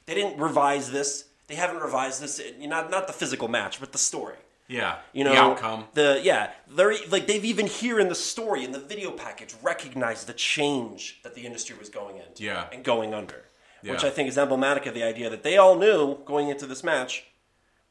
They 0.07 0.15
didn't 0.15 0.37
revise 0.41 0.91
this. 0.91 1.25
They 1.47 1.55
haven't 1.55 1.81
revised 1.81 2.21
this. 2.21 2.39
Eh, 2.39 2.65
not 2.65 2.89
not 2.89 3.05
the 3.07 3.13
physical 3.13 3.47
match, 3.47 3.79
but 3.79 3.91
the 3.91 3.97
story. 3.99 4.35
yeah. 4.67 4.97
You 5.13 5.23
know 5.23 5.31
the 5.31 5.37
outcome. 5.37 5.85
The 5.93 6.19
yeah, 6.23 6.51
they're 6.67 6.95
like 7.09 7.27
they've 7.27 7.45
even 7.45 7.67
here 7.67 7.99
in 7.99 8.09
the 8.09 8.15
story 8.15 8.63
in 8.65 8.71
the 8.71 8.79
video 8.79 9.11
package 9.11 9.53
recognized 9.61 10.25
the 10.27 10.33
change 10.33 11.19
that 11.23 11.35
the 11.35 11.45
industry 11.45 11.77
was 11.77 11.87
going 11.89 12.17
into 12.17 12.43
Yeah. 12.43 12.65
and 12.73 12.83
going 12.83 13.13
under, 13.13 13.43
which 13.93 14.03
I 14.03 14.09
think 14.09 14.29
is 14.29 14.37
emblematic 14.37 14.85
of 14.85 14.93
the 14.93 15.03
idea 15.03 15.29
that 15.29 15.43
they 15.43 15.57
all 15.57 15.77
knew 15.77 16.17
going 16.25 16.49
into 16.49 16.65
this 16.65 16.83
match, 16.83 17.25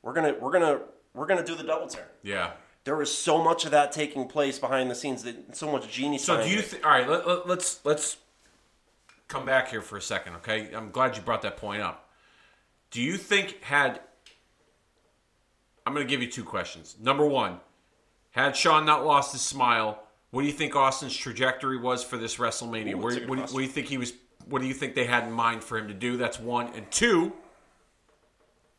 we're 0.03 0.13
gonna 0.13 0.35
we're 0.41 0.53
gonna 0.53 0.81
we're 1.15 1.27
gonna 1.27 1.45
do 1.45 1.55
the 1.55 1.65
double 1.65 1.87
turn. 1.87 2.05
Yeah. 2.23 2.53
There 2.85 2.97
was 2.97 3.17
so 3.17 3.43
much 3.43 3.65
of 3.65 3.71
that 3.71 3.93
taking 3.93 4.29
place 4.29 4.59
behind 4.59 4.91
the 4.91 4.95
scenes 4.95 5.23
that 5.23 5.57
so 5.57 5.71
much 5.73 5.91
genius. 5.91 6.25
So 6.25 6.43
do 6.43 6.51
you 6.51 6.61
think? 6.61 6.85
All 6.85 6.91
right, 6.93 7.09
let, 7.09 7.27
let, 7.27 7.49
let's 7.49 7.81
let's 7.85 8.19
come 9.29 9.47
back 9.47 9.69
here 9.71 9.81
for 9.81 9.97
a 9.97 10.03
second, 10.03 10.35
okay? 10.37 10.69
I'm 10.75 10.91
glad 10.91 11.17
you 11.17 11.23
brought 11.23 11.43
that 11.43 11.57
point 11.57 11.81
up. 11.81 12.11
Do 12.91 13.01
you 13.01 13.17
think 13.17 13.63
had 13.63 14.01
I'm 15.87 15.93
going 15.93 16.07
to 16.07 16.11
give 16.11 16.23
you 16.23 16.31
two 16.31 16.45
questions. 16.45 16.97
Number 17.01 17.27
one, 17.27 17.61
had 18.31 18.57
Shawn 18.57 18.87
not 18.87 19.05
lost 19.05 19.33
his 19.33 19.43
smile, 19.43 20.03
what 20.31 20.41
do 20.43 20.47
you 20.47 20.53
think 20.53 20.75
Austin's 20.75 21.15
trajectory 21.17 21.79
was 21.79 22.03
for 22.03 22.17
this 22.17 22.37
WrestleMania? 22.37 22.95
Ooh, 22.95 22.99
Where, 22.99 23.13
that's 23.13 23.17
a 23.17 23.21
good 23.21 23.29
what, 23.29 23.37
do- 23.37 23.55
what 23.55 23.61
do 23.61 23.63
you 23.63 23.69
think 23.69 23.89
he 23.89 23.99
was? 23.99 24.13
What 24.49 24.63
do 24.63 24.69
you 24.69 24.75
think 24.75 24.95
they 24.95 25.07
had 25.07 25.25
in 25.25 25.33
mind 25.33 25.65
for 25.65 25.79
him 25.79 25.89
to 25.89 25.95
do? 25.95 26.17
That's 26.17 26.39
one. 26.39 26.73
And 26.75 26.91
two, 26.91 27.33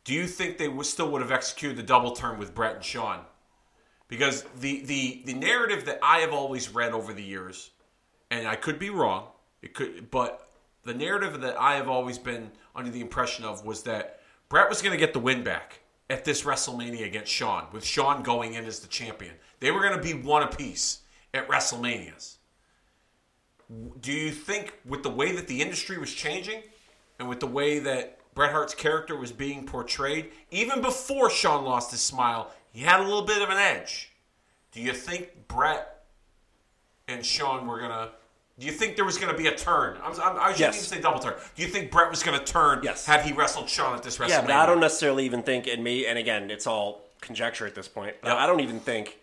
do 0.04 0.14
you 0.14 0.26
think 0.26 0.58
they 0.58 0.70
still 0.82 1.10
would 1.10 1.22
have 1.22 1.32
executed 1.32 1.76
the 1.76 1.82
double 1.82 2.12
turn 2.12 2.38
with 2.38 2.54
Bret 2.54 2.76
and 2.76 2.84
Shawn? 2.84 3.20
Because 4.08 4.44
the, 4.60 4.84
the, 4.84 5.22
the 5.24 5.34
narrative 5.34 5.84
that 5.86 5.98
I 6.02 6.18
have 6.18 6.32
always 6.32 6.72
read 6.72 6.92
over 6.92 7.12
the 7.12 7.22
years 7.22 7.70
and 8.30 8.46
I 8.46 8.56
could 8.56 8.78
be 8.78 8.90
wrong. 8.90 9.28
It 9.62 9.74
could, 9.74 10.10
but 10.10 10.48
the 10.84 10.94
narrative 10.94 11.40
that 11.40 11.60
I 11.60 11.74
have 11.74 11.88
always 11.88 12.18
been 12.18 12.52
under 12.74 12.90
the 12.90 13.00
impression 13.00 13.44
of 13.44 13.64
was 13.64 13.82
that 13.82 14.20
Brett 14.48 14.68
was 14.68 14.80
going 14.80 14.92
to 14.92 14.98
get 14.98 15.12
the 15.12 15.18
win 15.18 15.42
back 15.42 15.80
at 16.08 16.24
this 16.24 16.42
WrestleMania 16.42 17.04
against 17.04 17.32
Shawn, 17.32 17.66
with 17.72 17.84
Shawn 17.84 18.22
going 18.22 18.54
in 18.54 18.64
as 18.64 18.78
the 18.78 18.86
champion. 18.86 19.34
They 19.58 19.72
were 19.72 19.80
going 19.80 19.96
to 19.96 20.02
be 20.02 20.14
one 20.14 20.42
apiece 20.42 21.00
at 21.34 21.48
WrestleManias. 21.48 22.35
Do 24.00 24.12
you 24.12 24.30
think, 24.30 24.74
with 24.84 25.02
the 25.02 25.10
way 25.10 25.32
that 25.32 25.48
the 25.48 25.60
industry 25.60 25.98
was 25.98 26.12
changing, 26.12 26.62
and 27.18 27.28
with 27.28 27.40
the 27.40 27.46
way 27.46 27.78
that 27.80 28.18
Bret 28.34 28.52
Hart's 28.52 28.74
character 28.74 29.16
was 29.16 29.32
being 29.32 29.66
portrayed, 29.66 30.30
even 30.50 30.80
before 30.82 31.30
Shawn 31.30 31.64
lost 31.64 31.90
his 31.90 32.00
smile, 32.00 32.52
he 32.72 32.82
had 32.82 33.00
a 33.00 33.02
little 33.02 33.22
bit 33.22 33.42
of 33.42 33.48
an 33.50 33.56
edge. 33.56 34.12
Do 34.72 34.80
you 34.80 34.92
think 34.92 35.48
Bret 35.48 36.04
and 37.08 37.24
Shawn 37.24 37.66
were 37.66 37.80
gonna? 37.80 38.10
Do 38.58 38.66
you 38.66 38.72
think 38.72 38.96
there 38.96 39.04
was 39.04 39.18
gonna 39.18 39.36
be 39.36 39.46
a 39.48 39.54
turn? 39.54 39.98
I'm, 40.02 40.12
I'm, 40.20 40.36
I 40.38 40.52
shouldn't 40.52 40.58
Yes. 40.60 40.76
even 40.76 40.96
say 40.96 41.00
double 41.00 41.18
turn. 41.18 41.34
Do 41.56 41.62
you 41.62 41.68
think 41.68 41.90
Bret 41.90 42.10
was 42.10 42.22
gonna 42.22 42.44
turn? 42.44 42.80
Yes. 42.82 43.04
Had 43.06 43.22
he 43.22 43.32
wrestled 43.32 43.68
Shawn 43.68 43.94
at 43.96 44.02
this 44.02 44.18
WrestleMania? 44.18 44.28
Yeah, 44.28 44.40
but 44.42 44.50
I 44.52 44.66
don't 44.66 44.80
necessarily 44.80 45.24
even 45.24 45.42
think, 45.42 45.66
and 45.66 45.82
me, 45.82 46.06
and 46.06 46.18
again, 46.18 46.50
it's 46.50 46.66
all 46.66 47.02
conjecture 47.20 47.66
at 47.66 47.74
this 47.74 47.88
point. 47.88 48.16
But 48.20 48.28
Yep. 48.28 48.36
I 48.38 48.46
don't 48.46 48.60
even 48.60 48.80
think 48.80 49.18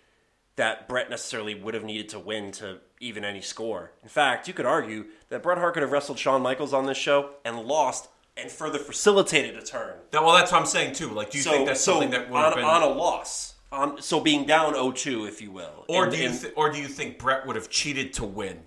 that 0.55 0.87
Bret 0.87 1.09
necessarily 1.09 1.55
would 1.55 1.73
have 1.73 1.83
needed 1.83 2.09
to 2.09 2.19
win 2.19 2.51
to 2.53 2.79
even 2.99 3.25
any 3.25 3.41
score. 3.41 3.91
In 4.03 4.09
fact, 4.09 4.47
you 4.47 4.53
could 4.53 4.65
argue 4.65 5.05
that 5.29 5.41
Bret 5.43 5.57
Hart 5.57 5.73
could 5.73 5.83
have 5.83 5.91
wrestled 5.91 6.19
Shawn 6.19 6.41
Michaels 6.41 6.73
on 6.73 6.85
this 6.85 6.97
show 6.97 7.31
and 7.43 7.59
lost, 7.61 8.07
and 8.37 8.49
further 8.51 8.79
facilitated 8.79 9.55
a 9.57 9.61
turn. 9.63 9.95
That- 10.11 10.23
well, 10.23 10.33
that's 10.35 10.51
what 10.51 10.61
I'm 10.61 10.67
saying 10.67 10.93
too. 10.93 11.09
Like, 11.09 11.31
do 11.31 11.37
you 11.37 11.43
think 11.43 11.67
that's 11.67 11.81
something 11.81 12.11
that 12.11 12.29
would 12.29 12.37
on, 12.37 12.43
have 12.45 12.55
been? 12.55 12.63
on 12.65 12.81
a 12.83 12.87
loss, 12.87 13.55
on 13.71 14.01
so 14.01 14.19
being 14.19 14.45
down 14.45 14.73
0-2, 14.75 15.27
if 15.27 15.41
you 15.41 15.51
will, 15.51 15.85
or 15.87 16.03
And- 16.05 16.13
do 16.13 16.17
you 16.19 16.29
and- 16.29 16.41
th- 16.41 16.53
or 16.55 16.71
do 16.71 16.79
you 16.79 16.87
think 16.87 17.17
Bret 17.19 17.45
would 17.45 17.55
have 17.55 17.69
cheated 17.69 18.13
to 18.13 18.25
win? 18.25 18.63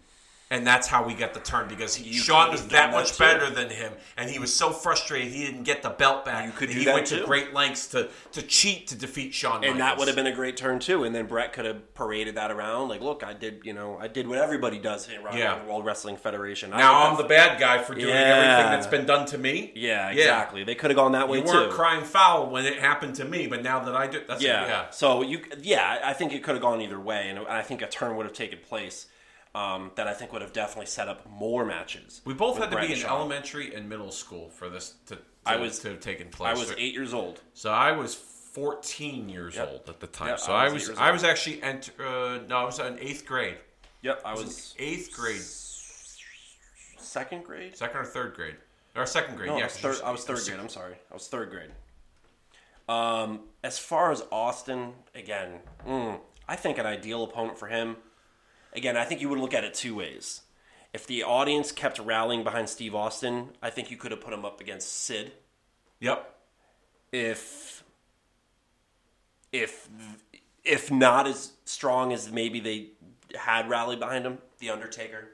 And 0.48 0.64
that's 0.64 0.86
how 0.86 1.04
we 1.04 1.14
got 1.14 1.34
the 1.34 1.40
turn 1.40 1.66
because 1.66 1.96
he, 1.96 2.08
You 2.08 2.22
could 2.22 2.52
was 2.52 2.62
that 2.68 2.70
done 2.70 2.90
that 2.92 2.92
much 2.92 3.18
better 3.18 3.50
than 3.50 3.68
him, 3.68 3.92
and 4.16 4.30
he 4.30 4.38
was 4.38 4.54
so 4.54 4.70
frustrated 4.70 5.32
he 5.32 5.44
didn't 5.44 5.64
get 5.64 5.82
the 5.82 5.90
belt 5.90 6.24
back. 6.24 6.46
You 6.46 6.52
could 6.52 6.68
do 6.70 6.78
he 6.78 6.84
that 6.84 6.94
went 6.94 7.08
to 7.08 7.24
great 7.24 7.52
lengths 7.52 7.88
to 7.88 8.10
to 8.30 8.42
cheat 8.42 8.86
to 8.88 8.94
defeat 8.94 9.34
Shawn, 9.34 9.64
and 9.64 9.80
that 9.80 9.98
would 9.98 10.06
have 10.06 10.14
been 10.16 10.28
a 10.28 10.34
great 10.34 10.56
turn 10.56 10.78
too. 10.78 11.02
And 11.02 11.12
then 11.12 11.26
Bret 11.26 11.52
could 11.52 11.64
have 11.64 11.92
paraded 11.94 12.36
that 12.36 12.52
around, 12.52 12.90
like, 12.90 13.00
look, 13.00 13.24
I 13.24 13.32
did, 13.32 13.62
you 13.64 13.72
know, 13.72 13.98
I 14.00 14.06
did 14.06 14.28
what 14.28 14.38
everybody 14.38 14.78
does 14.78 15.08
in 15.08 15.20
Yeah. 15.36 15.58
the 15.58 15.64
World 15.64 15.84
Wrestling 15.84 16.16
Federation. 16.16 16.72
I 16.72 16.78
Now 16.78 17.10
I'm 17.10 17.16
the 17.16 17.24
bad 17.24 17.58
guy 17.58 17.82
for 17.82 17.96
doing 17.96 18.06
Yeah. 18.14 18.14
everything 18.14 18.70
that's 18.70 18.86
been 18.86 19.04
done 19.04 19.26
to 19.26 19.38
me. 19.38 19.72
Yeah, 19.74 20.10
exactly. 20.10 20.62
They 20.62 20.76
could 20.76 20.90
have 20.92 20.96
gone 20.96 21.10
that 21.12 21.28
way 21.28 21.40
too. 21.42 21.48
Weren't 21.48 21.72
crying 21.72 22.04
foul 22.04 22.50
when 22.50 22.66
it 22.66 22.78
happened 22.78 23.16
to 23.16 23.24
me, 23.24 23.48
but 23.48 23.64
now 23.64 23.80
that 23.80 23.96
I 23.96 24.06
do, 24.06 24.20
that's 24.28 24.40
yeah. 24.44 24.64
yeah. 24.66 24.90
So 24.90 25.22
you, 25.22 25.42
yeah, 25.60 25.98
I 26.04 26.12
think 26.12 26.32
it 26.32 26.44
could 26.44 26.54
have 26.54 26.62
gone 26.62 26.80
either 26.82 27.00
way, 27.00 27.30
and 27.30 27.40
I 27.48 27.62
think 27.62 27.82
a 27.82 27.88
turn 27.88 28.14
would 28.16 28.26
have 28.26 28.32
taken 28.32 28.60
place. 28.60 29.06
Um, 29.56 29.90
that 29.94 30.06
I 30.06 30.12
think 30.12 30.34
would 30.34 30.42
have 30.42 30.52
definitely 30.52 30.84
set 30.84 31.08
up 31.08 31.26
more 31.30 31.64
matches. 31.64 32.20
We 32.26 32.34
both 32.34 32.58
had 32.58 32.66
to 32.70 32.76
Bret 32.76 32.88
be 32.88 32.92
in 32.92 32.98
Shawn. 32.98 33.10
elementary 33.20 33.74
and 33.74 33.88
middle 33.88 34.10
school 34.12 34.50
for 34.50 34.68
this 34.68 34.96
to, 35.06 35.16
to 35.16 35.22
I 35.46 35.56
was- 35.56 35.78
to 35.78 35.88
have 35.92 36.00
taken 36.00 36.28
place. 36.28 36.54
I 36.54 36.60
was 36.60 36.72
eight 36.76 36.92
years 36.92 37.14
old. 37.14 37.40
So 37.54 37.70
I 37.72 37.92
was 37.92 38.14
14 38.14 39.30
years 39.30 39.56
Yep. 39.56 39.70
old 39.72 39.88
at 39.88 40.00
the 40.00 40.08
time. 40.08 40.28
Yep, 40.28 40.40
so 40.40 40.52
I 40.52 40.60
I 40.60 40.64
was 40.64 40.72
was 40.74 40.82
eight 40.82 40.88
years 40.88 40.98
I 40.98 41.10
was 41.10 41.24
actually 41.24 41.62
ent- 41.62 41.90
uh, 41.98 42.38
no, 42.48 42.56
I 42.58 42.64
was 42.64 42.78
in 42.80 42.98
eighth 42.98 43.24
grade. 43.24 43.56
Yep, 44.02 44.20
I 44.26 44.34
was 44.34 44.74
Eighth 44.78 45.10
grade, 45.16 45.40
second 46.98 47.44
grade. 47.44 47.74
second 47.76 47.96
or 47.98 48.04
third 48.04 48.34
grade, 48.34 48.56
or 48.94 49.06
second 49.06 49.36
grade. 49.36 49.48
No, 49.48 49.56
yeah, 49.56 49.62
I 49.62 49.66
was 49.66 49.76
third. 49.78 50.00
I 50.04 50.10
was 50.10 50.24
third 50.24 50.44
grade. 50.44 50.60
I'm 50.60 50.68
sorry. 50.68 50.96
I 51.10 51.14
was 51.14 51.28
third 51.28 51.48
grade. 51.50 51.70
Um, 52.88 53.40
as 53.64 53.78
far 53.78 54.12
as 54.12 54.22
Austin, 54.30 54.92
again, 55.14 55.60
mm, 55.86 56.20
I 56.46 56.56
think 56.56 56.76
an 56.78 56.86
ideal 56.86 57.24
opponent 57.24 57.58
for 57.58 57.68
him. 57.68 57.96
Again, 58.76 58.96
I 58.96 59.04
think 59.04 59.20
you 59.20 59.28
would 59.30 59.38
look 59.38 59.54
at 59.54 59.64
it 59.64 59.74
two 59.74 59.96
ways. 59.96 60.42
If 60.92 61.06
the 61.06 61.24
audience 61.24 61.72
kept 61.72 61.98
rallying 61.98 62.44
behind 62.44 62.68
Steve 62.68 62.94
Austin, 62.94 63.50
I 63.62 63.70
think 63.70 63.90
you 63.90 63.96
could 63.96 64.10
have 64.12 64.20
put 64.20 64.32
him 64.32 64.44
up 64.44 64.60
against 64.60 64.92
Sid. 64.92 65.32
Yep. 66.00 66.34
If 67.10 67.82
if 69.52 69.88
if 70.64 70.90
not 70.90 71.26
as 71.26 71.52
strong 71.64 72.12
as 72.12 72.30
maybe 72.30 72.60
they 72.60 72.88
had 73.38 73.68
rallied 73.68 73.98
behind 73.98 74.26
him, 74.26 74.38
The 74.58 74.70
Undertaker. 74.70 75.28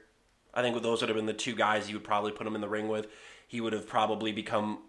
I 0.53 0.61
think 0.61 0.81
those 0.81 1.01
would 1.01 1.09
have 1.09 1.15
been 1.15 1.25
the 1.25 1.33
two 1.33 1.55
guys 1.55 1.89
you 1.89 1.95
would 1.95 2.03
probably 2.03 2.31
put 2.31 2.45
him 2.45 2.55
in 2.55 2.61
the 2.61 2.69
ring 2.69 2.87
with. 2.87 3.07
He 3.47 3.59
would 3.59 3.73
have 3.73 3.87
probably 3.87 4.31
become, 4.31 4.79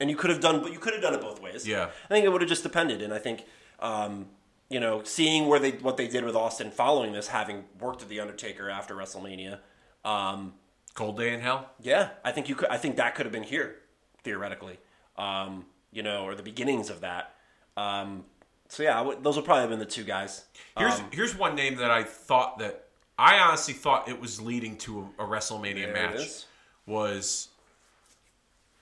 and 0.00 0.08
you 0.08 0.16
could 0.16 0.30
have 0.30 0.40
done, 0.40 0.62
but 0.62 0.72
you 0.72 0.78
could 0.78 0.92
have 0.92 1.02
done 1.02 1.14
it 1.14 1.20
both 1.20 1.40
ways. 1.40 1.66
Yeah. 1.66 1.90
I 2.04 2.08
think 2.08 2.24
it 2.24 2.28
would 2.28 2.40
have 2.40 2.48
just 2.48 2.62
depended, 2.62 3.02
and 3.02 3.12
I 3.12 3.18
think, 3.18 3.44
um, 3.80 4.26
you 4.68 4.80
know, 4.80 5.02
seeing 5.02 5.46
where 5.46 5.58
they 5.58 5.72
what 5.72 5.96
they 5.96 6.08
did 6.08 6.24
with 6.24 6.34
Austin 6.34 6.70
following 6.70 7.12
this, 7.12 7.28
having 7.28 7.64
worked 7.80 8.00
with 8.00 8.08
The 8.08 8.20
Undertaker 8.20 8.70
after 8.70 8.94
WrestleMania, 8.94 9.58
um, 10.04 10.54
Cold 10.94 11.16
Day 11.18 11.32
in 11.34 11.40
Hell. 11.40 11.70
yeah, 11.80 12.10
I 12.24 12.32
think 12.32 12.48
you 12.48 12.54
could. 12.54 12.68
I 12.68 12.78
think 12.78 12.96
that 12.96 13.14
could 13.14 13.26
have 13.26 13.32
been 13.32 13.42
here, 13.42 13.76
theoretically. 14.22 14.78
Um, 15.16 15.66
you 15.92 16.02
know, 16.02 16.24
or 16.24 16.34
the 16.34 16.42
beginnings 16.42 16.90
of 16.90 17.02
that. 17.02 17.34
Um, 17.76 18.24
so 18.68 18.82
yeah, 18.82 19.00
would, 19.00 19.22
those 19.22 19.36
would 19.36 19.44
probably 19.44 19.62
have 19.62 19.70
been 19.70 19.78
the 19.78 19.86
two 19.86 20.04
guys. 20.04 20.44
Here's 20.76 20.98
Um, 20.98 21.06
here's 21.12 21.36
one 21.36 21.54
name 21.54 21.76
that 21.76 21.90
I 21.90 22.02
thought 22.02 22.58
that 22.58 22.88
I 23.18 23.38
honestly 23.38 23.74
thought 23.74 24.08
it 24.08 24.20
was 24.20 24.40
leading 24.40 24.76
to 24.78 25.08
a, 25.18 25.24
a 25.24 25.26
WrestleMania 25.28 25.92
match 25.92 26.44
was 26.86 27.48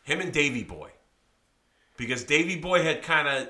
him 0.05 0.21
and 0.21 0.33
Davy 0.33 0.65
Boy, 0.65 0.91
because 1.97 2.25
Davy 2.25 2.57
Boy 2.57 2.83
had 2.83 3.03
kind 3.03 3.29
of 3.29 3.49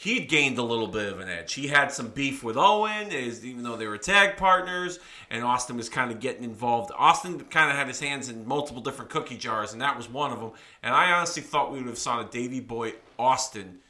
he'd 0.00 0.28
gained 0.28 0.56
a 0.58 0.62
little 0.62 0.86
bit 0.86 1.12
of 1.12 1.18
an 1.18 1.28
edge. 1.28 1.54
He 1.54 1.66
had 1.66 1.90
some 1.90 2.10
beef 2.10 2.44
with 2.44 2.56
Owen, 2.56 3.10
is 3.10 3.44
even 3.44 3.64
though 3.64 3.74
they 3.74 3.88
were 3.88 3.98
tag 3.98 4.36
partners, 4.36 5.00
and 5.28 5.42
Austin 5.42 5.76
was 5.76 5.88
kind 5.88 6.12
of 6.12 6.20
getting 6.20 6.44
involved. 6.44 6.92
Austin 6.96 7.40
kind 7.46 7.68
of 7.68 7.76
had 7.76 7.88
his 7.88 7.98
hands 7.98 8.28
in 8.28 8.46
multiple 8.46 8.80
different 8.80 9.10
cookie 9.10 9.36
jars, 9.36 9.72
and 9.72 9.82
that 9.82 9.96
was 9.96 10.08
one 10.08 10.30
of 10.30 10.38
them. 10.38 10.52
And 10.84 10.94
I 10.94 11.10
honestly 11.10 11.42
thought 11.42 11.72
we 11.72 11.78
would 11.78 11.88
have 11.88 11.98
saw 11.98 12.20
a 12.20 12.24
Davy 12.24 12.60
Boy 12.60 12.94
Austin. 13.18 13.80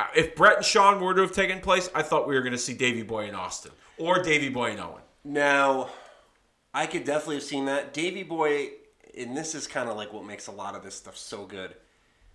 Uh, 0.00 0.06
If 0.16 0.34
Bret 0.34 0.56
and 0.56 0.66
Shawn 0.66 1.00
were 1.00 1.14
to 1.14 1.20
have 1.20 1.32
taken 1.32 1.60
place, 1.60 1.88
I 1.94 2.02
thought 2.02 2.26
we 2.26 2.34
were 2.34 2.42
going 2.42 2.52
to 2.52 2.58
see 2.58 2.74
Davy 2.74 3.02
Boy 3.02 3.28
and 3.28 3.36
Austin, 3.36 3.70
or 3.98 4.20
Davy 4.20 4.48
Boy 4.48 4.72
and 4.72 4.80
Owen. 4.80 5.02
Now, 5.22 5.90
I 6.74 6.86
could 6.86 7.04
definitely 7.04 7.36
have 7.36 7.44
seen 7.44 7.66
that. 7.66 7.94
Davy 7.94 8.24
Boy, 8.24 8.70
and 9.16 9.36
this 9.36 9.54
is 9.54 9.68
kind 9.68 9.88
of 9.88 9.96
like 9.96 10.12
what 10.12 10.24
makes 10.24 10.48
a 10.48 10.52
lot 10.52 10.74
of 10.74 10.82
this 10.82 10.96
stuff 10.96 11.16
so 11.16 11.46
good. 11.46 11.76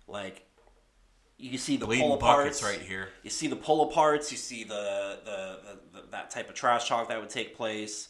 Like, 0.06 0.46
you 1.38 1.56
see 1.58 1.76
the 1.76 1.86
Bleeding 1.86 2.06
pull 2.06 2.18
aparts 2.18 2.62
right 2.64 2.80
here. 2.80 3.10
You 3.22 3.30
see 3.30 3.46
the 3.46 3.56
pull 3.56 3.90
aparts. 3.90 4.30
You 4.30 4.36
see 4.36 4.64
the, 4.64 5.18
the, 5.24 5.58
the, 5.92 6.00
the 6.00 6.06
that 6.10 6.30
type 6.30 6.48
of 6.48 6.54
trash 6.54 6.88
talk 6.88 7.08
that 7.08 7.20
would 7.20 7.30
take 7.30 7.56
place. 7.56 8.08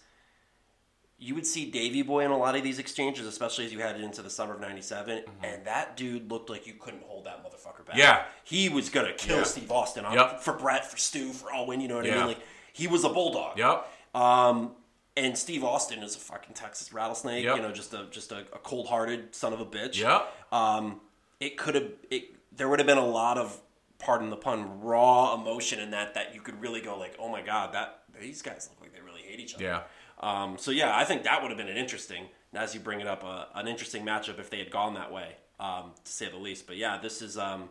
You 1.20 1.34
would 1.34 1.46
see 1.46 1.68
Davy 1.70 2.02
Boy 2.02 2.24
in 2.24 2.30
a 2.30 2.38
lot 2.38 2.54
of 2.56 2.62
these 2.62 2.78
exchanges, 2.78 3.26
especially 3.26 3.64
as 3.66 3.72
you 3.72 3.80
headed 3.80 4.02
into 4.02 4.22
the 4.22 4.30
summer 4.30 4.54
of 4.54 4.60
'97, 4.60 5.24
and 5.42 5.64
that 5.66 5.96
dude 5.96 6.30
looked 6.30 6.48
like 6.48 6.64
you 6.66 6.74
couldn't 6.74 7.02
hold 7.02 7.26
that 7.26 7.44
motherfucker 7.44 7.84
back. 7.84 7.96
Mm-hmm. 7.96 7.98
Yeah. 7.98 8.22
he 8.44 8.68
was 8.68 8.88
gonna 8.88 9.12
kill 9.14 9.38
Yeah. 9.38 9.42
Steve 9.42 9.70
Austin 9.72 10.04
on, 10.04 10.14
Yep. 10.14 10.40
for 10.42 10.52
Bret, 10.54 10.88
for 10.88 10.96
Stu, 10.96 11.32
for 11.32 11.52
Owen. 11.52 11.80
You 11.80 11.88
know 11.88 11.96
what 11.96 12.06
I 12.06 12.10
mean? 12.14 12.26
Like 12.28 12.40
he 12.72 12.86
was 12.86 13.02
a 13.04 13.08
bulldog. 13.08 13.58
Yep. 13.58 13.86
Um, 14.14 14.72
and 15.16 15.36
Steve 15.36 15.64
Austin 15.64 16.04
is 16.04 16.14
a 16.14 16.20
fucking 16.20 16.54
Texas 16.54 16.92
rattlesnake. 16.92 17.42
Yep. 17.44 17.56
You 17.56 17.62
know, 17.62 17.72
just 17.72 17.92
a 17.94 18.06
just 18.12 18.30
a, 18.30 18.38
a 18.52 18.58
cold 18.62 18.86
hearted 18.86 19.34
son 19.34 19.52
of 19.52 19.60
a 19.60 19.66
bitch. 19.66 19.98
Yep. 20.00 20.32
Um, 20.52 21.00
it 21.40 21.58
could 21.58 21.74
have 21.74 21.88
it. 22.12 22.36
There 22.52 22.68
would 22.68 22.78
have 22.78 22.86
been 22.86 22.98
a 22.98 23.06
lot 23.06 23.38
of, 23.38 23.60
pardon 23.98 24.30
the 24.30 24.36
pun, 24.36 24.80
raw 24.80 25.34
emotion 25.34 25.80
in 25.80 25.90
that 25.90 26.14
that 26.14 26.34
you 26.34 26.40
could 26.40 26.60
really 26.60 26.80
go 26.80 26.98
like, 26.98 27.16
oh 27.18 27.28
my 27.28 27.42
god, 27.42 27.74
that 27.74 28.02
these 28.20 28.42
guys 28.42 28.68
look 28.70 28.80
like 28.80 28.94
they 28.94 29.00
really 29.00 29.22
hate 29.22 29.40
each 29.40 29.54
other. 29.54 29.64
Yeah. 29.64 29.82
Um, 30.20 30.58
so 30.58 30.70
yeah, 30.70 30.96
I 30.96 31.04
think 31.04 31.22
that 31.24 31.42
would 31.42 31.50
have 31.50 31.58
been 31.58 31.68
an 31.68 31.76
interesting, 31.76 32.24
as 32.54 32.74
you 32.74 32.80
bring 32.80 33.00
it 33.00 33.06
up, 33.06 33.22
uh, 33.24 33.44
an 33.54 33.68
interesting 33.68 34.04
matchup 34.04 34.38
if 34.38 34.50
they 34.50 34.58
had 34.58 34.70
gone 34.70 34.94
that 34.94 35.12
way, 35.12 35.36
um, 35.60 35.92
to 36.04 36.12
say 36.12 36.28
the 36.28 36.36
least. 36.36 36.66
But 36.66 36.76
yeah, 36.76 36.98
this 37.00 37.22
is 37.22 37.38
um, 37.38 37.68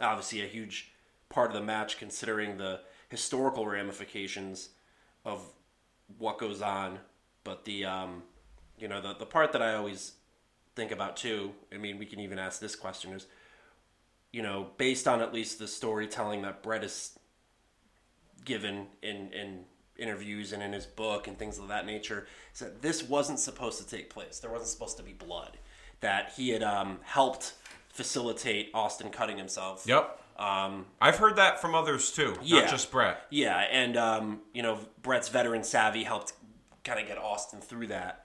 obviously 0.00 0.42
a 0.42 0.46
huge 0.46 0.92
part 1.28 1.50
of 1.50 1.54
the 1.54 1.62
match, 1.62 1.98
considering 1.98 2.56
the 2.56 2.80
historical 3.08 3.66
ramifications 3.66 4.70
of 5.24 5.44
what 6.18 6.38
goes 6.38 6.62
on. 6.62 6.98
But 7.44 7.64
the 7.64 7.84
um, 7.84 8.22
you 8.78 8.88
know 8.88 9.00
the 9.00 9.14
the 9.14 9.26
part 9.26 9.52
that 9.52 9.62
I 9.62 9.74
always 9.74 10.12
think 10.76 10.90
about 10.90 11.16
too. 11.16 11.52
I 11.72 11.76
mean, 11.76 11.98
we 11.98 12.06
can 12.06 12.20
even 12.20 12.38
ask 12.38 12.60
this 12.60 12.76
question: 12.76 13.12
is 13.12 13.26
you 14.32 14.42
know 14.42 14.68
based 14.76 15.06
on 15.08 15.20
at 15.20 15.32
least 15.34 15.58
the 15.58 15.66
storytelling 15.68 16.42
that 16.42 16.62
Bret 16.62 16.84
is 16.84 17.18
given 18.44 18.86
in 19.02 19.32
in 19.32 19.64
interviews 19.98 20.52
and 20.52 20.62
in 20.62 20.72
his 20.72 20.86
book 20.86 21.28
and 21.28 21.38
things 21.38 21.58
of 21.58 21.68
that 21.68 21.84
nature 21.84 22.26
is 22.54 22.60
that 22.60 22.80
this 22.80 23.02
wasn't 23.02 23.38
supposed 23.38 23.78
to 23.78 23.86
take 23.86 24.08
place. 24.08 24.38
There 24.38 24.50
wasn't 24.50 24.70
supposed 24.70 24.96
to 24.96 25.02
be 25.02 25.12
blood. 25.12 25.58
That 26.00 26.32
he 26.36 26.48
had 26.48 26.62
um, 26.62 27.00
helped 27.02 27.52
facilitate 27.90 28.70
Austin 28.72 29.10
cutting 29.10 29.36
himself. 29.36 29.84
Yep. 29.86 30.18
Um, 30.38 30.86
I've 31.02 31.18
heard 31.18 31.36
that 31.36 31.60
from 31.60 31.74
others 31.74 32.10
too, 32.12 32.34
Yeah. 32.42 32.60
not 32.60 32.70
just 32.70 32.90
Bret. 32.90 33.26
yeah, 33.28 33.58
and 33.70 33.94
um, 33.98 34.40
you 34.54 34.62
know 34.62 34.78
Bret's 35.02 35.28
veteran 35.28 35.62
savvy 35.64 36.02
helped 36.04 36.32
kind 36.82 36.98
of 36.98 37.06
get 37.06 37.18
Austin 37.18 37.60
through 37.60 37.88
that. 37.88 38.24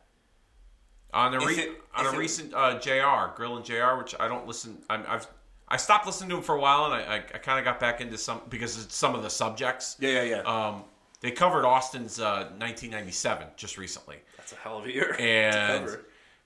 On 1.14 1.34
a 1.34 1.40
re- 1.40 1.56
it- 1.56 1.82
on 1.94 2.06
a 2.06 2.14
it- 2.14 2.18
recent 2.18 2.54
uh, 2.54 2.80
Jr. 2.80 3.36
Grilling 3.36 3.64
JR 3.66 3.98
which 3.98 4.16
I 4.18 4.30
don't 4.30 4.48
listen. 4.48 4.78
I'm, 4.90 5.04
I've 5.10 5.28
I 5.68 5.78
stopped 5.78 6.06
listening 6.06 6.30
to 6.30 6.38
him 6.38 6.44
for 6.44 6.56
a 6.56 6.60
while, 6.60 6.86
and 6.86 6.94
I, 6.94 7.16
I, 7.16 7.16
I 7.18 7.38
kind 7.40 7.58
of 7.58 7.66
got 7.66 7.80
back 7.80 8.00
into 8.02 8.18
some 8.18 8.42
because 8.50 8.78
of 8.78 8.92
some 8.92 9.16
of 9.16 9.24
the 9.24 9.30
subjects. 9.30 9.98
Yeah, 10.00 10.22
yeah, 10.22 10.24
yeah. 10.24 10.42
Um, 10.42 10.84
they 11.22 11.32
covered 11.32 11.66
Austin's 11.66 12.20
uh, 12.20 12.52
1997 12.58 13.48
just 13.56 13.78
recently. 13.78 14.18
That's 14.38 14.54
a 14.54 14.58
hell 14.58 14.78
of 14.78 14.86
a 14.86 14.92
year. 14.92 15.16
And 15.20 15.90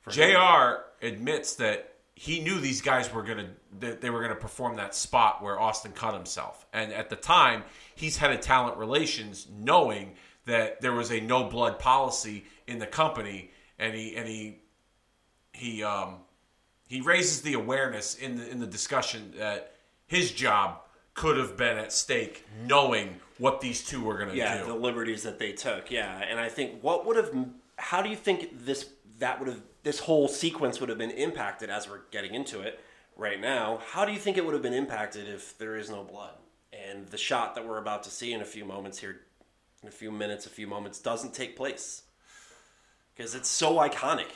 for 0.02 0.12
him. 0.12 0.36
JR 0.36 1.06
admits 1.06 1.56
that 1.56 1.96
he 2.16 2.40
knew 2.40 2.60
these 2.60 2.82
guys 2.82 3.14
were 3.14 3.24
gonna 3.24 3.50
that 3.80 4.02
they 4.02 4.10
were 4.10 4.22
gonna 4.22 4.36
perform 4.36 4.78
that 4.78 4.96
spot 4.96 5.44
where 5.44 5.60
Austin 5.60 5.92
cut 5.92 6.14
himself. 6.14 6.66
And 6.74 6.94
at 6.94 7.10
the 7.10 7.16
time, 7.16 7.64
he's 7.96 8.18
head 8.18 8.32
of 8.32 8.42
talent 8.42 8.78
relations, 8.78 9.48
knowing 9.52 10.16
that 10.46 10.82
there 10.82 10.94
was 10.94 11.12
a 11.12 11.20
no 11.20 11.46
blood 11.46 11.80
policy 11.80 12.46
in 12.68 12.80
the 12.80 12.88
company, 12.88 13.52
and 13.78 13.94
he 13.94 14.16
and 14.16 14.28
he 14.28 14.60
he 15.54 15.84
um 15.84 16.18
he 16.90 17.02
raises 17.02 17.42
the 17.42 17.54
awareness 17.54 18.16
in 18.16 18.36
the 18.36 18.50
in 18.50 18.60
the 18.60 18.68
discussion 18.68 19.34
that 19.38 19.76
his 20.08 20.32
job 20.32 20.82
could 21.14 21.38
have 21.38 21.56
been 21.56 21.78
at 21.78 21.94
stake, 21.94 22.46
knowing 22.66 23.20
what 23.38 23.62
these 23.62 23.86
two 23.86 24.04
were 24.04 24.18
gonna 24.18 24.34
yeah, 24.34 24.60
do. 24.60 24.66
the 24.66 24.74
liberties 24.74 25.24
that 25.24 25.38
they 25.38 25.52
took. 25.52 25.92
Yeah, 25.92 26.18
and 26.18 26.40
I 26.40 26.50
think 26.50 26.82
what 26.82 27.06
would 27.06 27.16
have, 27.16 27.32
how 27.78 28.02
do 28.02 28.10
you 28.10 28.16
think 28.16 28.66
this 28.66 28.90
that 29.20 29.40
would 29.40 29.48
have 29.48 29.62
this 29.84 30.00
whole 30.00 30.28
sequence 30.28 30.80
would 30.80 30.90
have 30.90 30.98
been 30.98 31.12
impacted 31.12 31.70
as 31.70 31.88
we're 31.88 32.02
getting 32.12 32.34
into 32.34 32.62
it 32.62 32.80
right 33.16 33.40
now? 33.40 33.80
How 33.92 34.04
do 34.04 34.12
you 34.12 34.20
think 34.20 34.38
it 34.38 34.46
would 34.46 34.54
have 34.54 34.64
been 34.64 34.74
impacted 34.74 35.28
if 35.28 35.58
there 35.58 35.76
is 35.76 35.90
no 35.90 36.04
blood 36.04 36.34
and 36.74 37.06
the 37.08 37.18
shot 37.18 37.56
that 37.56 37.68
we're 37.68 37.78
about 37.78 38.04
to 38.04 38.10
see 38.10 38.34
in 38.34 38.42
a 38.42 38.46
few 38.46 38.66
moments 38.66 38.98
here, 38.98 39.22
in 39.84 39.90
a 39.90 39.92
few 39.92 40.12
minutes, 40.12 40.46
a 40.46 40.50
few 40.50 40.68
moments, 40.68 41.00
doesn't 41.00 41.34
take 41.34 41.56
place 41.56 42.04
because 43.16 43.36
it's 43.36 43.50
so 43.50 43.76
iconic. 43.76 44.32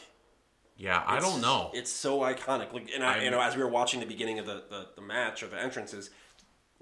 Yeah, 0.77 1.03
I 1.05 1.19
don't 1.19 1.41
know. 1.41 1.71
It's 1.73 1.91
so 1.91 2.19
iconic. 2.19 2.73
Like, 2.73 2.89
and 2.93 3.03
I, 3.03 3.13
I'm- 3.15 3.23
you 3.23 3.31
know, 3.31 3.41
as 3.41 3.55
we 3.55 3.61
were 3.63 3.69
watching 3.69 3.99
the 3.99 4.05
beginning 4.05 4.39
of 4.39 4.45
the, 4.45 4.63
the, 4.69 4.87
the 4.95 5.01
match 5.01 5.43
or 5.43 5.47
the 5.47 5.59
entrances, 5.61 6.09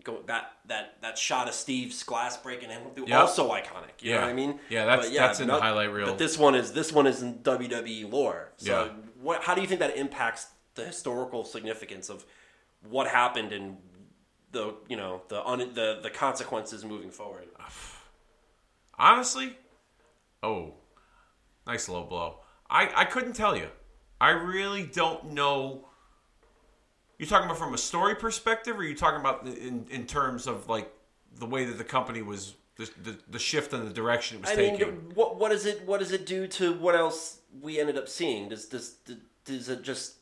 go 0.03 0.21
that 0.25 0.53
that 0.67 0.95
that 1.01 1.17
shot 1.17 1.47
of 1.47 1.53
Steve's 1.53 2.01
glass 2.03 2.35
breaking 2.37 2.71
in 2.71 2.79
through 2.95 3.05
Yep. 3.07 3.19
also 3.19 3.49
iconic. 3.51 4.01
You 4.01 4.11
know 4.11 4.15
Yeah. 4.17 4.21
what 4.21 4.29
I 4.29 4.33
mean? 4.33 4.59
Yeah, 4.69 4.85
that's- 4.85 5.09
But 5.09 5.15
that's 5.15 5.39
in 5.39 5.47
the 5.47 5.59
highlight 5.59 5.91
reel. 5.91 6.07
But 6.07 6.17
this 6.17 6.37
one 6.37 6.55
is 6.55 6.73
this 6.73 6.91
one 6.91 7.05
is 7.05 7.21
in 7.21 7.39
WWE 7.43 8.09
lore. 8.11 8.51
So 8.57 8.85
Yeah. 8.85 8.91
what? 9.21 9.43
How 9.43 9.53
do 9.53 9.61
you 9.61 9.67
think 9.67 9.79
that 9.81 9.95
impacts 9.97 10.47
the 10.75 10.85
historical 10.85 11.43
significance 11.43 12.09
of 12.09 12.25
what 12.89 13.07
happened 13.07 13.51
and 13.51 13.77
the 14.51 14.73
you 14.87 14.97
know 14.97 15.21
the 15.27 15.45
un, 15.45 15.59
the 15.73 15.99
the 16.01 16.09
consequences 16.09 16.83
moving 16.83 17.11
forward? 17.11 17.47
Honestly, 18.97 19.55
oh, 20.43 20.73
nice 21.67 21.89
low 21.89 22.03
blow. 22.03 22.39
I, 22.69 22.89
I 22.95 23.05
couldn't 23.05 23.33
tell 23.33 23.55
you. 23.55 23.67
I 24.21 24.29
really 24.29 24.83
don't 24.83 25.31
know. 25.31 25.87
You're 27.17 27.27
talking 27.27 27.47
about 27.47 27.57
from 27.57 27.73
a 27.73 27.77
story 27.77 28.13
perspective, 28.13 28.75
or 28.77 28.81
are 28.81 28.83
you 28.83 28.95
talking 28.95 29.19
about 29.19 29.47
in, 29.47 29.87
in 29.89 30.05
terms 30.05 30.45
of 30.45 30.69
like 30.69 30.93
the 31.39 31.47
way 31.47 31.65
that 31.65 31.79
the 31.79 31.83
company 31.83 32.21
was, 32.21 32.53
the, 32.77 32.87
the, 33.01 33.17
the 33.31 33.39
shift 33.39 33.73
in 33.73 33.83
the 33.83 33.91
direction 33.91 34.37
it 34.37 34.41
was 34.41 34.51
I 34.51 34.55
taking? 34.55 34.79
mean, 34.87 35.11
what 35.15 35.37
what 35.37 35.49
does 35.49 35.65
it 35.65 35.87
what 35.87 35.99
does 35.99 36.11
it 36.11 36.27
do 36.27 36.45
to 36.47 36.73
what 36.73 36.93
else 36.93 37.39
we 37.61 37.79
ended 37.79 37.97
up 37.97 38.07
seeing? 38.07 38.47
Does 38.49 38.67
does 38.67 38.95
does 39.43 39.69
it 39.69 39.81
just 39.81 40.17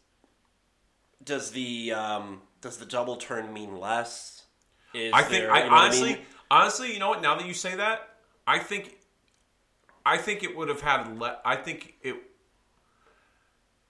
does 1.22 1.52
the 1.52 1.92
um, 1.92 2.42
does 2.62 2.78
the 2.78 2.86
double 2.86 3.18
turn 3.18 3.52
mean 3.52 3.78
less? 3.78 4.44
Is 4.94 5.12
I 5.14 5.24
think 5.24 5.44
there- 5.44 5.52
I 5.52 5.58
you 5.60 5.66
know 5.66 5.72
what 5.72 5.82
honestly, 5.84 6.10
mean? 6.14 6.22
honestly, 6.50 6.94
you 6.94 7.00
know 7.00 7.10
what? 7.10 7.22
Now 7.22 7.36
that 7.36 7.46
you 7.46 7.54
say 7.54 7.76
that, 7.76 8.16
I 8.48 8.60
think, 8.60 8.96
I 10.06 10.18
think 10.18 10.42
it 10.44 10.56
would 10.56 10.70
have 10.70 10.82
had. 10.82 11.20
Le- 11.20 11.40
I 11.44 11.58
think 11.58 11.96
it 12.02 12.16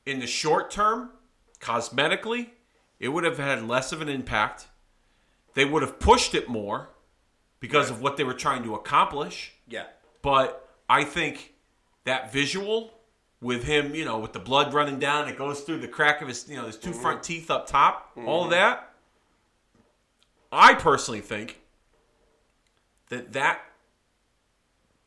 in 0.09 0.19
the 0.19 0.27
short 0.27 0.71
term, 0.71 1.11
cosmetically, 1.59 2.49
it 2.99 3.09
would 3.09 3.23
have 3.23 3.37
had 3.37 3.67
less 3.67 3.91
of 3.91 4.01
an 4.01 4.09
impact. 4.09 4.67
They 5.53 5.65
would 5.65 5.81
have 5.81 5.99
pushed 5.99 6.33
it 6.33 6.49
more 6.49 6.89
because 7.59 7.89
of 7.89 8.01
what 8.01 8.17
they 8.17 8.23
were 8.23 8.33
trying 8.33 8.63
to 8.63 8.75
accomplish. 8.75 9.53
yeah, 9.67 9.85
But 10.21 10.67
I 10.89 11.03
think 11.03 11.53
that 12.05 12.33
visual 12.33 12.93
with 13.41 13.63
him, 13.63 13.93
you 13.93 14.03
know, 14.03 14.19
with 14.19 14.33
the 14.33 14.39
blood 14.39 14.73
running 14.73 14.99
down, 14.99 15.29
it 15.29 15.37
goes 15.37 15.61
through 15.61 15.79
the 15.79 15.87
crack 15.87 16.21
of 16.21 16.27
his, 16.27 16.47
you 16.49 16.57
know, 16.57 16.65
his 16.65 16.77
2 16.77 16.89
mm-hmm. 16.89 17.01
front 17.01 17.23
teeth 17.23 17.51
up 17.51 17.67
top, 17.67 18.11
all 18.25 18.45
of 18.45 18.49
that. 18.49 18.93
I 20.51 20.73
personally 20.73 21.21
think 21.21 21.61
that 23.09 23.33
that 23.33 23.61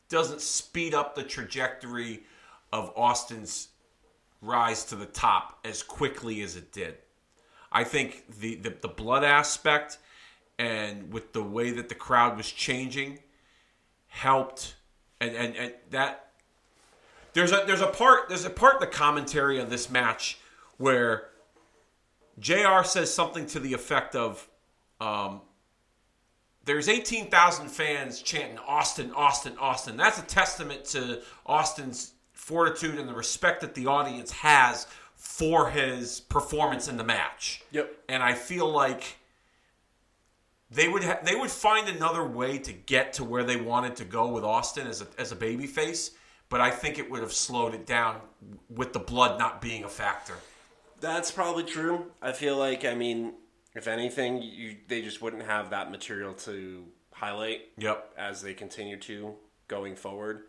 doesn't 0.09 0.41
speed 0.41 0.93
up 0.93 1.15
the 1.15 1.23
trajectory 1.23 2.23
of 2.71 2.91
Austin's 2.95 3.69
rise 4.43 4.83
to 4.85 4.95
the 4.95 5.05
top 5.05 5.59
as 5.63 5.81
quickly 5.81 6.41
as 6.41 6.55
it 6.55 6.71
did. 6.71 6.95
I 7.71 7.83
think 7.83 8.39
the, 8.39 8.55
the, 8.55 8.75
the 8.81 8.87
blood 8.87 9.23
aspect 9.23 9.97
and 10.59 11.11
with 11.11 11.33
the 11.33 11.41
way 11.41 11.71
that 11.71 11.89
the 11.89 11.95
crowd 11.95 12.37
was 12.37 12.51
changing 12.51 13.19
helped 14.07 14.75
and, 15.19 15.35
and, 15.35 15.55
and 15.55 15.73
that 15.89 16.29
there's 17.33 17.51
a 17.51 17.63
there's 17.65 17.81
a 17.81 17.87
part 17.87 18.29
there's 18.29 18.45
a 18.45 18.49
part 18.49 18.75
in 18.75 18.79
the 18.81 18.87
commentary 18.87 19.59
on 19.59 19.69
this 19.69 19.89
match 19.89 20.37
where 20.77 21.29
JR 22.39 22.83
says 22.83 23.11
something 23.11 23.47
to 23.47 23.59
the 23.59 23.73
effect 23.73 24.15
of 24.15 24.47
um, 25.01 25.41
there's 26.65 26.87
18,000 26.87 27.67
fans 27.67 28.21
chanting 28.21 28.57
Austin, 28.59 29.11
Austin, 29.11 29.53
Austin. 29.59 29.97
That's 29.97 30.19
a 30.19 30.23
testament 30.23 30.85
to 30.85 31.21
Austin's 31.45 32.13
fortitude 32.43 32.99
and 32.99 33.07
the 33.07 33.13
respect 33.13 33.61
that 33.61 33.73
the 33.73 33.87
audience 33.87 34.31
has 34.31 34.85
for 35.15 35.69
his 35.69 36.19
performance 36.19 36.89
in 36.89 36.97
the 36.97 37.03
match. 37.03 37.63
Yep. 37.71 37.93
And 38.09 38.21
I 38.21 38.33
feel 38.33 38.69
like 38.69 39.17
they 40.69 40.89
would 40.89 41.03
ha- 41.05 41.19
they 41.23 41.35
would 41.35 41.51
find 41.51 41.87
another 41.87 42.25
way 42.25 42.57
to 42.57 42.73
get 42.73 43.13
to 43.13 43.23
where 43.23 43.43
they 43.45 43.55
wanted 43.55 43.95
to 43.97 44.05
go 44.05 44.27
with 44.27 44.43
Austin 44.43 44.87
as 44.87 45.01
a 45.01 45.07
as 45.17 45.31
a 45.31 45.35
baby 45.35 45.67
face, 45.67 46.11
but 46.49 46.59
I 46.59 46.69
think 46.71 46.99
it 46.99 47.09
would 47.09 47.21
have 47.21 47.31
slowed 47.31 47.73
it 47.73 47.85
down 47.85 48.19
with 48.69 48.91
the 48.91 48.99
blood 48.99 49.39
not 49.39 49.61
being 49.61 49.83
a 49.85 49.89
factor. 49.89 50.35
that's 50.99 51.31
probably 51.31 51.63
true. 51.63 52.11
I 52.21 52.33
feel 52.33 52.57
like 52.57 52.83
I 52.83 52.93
mean, 52.95 53.33
if 53.73 53.87
anything, 53.87 54.41
you 54.41 54.75
they 54.89 55.01
just 55.01 55.21
wouldn't 55.21 55.43
have 55.43 55.69
that 55.69 55.91
material 55.91 56.33
to 56.33 56.83
highlight. 57.13 57.61
Yep. 57.77 58.13
as 58.17 58.41
they 58.41 58.53
continue 58.53 58.97
to 58.99 59.33
going 59.69 59.95
forward. 59.95 60.41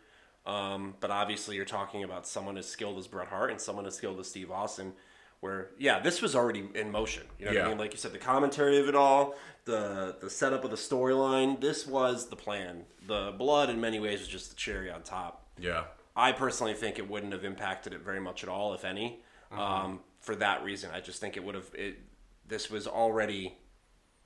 Um, 0.46 0.94
but 1.00 1.10
obviously, 1.10 1.56
you're 1.56 1.64
talking 1.64 2.04
about 2.04 2.26
someone 2.26 2.58
as 2.58 2.68
skilled 2.68 2.98
as 2.98 3.06
Bret 3.06 3.28
Hart 3.28 3.50
and 3.50 3.60
someone 3.60 3.86
as 3.86 3.94
skilled 3.96 4.20
as 4.20 4.28
Steve 4.28 4.50
Austin. 4.50 4.92
Where 5.40 5.70
yeah, 5.78 6.00
this 6.00 6.22
was 6.22 6.34
already 6.34 6.68
in 6.74 6.90
motion. 6.90 7.24
You 7.38 7.46
know 7.46 7.50
what 7.50 7.56
Yeah. 7.56 7.66
I 7.66 7.68
mean? 7.68 7.78
Like 7.78 7.92
you 7.92 7.98
said, 7.98 8.12
the 8.12 8.18
commentary 8.18 8.78
of 8.78 8.88
it 8.88 8.94
all, 8.94 9.34
the 9.64 10.16
the 10.20 10.30
setup 10.30 10.64
of 10.64 10.70
the 10.70 10.76
storyline. 10.76 11.60
This 11.60 11.86
was 11.86 12.28
the 12.28 12.36
plan. 12.36 12.84
The 13.06 13.34
blood, 13.36 13.68
in 13.68 13.80
many 13.80 14.00
ways, 14.00 14.20
was 14.20 14.28
just 14.28 14.50
the 14.50 14.56
cherry 14.56 14.90
on 14.90 15.02
top. 15.02 15.46
Yeah. 15.58 15.84
I 16.16 16.32
personally 16.32 16.74
think 16.74 16.98
it 16.98 17.08
wouldn't 17.10 17.32
have 17.32 17.44
impacted 17.44 17.92
it 17.92 18.00
very 18.02 18.20
much 18.20 18.42
at 18.42 18.48
all, 18.48 18.72
if 18.74 18.84
any. 18.84 19.20
Um, 19.50 20.00
for 20.20 20.34
that 20.36 20.64
reason, 20.64 20.90
I 20.94 21.00
just 21.00 21.20
think 21.20 21.36
it 21.36 21.44
would 21.44 21.54
have. 21.54 21.70
It, 21.74 21.98
this 22.46 22.70
was 22.70 22.86
already, 22.86 23.56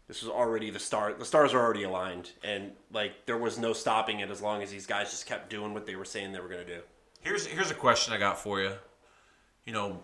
this 0.08 0.22
was 0.22 0.30
already 0.30 0.70
the 0.70 0.78
star. 0.78 1.12
The 1.12 1.24
stars 1.24 1.52
are 1.54 1.60
already 1.62 1.84
aligned, 1.84 2.32
and 2.42 2.72
like 2.92 3.26
there 3.26 3.36
was 3.38 3.58
no 3.58 3.72
stopping 3.74 4.20
it 4.20 4.30
as 4.30 4.40
long 4.42 4.62
as 4.62 4.70
these 4.70 4.86
guys 4.86 5.10
just 5.10 5.26
kept 5.26 5.50
doing 5.50 5.74
what 5.74 5.86
they 5.86 5.96
were 5.96 6.04
saying 6.06 6.32
they 6.32 6.40
were 6.40 6.48
going 6.48 6.66
to 6.66 6.74
do. 6.76 6.80
Here's 7.20 7.46
here's 7.46 7.70
a 7.70 7.74
question 7.74 8.14
I 8.14 8.18
got 8.18 8.38
for 8.38 8.60
you. 8.60 8.72
You 9.66 9.74
know, 9.74 10.00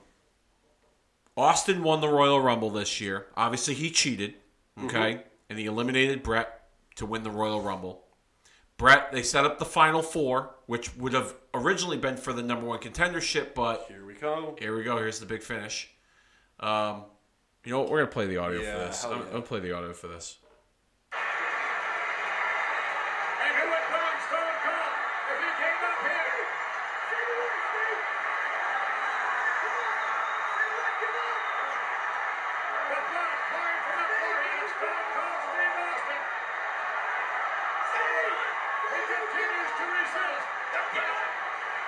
Austin 1.37 1.83
won 1.83 2.01
the 2.01 2.09
Royal 2.09 2.40
Rumble 2.40 2.71
this 2.71 3.01
year. 3.01 3.27
Obviously, 3.37 3.75
he 3.75 3.90
cheated, 3.90 4.35
okay, 4.85 5.23
and 5.49 5.59
he 5.59 5.64
eliminated 5.67 6.23
Bret 6.23 6.69
to 6.97 7.07
win 7.07 7.23
the 7.23 7.31
Royal 7.31 7.61
Rumble. 7.61 8.03
Bret, 8.77 9.11
they 9.12 9.23
set 9.23 9.45
up 9.45 9.59
the 9.59 9.64
Final 9.64 10.03
Four, 10.03 10.55
which 10.67 10.95
would 10.97 11.12
have 11.12 11.35
originally 11.55 11.97
been 11.97 12.17
for 12.17 12.33
the 12.33 12.43
number 12.43 12.67
one 12.67 12.79
contendership, 12.81 13.55
but 13.55 13.87
Here 13.88 14.05
we 14.05 14.14
go. 14.14 14.57
here 14.59 14.77
we 14.77 14.83
go. 14.83 14.99
Here's 14.99 15.21
the 15.21 15.27
big 15.27 15.43
finish. 15.43 15.88
Um, 16.61 17.05
you 17.64 17.72
know 17.72 17.81
what? 17.81 17.90
We're 17.90 17.98
gonna 18.00 18.11
play 18.12 18.27
the 18.27 18.37
audio 18.37 18.61
Yeah, 18.61 18.72
for 18.72 18.79
this. 18.87 19.05
I'm, 19.05 19.11
yeah. 19.11 19.16
I'm 19.16 19.24
gonna 19.31 19.42
play 19.42 19.61
the 19.61 19.72
audio 19.72 19.92
for 19.92 20.09
this. 20.09 20.37
And 21.12 21.20
who 23.57 23.64
would 23.72 23.87
Braun 23.88 24.16
Stone 24.29 24.57
call 24.64 24.90
if 25.33 25.38
he 25.40 25.50
came 25.59 25.81
up 25.85 25.98
here? 26.05 26.29
The 32.85 33.00
blood 33.00 33.33
pouring 33.48 33.81
from 33.88 33.96
the 33.96 34.09
forehead 34.20 34.61
of 34.61 34.68
Stone 34.77 35.07
Cold 35.16 35.40
Steve 35.48 35.77
Austin. 35.88 36.20
He 38.92 39.00
continues 39.09 39.70
to 39.81 39.85
resist. 39.88 40.44
The 40.74 40.83
blood 40.92 41.29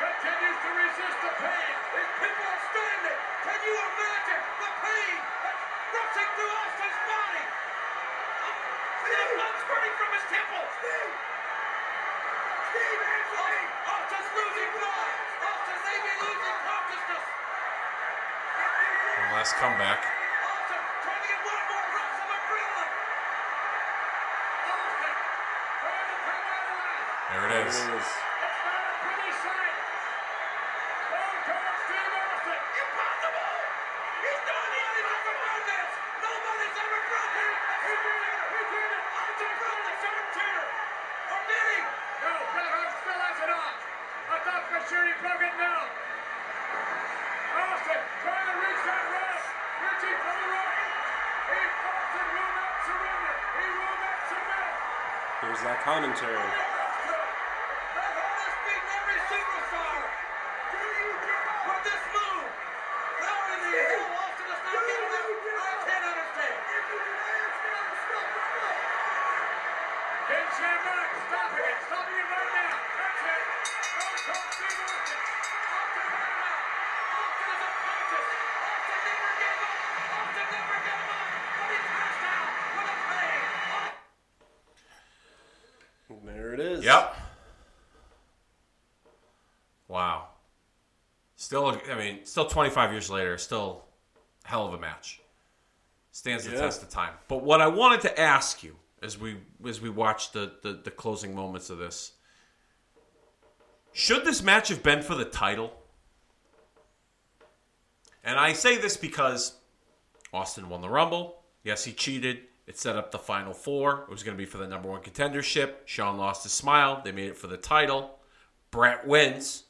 continues 0.00 0.56
to 0.64 0.70
resist 0.72 1.16
the 1.20 1.32
pain. 1.36 1.72
These 1.92 2.12
people 2.16 2.46
are 2.48 2.62
standing. 2.72 3.18
Can 3.44 3.58
you 3.60 3.74
imagine 3.76 4.40
the 4.56 4.70
pain 4.80 5.16
that's 5.44 5.64
rushing 5.92 6.30
through 6.36 6.52
Austin's 6.56 7.00
body? 7.06 7.44
The 9.06 9.22
blood 9.36 9.54
squirting 9.62 9.94
from 10.00 10.10
his 10.16 10.24
temples. 10.32 10.70
Steve! 10.80 11.12
Steve, 12.72 13.00
answer 13.04 13.42
me! 13.46 13.60
Austin's 13.86 14.30
losing 14.34 14.70
blood! 14.80 15.12
Austin 15.46 15.78
may 15.86 15.98
be 16.02 16.12
losing 16.24 16.56
consciousness! 16.66 17.24
One 19.16 19.30
last 19.38 19.52
comeback. 19.62 20.00
Austin 20.02 20.82
trying 21.06 21.22
to 21.22 21.28
get 21.30 21.40
one 21.46 21.62
more 21.70 21.86
rush 21.94 22.18
of 22.18 22.28
adrenaline! 22.34 22.92
Austin 24.66 25.14
trying 25.86 26.08
to 26.10 26.16
come 26.26 26.44
out 26.50 26.66
alive! 26.66 27.06
There 27.30 27.44
it 27.46 27.52
it 27.54 27.62
is. 27.70 27.76
It 27.78 27.94
is. 27.94 28.08
It's 28.10 28.62
not 28.66 28.82
a 28.86 28.94
pretty 29.06 29.30
sight. 29.38 29.76
Stone 31.06 31.38
Cold 31.46 31.76
Steve 31.86 32.10
Austin. 32.10 32.58
Impossible! 32.76 33.50
He's 34.26 34.42
done 34.50 34.70
it! 34.76 34.88
He's 34.98 35.06
never 35.06 35.34
done 35.46 35.62
this! 35.70 35.90
Nobody's 36.26 36.74
ever 36.76 37.00
broken 37.06 37.46
it! 37.46 37.58
He 37.86 37.94
did 38.02 38.20
it. 38.26 38.38
He 38.50 38.62
did 38.66 38.90
it. 38.98 39.02
Austin 39.16 39.52
broke 39.62 39.82
the 39.86 39.94
sharp 40.02 40.26
chair! 40.36 40.58
Or 41.26 41.40
did 41.46 41.66
he? 41.70 41.78
No, 42.22 42.32
Bret 42.54 42.70
Hart 42.70 42.90
still 43.00 43.18
has 43.20 43.38
it 43.46 43.50
on. 43.50 43.72
I 44.26 44.36
thought 44.42 44.64
for 44.70 44.80
sure 44.90 45.04
he 45.06 45.14
broke 45.22 45.38
it 45.42 45.54
now. 45.56 45.86
Austin 47.56 48.00
trying 48.26 48.46
to 48.46 48.54
reach 48.58 48.82
that 48.86 49.04
rope. 49.06 49.44
Reaching 49.76 50.16
for 50.18 50.34
the 50.34 50.46
rope. 50.50 50.74
He, 51.46 51.60
Austin 51.62 52.26
will 52.26 52.52
not 52.56 52.74
surrender. 52.86 53.34
He 53.56 53.66
will 53.70 53.98
not 54.02 54.18
submit. 54.26 54.66
Here's 55.46 55.46
that 55.46 55.46
commentary. 55.46 55.46
Bret 55.46 55.46
Hart 55.46 55.46
has 55.46 55.46
beaten 55.46 55.46
every 55.46 55.46
superstar! 55.46 55.46
Do 55.46 55.46
you 55.46 55.46
give 55.46 55.56
up? 55.56 55.56
With 55.56 55.56
this 55.56 55.56
move! 55.56 55.56
How 55.56 55.56
in 55.56 55.56
the 55.56 55.56
hell 55.56 55.56
Austin 55.56 55.56
is 55.56 55.56
not 55.56 55.56
getting 55.56 55.66
up? 55.66 55.66
I 55.66 55.68
can't 55.82 55.94
understand! 55.94 55.94
Ken 55.96 56.05
Shamrock 70.56 71.12
stopping 71.28 71.68
it. 71.68 71.76
Stop 71.84 72.08
it 72.08 72.24
right 72.32 72.52
now. 72.56 72.80
That's 72.96 73.28
it. 73.28 73.44
Stone 73.76 74.24
Cold 74.24 74.48
Steve 74.56 74.80
Austin. 74.88 75.20
Austin 75.68 76.08
had 76.16 76.32
it 76.32 76.40
out! 76.48 76.64
Austin 77.12 77.52
is 77.52 77.60
unconscious! 77.60 78.24
Austin 78.64 79.00
never 79.04 79.36
gave 79.36 79.60
up! 79.68 79.76
Austin 80.16 80.48
never 80.56 80.80
gave 80.80 81.12
up! 81.12 81.28
But 81.60 81.68
he 81.68 81.78
passed 81.92 82.24
out 82.24 82.48
with 82.72 82.88
a 82.88 82.96
pain! 83.04 83.44
There 86.24 86.56
it 86.56 86.60
is. 86.60 86.80
Yep. 86.86 87.04
Wow. 89.88 90.28
Still, 92.26 92.42
I 92.42 92.44
mean, 92.44 92.50
still 92.50 92.54
25 92.54 92.92
years 92.92 93.10
later, 93.10 93.38
still 93.38 93.84
hell 94.44 94.66
of 94.66 94.74
a 94.74 94.78
match. 94.78 95.20
Stands 96.12 96.44
the 96.44 96.52
Yeah. 96.52 96.60
test 96.60 96.82
of 96.82 96.88
time. 96.88 97.14
But 97.28 97.42
what 97.42 97.60
I 97.60 97.66
wanted 97.68 98.00
to 98.02 98.20
ask 98.20 98.62
you 98.62 98.76
as 99.02 99.18
we 99.18 99.36
as 99.66 99.80
we 99.80 99.90
watch 99.90 100.32
the, 100.32 100.52
the 100.62 100.72
the 100.72 100.90
closing 100.90 101.34
moments 101.34 101.68
of 101.70 101.78
this, 101.78 102.12
should 103.92 104.24
this 104.24 104.42
match 104.42 104.68
have 104.68 104.82
been 104.82 105.02
for 105.02 105.14
the 105.14 105.24
title? 105.26 105.72
And 108.24 108.38
I 108.40 108.54
say 108.54 108.76
this 108.76 108.96
because 108.96 109.56
Austin 110.32 110.68
won 110.68 110.80
the 110.80 110.88
Rumble. 110.88 111.42
Yes, 111.62 111.84
he 111.84 111.92
cheated. 111.92 112.40
It 112.66 112.76
set 112.76 112.96
up 112.96 113.12
the 113.12 113.18
final 113.18 113.52
four. 113.52 114.02
It 114.02 114.10
was 114.10 114.24
going 114.24 114.36
to 114.36 114.42
be 114.42 114.46
for 114.46 114.58
the 114.58 114.66
number 114.66 114.88
one 114.88 115.00
contendership. 115.00 115.74
Shawn 115.84 116.16
lost 116.16 116.42
his 116.42 116.50
smile. 116.52 117.00
They 117.04 117.12
made 117.12 117.28
it 117.30 117.36
for 117.36 117.46
the 117.46 117.56
title. 117.56 118.18
Bret 118.72 119.06
wins. 119.06 119.64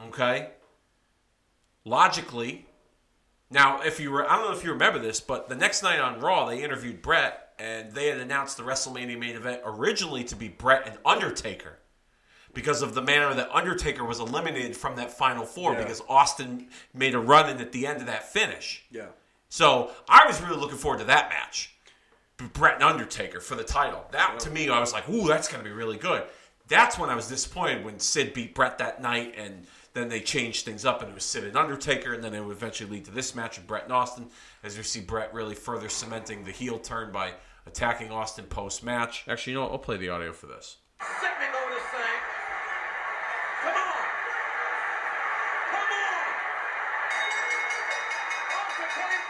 Okay. 0.00 0.50
Logically, 1.86 2.66
now 3.48 3.80
if 3.80 4.00
you 4.00 4.10
were, 4.10 4.28
I 4.28 4.36
don't 4.36 4.50
know 4.50 4.56
if 4.56 4.64
you 4.64 4.72
remember 4.72 4.98
this, 4.98 5.20
but 5.20 5.48
the 5.48 5.54
next 5.54 5.84
night 5.84 6.00
on 6.00 6.18
Raw, 6.20 6.46
they 6.46 6.62
interviewed 6.64 7.00
Bret, 7.00 7.50
and 7.60 7.92
they 7.92 8.08
had 8.08 8.18
announced 8.18 8.56
the 8.56 8.64
WrestleMania 8.64 9.16
main 9.16 9.36
event 9.36 9.62
originally 9.64 10.24
to 10.24 10.34
be 10.34 10.48
Bret 10.48 10.86
and 10.88 10.98
Undertaker 11.06 11.78
because 12.52 12.82
of 12.82 12.94
the 12.94 13.02
manner 13.02 13.32
that 13.34 13.54
Undertaker 13.54 14.04
was 14.04 14.18
eliminated 14.18 14.76
from 14.76 14.96
that 14.96 15.16
final 15.16 15.44
four 15.46 15.74
Yeah. 15.74 15.82
because 15.82 16.02
Austin 16.08 16.68
made 16.92 17.14
a 17.14 17.20
run 17.20 17.48
in 17.48 17.60
at 17.60 17.70
the 17.70 17.86
end 17.86 18.00
of 18.00 18.06
that 18.06 18.30
finish. 18.32 18.84
Yeah. 18.90 19.06
So 19.48 19.92
I 20.08 20.26
was 20.26 20.42
really 20.42 20.56
looking 20.58 20.78
forward 20.78 20.98
to 20.98 21.04
that 21.04 21.28
match. 21.30 21.72
Bret 22.52 22.74
and 22.74 22.82
Undertaker 22.82 23.40
for 23.40 23.54
the 23.54 23.62
title. 23.64 24.04
That 24.10 24.40
to 24.40 24.50
me, 24.50 24.68
I 24.68 24.80
was 24.80 24.92
like, 24.92 25.08
ooh, 25.08 25.28
that's 25.28 25.46
going 25.46 25.62
to 25.62 25.70
be 25.70 25.74
really 25.74 25.96
good. 25.98 26.24
That's 26.68 26.98
when 26.98 27.10
I 27.10 27.14
was 27.14 27.28
disappointed 27.28 27.84
when 27.84 28.00
Sid 28.00 28.34
beat 28.34 28.54
Bret 28.54 28.78
that 28.78 29.00
night, 29.00 29.34
and 29.38 29.66
then 29.96 30.08
they 30.10 30.20
changed 30.20 30.66
things 30.66 30.84
up, 30.84 31.00
and 31.00 31.10
it 31.10 31.14
was 31.14 31.24
Sid 31.24 31.44
and 31.44 31.56
Undertaker, 31.56 32.12
and 32.12 32.22
then 32.22 32.34
it 32.34 32.44
would 32.44 32.54
eventually 32.54 32.90
lead 32.90 33.06
to 33.06 33.10
this 33.10 33.34
match 33.34 33.56
with 33.56 33.66
Bret 33.66 33.84
and 33.84 33.92
Austin, 33.92 34.26
as 34.62 34.76
you 34.76 34.82
see 34.82 35.00
Bret 35.00 35.32
really 35.32 35.54
further 35.54 35.88
cementing 35.88 36.44
the 36.44 36.50
heel 36.52 36.78
turn 36.78 37.10
by 37.10 37.32
attacking 37.66 38.10
Austin 38.10 38.44
post 38.44 38.84
match. 38.84 39.24
Actually, 39.26 39.54
you 39.54 39.58
know 39.58 39.64
what? 39.64 39.72
I'll 39.72 39.78
play 39.78 39.96
the 39.96 40.10
audio 40.10 40.34
for 40.34 40.46
this. 40.46 40.76
Sickening 41.00 41.54
over 41.62 41.72
this 41.74 41.82
thing! 41.88 42.20
Come 43.62 43.74
on! 43.74 44.04
Come 45.72 45.90
on! 45.96 46.24
Austin 48.52 48.90
came. 48.96 49.24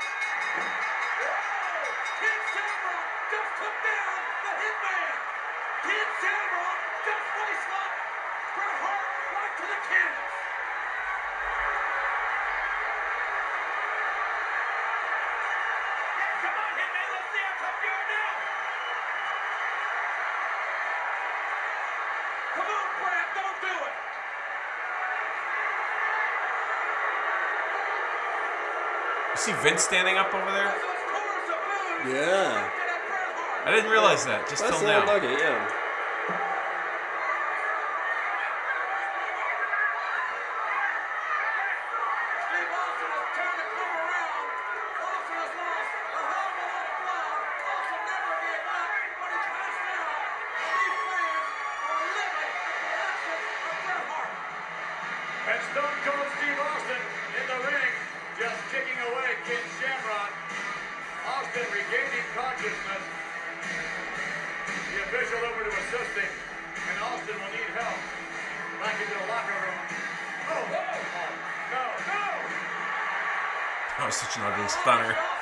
Whoa! 1.23 1.31
Ken 2.19 2.41
Shamrock 2.51 3.07
just 3.31 3.51
took 3.63 3.77
down 3.87 4.19
the 4.43 4.53
Hitman! 4.59 5.15
Ken 5.87 6.09
Shamrock 6.21 6.79
just 7.07 7.27
waistlocked 7.39 8.03
Bret 8.59 8.77
Hart 8.83 9.07
right 9.31 9.55
to 9.59 9.67
the 9.71 9.81
canvas! 9.91 10.35
Come 16.37 16.53
on, 16.53 16.73
Hitman, 16.79 17.09
let's 17.17 17.29
see 17.33 17.43
how 17.43 17.55
tough 17.59 17.81
you 17.83 17.91
are 17.91 18.07
now! 18.13 18.33
Come 22.55 22.69
on, 22.71 22.87
Brad, 23.01 23.29
don't 23.35 23.59
do 23.67 23.75
it! 23.89 23.97
You 29.33 29.39
see 29.41 29.56
Vince 29.67 29.83
standing 29.83 30.17
up 30.17 30.33
over 30.33 30.47
there? 30.53 30.71
That's 30.71 30.79
those 30.79 31.03
chorus 31.11 31.51
of 31.51 32.07
boos 32.07 32.15
Yeah. 32.15 32.55
directed 32.55 32.87
at 32.87 33.03
Bret 33.03 33.35
Hart. 33.35 33.67
I 33.67 33.71
didn't 33.75 33.91
realize 33.91 34.23
that 34.27 34.49
just 34.49 34.63
That's 34.63 34.79
till 34.79 34.87
now. 34.87 35.05
nugget, 35.05 35.39
yeah. 35.43 35.67
Such 74.11 74.37
an 74.37 74.42
ugly 74.45 74.69
stunner. 74.69 75.36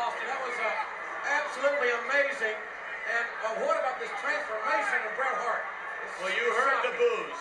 Austin. 0.00 0.24
That 0.32 0.40
was 0.40 0.56
uh, 0.56 0.68
absolutely 1.28 1.92
amazing. 2.08 2.56
And 2.56 3.26
uh, 3.44 3.68
what 3.68 3.76
about 3.76 4.00
this 4.00 4.12
transformation 4.24 4.98
of 5.04 5.12
Bret 5.20 5.36
Hart? 5.44 5.64
It's 6.08 6.16
Well, 6.24 6.32
you 6.32 6.46
heard 6.56 6.80
the 6.88 6.94
boos. 6.96 7.36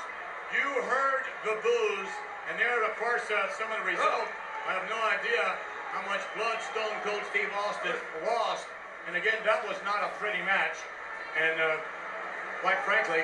You 0.51 0.67
heard 0.89 1.23
the 1.45 1.55
boos, 1.61 2.09
and 2.49 2.57
there, 2.59 2.83
of 2.83 2.97
course, 2.97 3.23
uh, 3.31 3.47
some 3.55 3.69
of 3.71 3.79
the 3.85 3.87
result. 3.95 4.27
I 4.67 4.75
have 4.75 4.87
no 4.91 4.97
idea 5.07 5.55
how 5.93 6.03
much 6.09 6.21
blood 6.35 6.57
Stone 6.73 6.97
Cold 7.05 7.21
Steve 7.31 7.49
Austin 7.63 7.95
lost. 8.25 8.65
And 9.07 9.15
again, 9.15 9.39
that 9.45 9.61
was 9.63 9.77
not 9.85 10.03
a 10.03 10.09
pretty 10.19 10.41
match. 10.43 10.75
And 11.37 11.55
uh, 11.61 11.77
quite 12.61 12.81
frankly, 12.83 13.23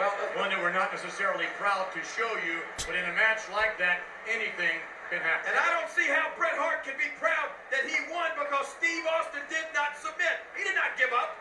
Well, 0.00 0.08
uh, 0.08 0.40
one 0.40 0.48
that 0.50 0.60
we're 0.60 0.72
not 0.72 0.90
necessarily 0.90 1.46
proud 1.60 1.92
to 1.92 2.00
show 2.02 2.32
you. 2.42 2.64
But 2.88 2.96
in 2.96 3.04
a 3.04 3.14
match 3.14 3.44
like 3.52 3.76
that, 3.78 4.00
anything. 4.24 4.80
And 5.12 5.54
I 5.60 5.68
don't 5.76 5.92
see 5.92 6.08
how 6.08 6.32
Bret 6.40 6.56
Hart 6.56 6.88
can 6.88 6.96
be 6.96 7.12
proud 7.20 7.52
that 7.68 7.84
he 7.84 8.00
won 8.08 8.32
because 8.32 8.64
Steve 8.80 9.04
Austin 9.04 9.44
did 9.52 9.68
not 9.76 9.92
submit. 10.00 10.40
He 10.56 10.64
did 10.64 10.72
not 10.72 10.96
give 10.96 11.12
up. 11.12 11.36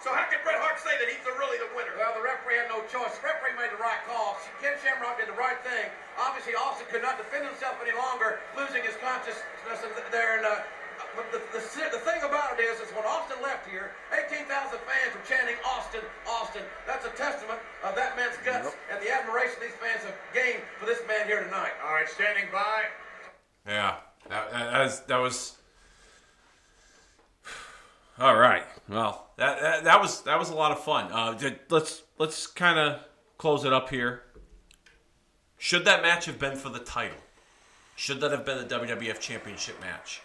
So 0.00 0.12
how 0.12 0.24
can 0.32 0.40
Bret 0.44 0.56
Hart 0.60 0.80
say 0.80 0.96
that 0.96 1.08
he's 1.08 1.20
the, 1.24 1.32
really 1.36 1.60
the 1.60 1.68
winner? 1.76 1.92
Well, 1.96 2.16
the 2.16 2.24
referee 2.24 2.56
had 2.56 2.72
no 2.72 2.84
choice. 2.88 3.16
The 3.20 3.32
referee 3.32 3.56
made 3.56 3.72
the 3.72 3.80
right 3.80 4.00
call. 4.08 4.40
Ken 4.60 4.76
Shamrock 4.80 5.20
did 5.20 5.28
the 5.28 5.36
right 5.36 5.56
thing. 5.64 5.88
Obviously, 6.20 6.56
Austin 6.56 6.88
could 6.88 7.04
not 7.04 7.20
defend 7.20 7.44
himself 7.48 7.76
any 7.84 7.96
longer, 7.96 8.40
losing 8.56 8.84
his 8.84 8.96
consciousness 9.00 9.44
there. 10.12 10.40
And 10.40 10.44
uh, 10.44 10.64
but 10.64 10.75
the, 11.32 11.40
the, 11.52 11.60
the 11.60 12.02
thing 12.04 12.20
about 12.22 12.58
it 12.58 12.62
is, 12.62 12.80
is 12.80 12.92
when 12.92 13.04
Austin 13.04 13.38
left 13.42 13.68
here, 13.68 13.92
18,000 14.12 14.46
fans 14.48 15.14
were 15.14 15.24
chanting 15.28 15.56
Austin, 15.64 16.00
Austin. 16.28 16.62
That's 16.86 17.06
a 17.06 17.10
testament 17.10 17.58
of 17.84 17.94
that 17.96 18.16
man's 18.16 18.36
guts 18.44 18.76
and 18.90 19.00
the 19.02 19.10
admiration 19.10 19.56
these 19.60 19.76
fans 19.80 20.04
have 20.04 20.16
gained 20.34 20.62
for 20.78 20.86
this 20.86 21.00
man 21.08 21.26
here 21.26 21.42
tonight. 21.44 21.72
All 21.84 21.92
right, 21.94 22.08
standing 22.08 22.46
by. 22.52 22.84
Yeah, 23.66 23.96
that, 24.28 24.50
that, 24.52 24.72
that 24.72 24.82
was 24.82 25.00
that 25.00 25.18
was. 25.18 25.56
All 28.18 28.36
right. 28.36 28.64
Well, 28.88 29.26
that, 29.36 29.60
that 29.60 29.84
that 29.84 30.00
was 30.00 30.22
that 30.22 30.38
was 30.38 30.50
a 30.50 30.54
lot 30.54 30.72
of 30.72 30.80
fun. 30.80 31.10
Uh, 31.12 31.32
did- 31.34 31.60
let's 31.68 32.02
let's 32.18 32.46
kind 32.46 32.78
of 32.78 33.00
close 33.38 33.64
it 33.64 33.72
up 33.72 33.90
here. 33.90 34.22
Should 35.58 35.84
that 35.86 36.02
match 36.02 36.26
have 36.26 36.38
been 36.38 36.56
for 36.56 36.68
the 36.68 36.78
title? 36.78 37.18
Should 37.96 38.20
that 38.20 38.30
have 38.30 38.44
been 38.44 38.58
a 38.58 38.64
WWF 38.64 39.20
Championship 39.20 39.80
match? 39.80 40.20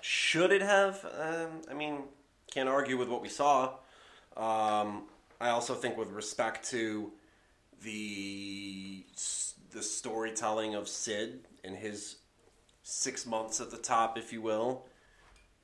Should 0.00 0.52
it 0.52 0.62
have? 0.62 1.04
Um, 1.18 1.62
I 1.70 1.74
mean, 1.74 2.02
can't 2.50 2.68
argue 2.68 2.96
with 2.96 3.08
what 3.08 3.22
we 3.22 3.28
saw. 3.28 3.74
Um, 4.36 5.04
I 5.40 5.50
also 5.50 5.74
think, 5.74 5.96
with 5.96 6.10
respect 6.10 6.68
to 6.70 7.12
the 7.82 9.04
the 9.72 9.82
storytelling 9.82 10.74
of 10.74 10.88
Sid 10.88 11.40
and 11.64 11.76
his 11.76 12.16
six 12.82 13.26
months 13.26 13.60
at 13.60 13.70
the 13.70 13.76
top, 13.76 14.18
if 14.18 14.32
you 14.32 14.42
will, 14.42 14.86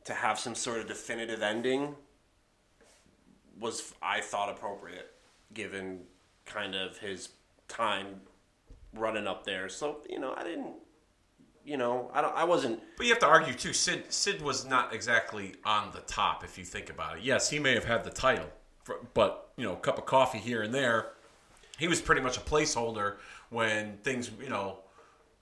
to 0.04 0.14
have 0.14 0.38
some 0.38 0.54
sort 0.54 0.78
of 0.78 0.86
definitive 0.86 1.42
ending 1.42 1.96
was, 3.58 3.92
I 4.00 4.20
thought, 4.20 4.48
appropriate 4.48 5.12
given 5.52 6.00
kind 6.44 6.74
of 6.74 6.98
his 6.98 7.30
time 7.68 8.20
running 8.94 9.26
up 9.26 9.44
there. 9.44 9.68
So 9.68 9.98
you 10.08 10.18
know, 10.18 10.34
I 10.36 10.44
didn't. 10.44 10.74
You 11.66 11.76
know, 11.76 12.10
I 12.14 12.20
don't. 12.20 12.34
I 12.36 12.44
wasn't. 12.44 12.80
But 12.96 13.06
you 13.06 13.12
have 13.12 13.18
to 13.20 13.26
argue 13.26 13.52
too. 13.52 13.72
Sid 13.72 14.04
Sid 14.12 14.40
was 14.40 14.64
not 14.64 14.94
exactly 14.94 15.56
on 15.64 15.90
the 15.92 15.98
top 16.00 16.44
if 16.44 16.56
you 16.56 16.64
think 16.64 16.90
about 16.90 17.18
it. 17.18 17.24
Yes, 17.24 17.50
he 17.50 17.58
may 17.58 17.74
have 17.74 17.84
had 17.84 18.04
the 18.04 18.10
title, 18.10 18.46
for, 18.84 19.00
but 19.14 19.50
you 19.56 19.64
know, 19.64 19.72
a 19.72 19.76
cup 19.76 19.98
of 19.98 20.06
coffee 20.06 20.38
here 20.38 20.62
and 20.62 20.72
there. 20.72 21.08
He 21.76 21.88
was 21.88 22.00
pretty 22.00 22.20
much 22.20 22.36
a 22.36 22.40
placeholder 22.40 23.16
when 23.50 23.98
things, 23.98 24.30
you 24.40 24.48
know, 24.48 24.78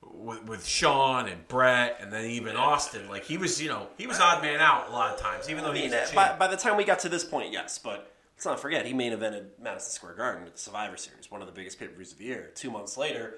with, 0.02 0.44
with 0.44 0.66
Shawn 0.66 1.28
and 1.28 1.46
Bret, 1.46 1.98
and 2.00 2.10
then 2.10 2.24
even 2.24 2.56
Austin. 2.56 3.06
Like 3.08 3.24
he 3.24 3.36
was, 3.36 3.60
you 3.62 3.68
know, 3.68 3.88
he 3.98 4.06
was 4.06 4.18
odd 4.18 4.42
man 4.42 4.60
out 4.60 4.88
a 4.88 4.92
lot 4.92 5.14
of 5.14 5.20
times, 5.20 5.50
even 5.50 5.62
though 5.62 5.72
I 5.72 5.76
he 5.76 5.84
was 5.84 5.92
uh, 5.92 6.10
by, 6.14 6.36
by 6.36 6.48
the 6.48 6.56
time 6.56 6.78
we 6.78 6.84
got 6.84 7.00
to 7.00 7.10
this 7.10 7.24
point, 7.24 7.52
yes, 7.52 7.78
but 7.78 8.10
let's 8.34 8.46
not 8.46 8.60
forget 8.60 8.86
he 8.86 8.94
main 8.94 9.12
evented 9.12 9.46
Madison 9.60 9.90
Square 9.90 10.14
Garden 10.14 10.46
at 10.46 10.54
the 10.54 10.58
Survivor 10.58 10.96
Series, 10.96 11.30
one 11.30 11.42
of 11.42 11.46
the 11.46 11.52
biggest 11.52 11.78
pay 11.78 11.86
per 11.86 11.94
views 11.94 12.12
of 12.12 12.18
the 12.18 12.24
year. 12.24 12.50
Two 12.54 12.70
months 12.70 12.96
later, 12.96 13.34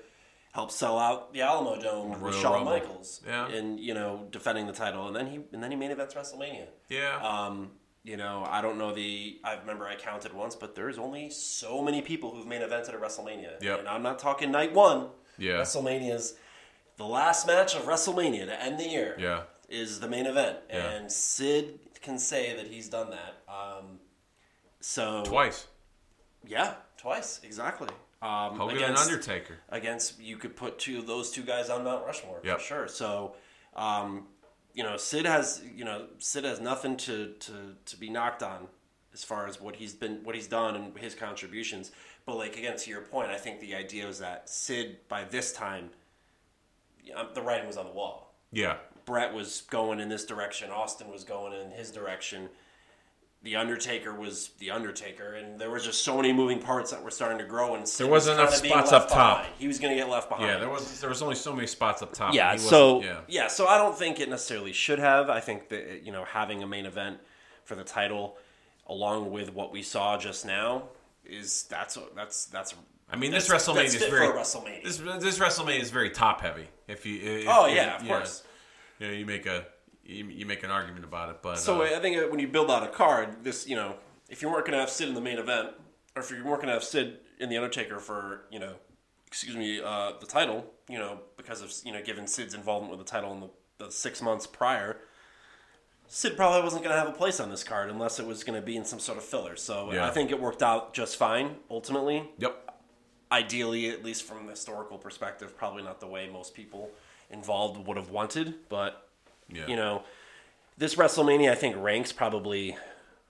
helped 0.57 0.73
sell 0.73 0.99
out 0.99 1.33
the 1.35 1.43
Alamo 1.43 1.81
Dome 1.81 2.21
with 2.21 2.35
Shawn 2.35 2.53
Rumble. 2.65 2.73
Michaels, 2.73 3.21
Yeah. 3.27 3.47
and 3.57 3.79
you 3.79 3.95
know 3.95 4.27
defending 4.31 4.67
the 4.67 4.73
title, 4.73 5.07
and 5.07 5.15
then 5.15 5.27
he 5.27 5.37
and 5.53 5.63
then 5.63 5.71
he 5.71 5.77
main 5.77 5.91
events 5.93 6.15
WrestleMania. 6.15 6.67
Yeah. 6.89 7.17
Um, 7.23 7.73
you 8.03 8.17
know, 8.17 8.45
I 8.49 8.63
don't 8.63 8.79
know 8.79 8.93
the. 8.95 9.39
I 9.45 9.55
remember 9.63 9.85
I 9.87 9.97
counted 9.97 10.33
once, 10.33 10.55
but 10.57 10.75
there's 10.75 10.99
only 10.99 11.29
so 11.31 11.83
many 11.83 12.01
people 12.03 12.31
who've 12.33 12.47
main 12.47 12.63
evented 12.63 12.95
at 12.95 13.01
WrestleMania. 13.01 13.61
Yep. 13.63 13.79
And 13.81 13.89
I'm 13.89 14.03
not 14.03 14.19
talking 14.19 14.51
night 14.51 14.73
one. 14.73 15.09
Yeah. 15.39 15.55
WrestleMania's 15.61 16.35
the 16.97 17.05
last 17.05 17.47
match 17.47 17.75
of 17.77 17.83
WrestleMania 17.83 18.47
to 18.47 18.63
end 18.63 18.79
the 18.81 18.89
year 18.89 19.17
yeah. 19.19 19.43
is 19.69 20.01
the 20.01 20.09
main 20.09 20.25
event, 20.27 20.57
Yeah. 20.71 20.91
and 20.93 21.13
Sid 21.13 21.81
can 22.01 22.19
say 22.19 22.57
that 22.57 22.67
he's 22.69 22.89
done 22.89 23.11
that. 23.11 23.33
Um, 23.53 23.99
so 24.81 25.23
Twice. 25.25 25.67
yeah, 26.47 26.75
twice 26.97 27.41
exactly. 27.43 27.89
Um, 28.23 28.57
Hogan 28.59 28.77
against, 28.77 29.03
and 29.05 29.13
Undertaker. 29.13 29.59
against 29.69 30.19
you 30.19 30.37
could 30.37 30.57
put 30.57 30.79
two 30.79 30.99
of 30.99 31.07
those 31.07 31.31
two 31.31 31.43
guys 31.43 31.69
on 31.69 31.85
Mount 31.85 32.05
Rushmore 32.07 32.41
Yep. 32.43 32.59
for 32.59 32.65
sure. 32.65 32.89
So, 32.89 33.35
um, 33.75 34.27
you 34.73 34.83
know, 34.83 34.97
Sid 34.97 35.27
has 35.27 35.63
you 35.75 35.85
know 35.85 36.07
Sid 36.19 36.45
has 36.45 36.61
nothing 36.61 36.97
to, 36.99 37.35
to 37.41 37.53
to 37.85 37.97
be 37.97 38.09
knocked 38.09 38.43
on 38.43 38.69
as 39.13 39.23
far 39.23 39.47
as 39.47 39.61
what 39.61 39.77
he's 39.77 39.95
been 39.95 40.21
what 40.25 40.35
he's 40.35 40.49
done 40.49 40.75
and 40.77 40.97
his 40.99 41.15
contributions. 41.15 41.93
But 42.25 42.37
like 42.37 42.57
again, 42.57 42.77
to 42.79 42.91
your 42.91 43.03
point, 43.03 43.31
I 43.31 43.37
think 43.37 43.61
the 43.61 43.75
idea 43.75 44.07
was 44.07 44.19
that 44.21 44.49
Sid 44.49 44.97
by 45.09 45.25
this 45.25 45.53
time, 45.53 45.91
the 47.35 47.43
writing 47.43 47.67
was 47.67 47.77
on 47.77 47.85
the 47.87 47.93
wall. 47.93 48.35
Yeah. 48.51 48.77
Bret 49.05 49.33
was 49.35 49.61
going 49.71 50.01
in 50.01 50.09
this 50.09 50.25
direction. 50.25 50.71
Austin 50.71 51.11
was 51.11 51.23
going 51.23 51.53
in 51.53 51.71
his 51.71 51.91
direction. 51.93 52.49
The 53.47 53.55
Undertaker 53.55 54.13
was 54.13 54.51
the 54.59 54.73
Undertaker, 54.73 55.35
and 55.35 55.57
there 55.57 55.71
was 55.71 55.85
just 55.85 56.03
so 56.03 56.17
many 56.17 56.33
moving 56.33 56.59
parts 56.59 56.91
that 56.91 57.01
were 57.05 57.13
starting 57.13 57.39
to 57.39 57.45
grow. 57.45 57.77
And 57.77 57.87
Sid 57.89 58.05
There 58.05 58.11
wasn't 58.11 58.41
was 58.41 58.61
enough 58.61 58.73
spots 58.73 58.93
up 58.93 59.07
top. 59.09 59.39
behind. 59.39 59.55
He 59.57 59.69
was 59.69 59.79
going 59.79 59.93
to 59.93 59.97
get 59.97 60.11
left 60.11 60.29
behind. 60.29 60.49
Yeah. 60.49 60.59
There 60.59 60.69
was 60.69 61.01
there 61.01 61.09
was 61.09 61.23
only 61.23 61.37
so 61.37 61.55
many 61.55 61.69
spots 61.69 62.03
up 62.03 62.13
top. 62.13 62.35
Yeah, 62.35 62.57
so 62.57 63.03
yeah. 63.05 63.21
yeah. 63.29 63.47
so 63.47 63.69
I 63.69 63.79
don't 63.79 63.97
think 63.97 64.19
it 64.19 64.29
necessarily 64.29 64.73
should 64.73 64.99
have. 64.99 65.31
I 65.31 65.39
think 65.39 65.69
that 65.69 66.03
you 66.05 66.11
know 66.11 66.25
having 66.25 66.65
a 66.65 66.67
main 66.67 66.87
event 66.87 67.19
for 67.63 67.77
the 67.77 67.85
title, 67.85 68.37
along 68.89 69.31
with 69.31 69.55
what 69.55 69.71
we 69.71 69.81
saw 69.81 70.19
just 70.19 70.45
now, 70.45 70.89
is 71.25 71.63
that's 71.71 71.97
that's 72.17 72.47
that's. 72.47 72.75
I 73.09 73.15
mean, 73.15 73.31
this 73.31 73.47
that's- 73.47 73.69
WrestleMania 73.69 73.93
that's 73.93 73.95
is 73.95 74.07
very 74.07 74.27
WrestleMania. 74.27 74.83
This 74.83 74.99
this 74.99 75.39
WrestleMania 75.39 75.81
is 75.81 75.91
very 75.93 76.11
top 76.11 76.41
heavy. 76.41 76.67
If 76.89 77.07
you 77.07 77.21
if, 77.23 77.47
oh 77.49 77.67
if- 77.67 77.77
yeah, 77.77 77.95
of 77.95 78.03
you 78.03 78.09
know, 78.09 78.17
course. 78.17 78.43
you 78.99 79.07
know, 79.07 79.13
you 79.13 79.25
make 79.25 79.47
a 79.47 79.67
you, 80.07 80.27
you 80.27 80.47
make 80.47 80.63
an 80.63 80.71
argument 80.71 81.05
about 81.05 81.31
it, 81.31 81.37
but 81.43 81.59
So 81.59 81.83
uh, 81.83 81.85
I 81.97 81.99
think 82.01 82.31
when 82.31 82.41
you 82.41 82.49
build 82.49 82.71
out 82.71 82.83
a 82.83 82.89
card, 82.89 83.45
this 83.45 83.67
you 83.69 83.77
know, 83.77 83.97
if 84.29 84.43
you 84.43 84.49
weren't 84.49 84.65
going 84.65 84.73
to 84.73 84.81
have 84.81 84.91
Sid 84.91 85.09
in 85.09 85.15
the 85.15 85.21
main 85.21 85.39
event, 85.39 85.71
or 86.15 86.23
if 86.23 86.31
you 86.31 86.37
weren't 86.45 86.63
going 86.63 86.69
to 86.69 86.75
have 86.75 86.85
Sid 86.85 87.19
in 87.41 87.49
the 87.49 87.57
Undertaker 87.57 87.99
for 87.99 88.43
you 88.51 88.59
know, 88.59 88.75
excuse 89.27 89.57
me, 89.57 89.81
uh, 89.83 90.13
the 90.21 90.27
title, 90.27 90.65
you 90.89 90.99
know, 90.99 91.21
because 91.37 91.61
of 91.63 91.73
you 91.85 91.93
know, 91.93 92.03
given 92.03 92.27
Sid's 92.27 92.55
involvement 92.55 92.97
with 92.97 93.05
the 93.05 93.11
title 93.11 93.33
in 93.33 93.41
the, 93.41 93.51
the 93.85 93.91
six 93.91 94.23
months 94.23 94.47
prior, 94.47 94.99
Sid 96.09 96.37
probably 96.37 96.63
wasn't 96.63 96.85
going 96.85 96.95
to 96.95 96.99
have 96.99 97.09
a 97.09 97.17
place 97.17 97.41
on 97.41 97.51
this 97.51 97.65
card 97.65 97.91
unless 97.91 98.19
it 98.21 98.27
was 98.27 98.45
going 98.45 98.59
to 98.59 98.65
be 98.65 98.77
in 98.77 98.85
some 98.85 99.01
sort 99.01 99.19
of 99.19 99.25
filler. 99.25 99.57
So 99.57 99.93
Yeah. 99.93 100.07
I 100.07 100.11
think 100.11 100.31
it 100.31 100.41
worked 100.41 100.63
out 100.63 100.95
just 100.95 101.17
fine 101.17 101.57
ultimately. 101.71 102.31
yep. 102.39 102.63
Ideally, 103.33 103.91
at 103.91 104.05
least 104.05 104.23
from 104.23 104.47
a 104.47 104.51
historical 104.51 104.99
perspective, 104.99 105.57
probably 105.57 105.83
not 105.83 105.99
the 105.99 106.07
way 106.07 106.31
most 106.33 106.55
people 106.55 106.91
involved 107.29 107.85
would 107.89 107.97
have 107.97 108.11
wanted, 108.11 108.55
but 108.69 109.06
Yeah. 109.49 109.67
you 109.67 109.77
know, 109.77 110.03
this 110.77 110.95
WrestleMania 110.97 111.51
I 111.51 111.55
think 111.55 111.77
ranks 111.79 112.13
probably 112.13 112.77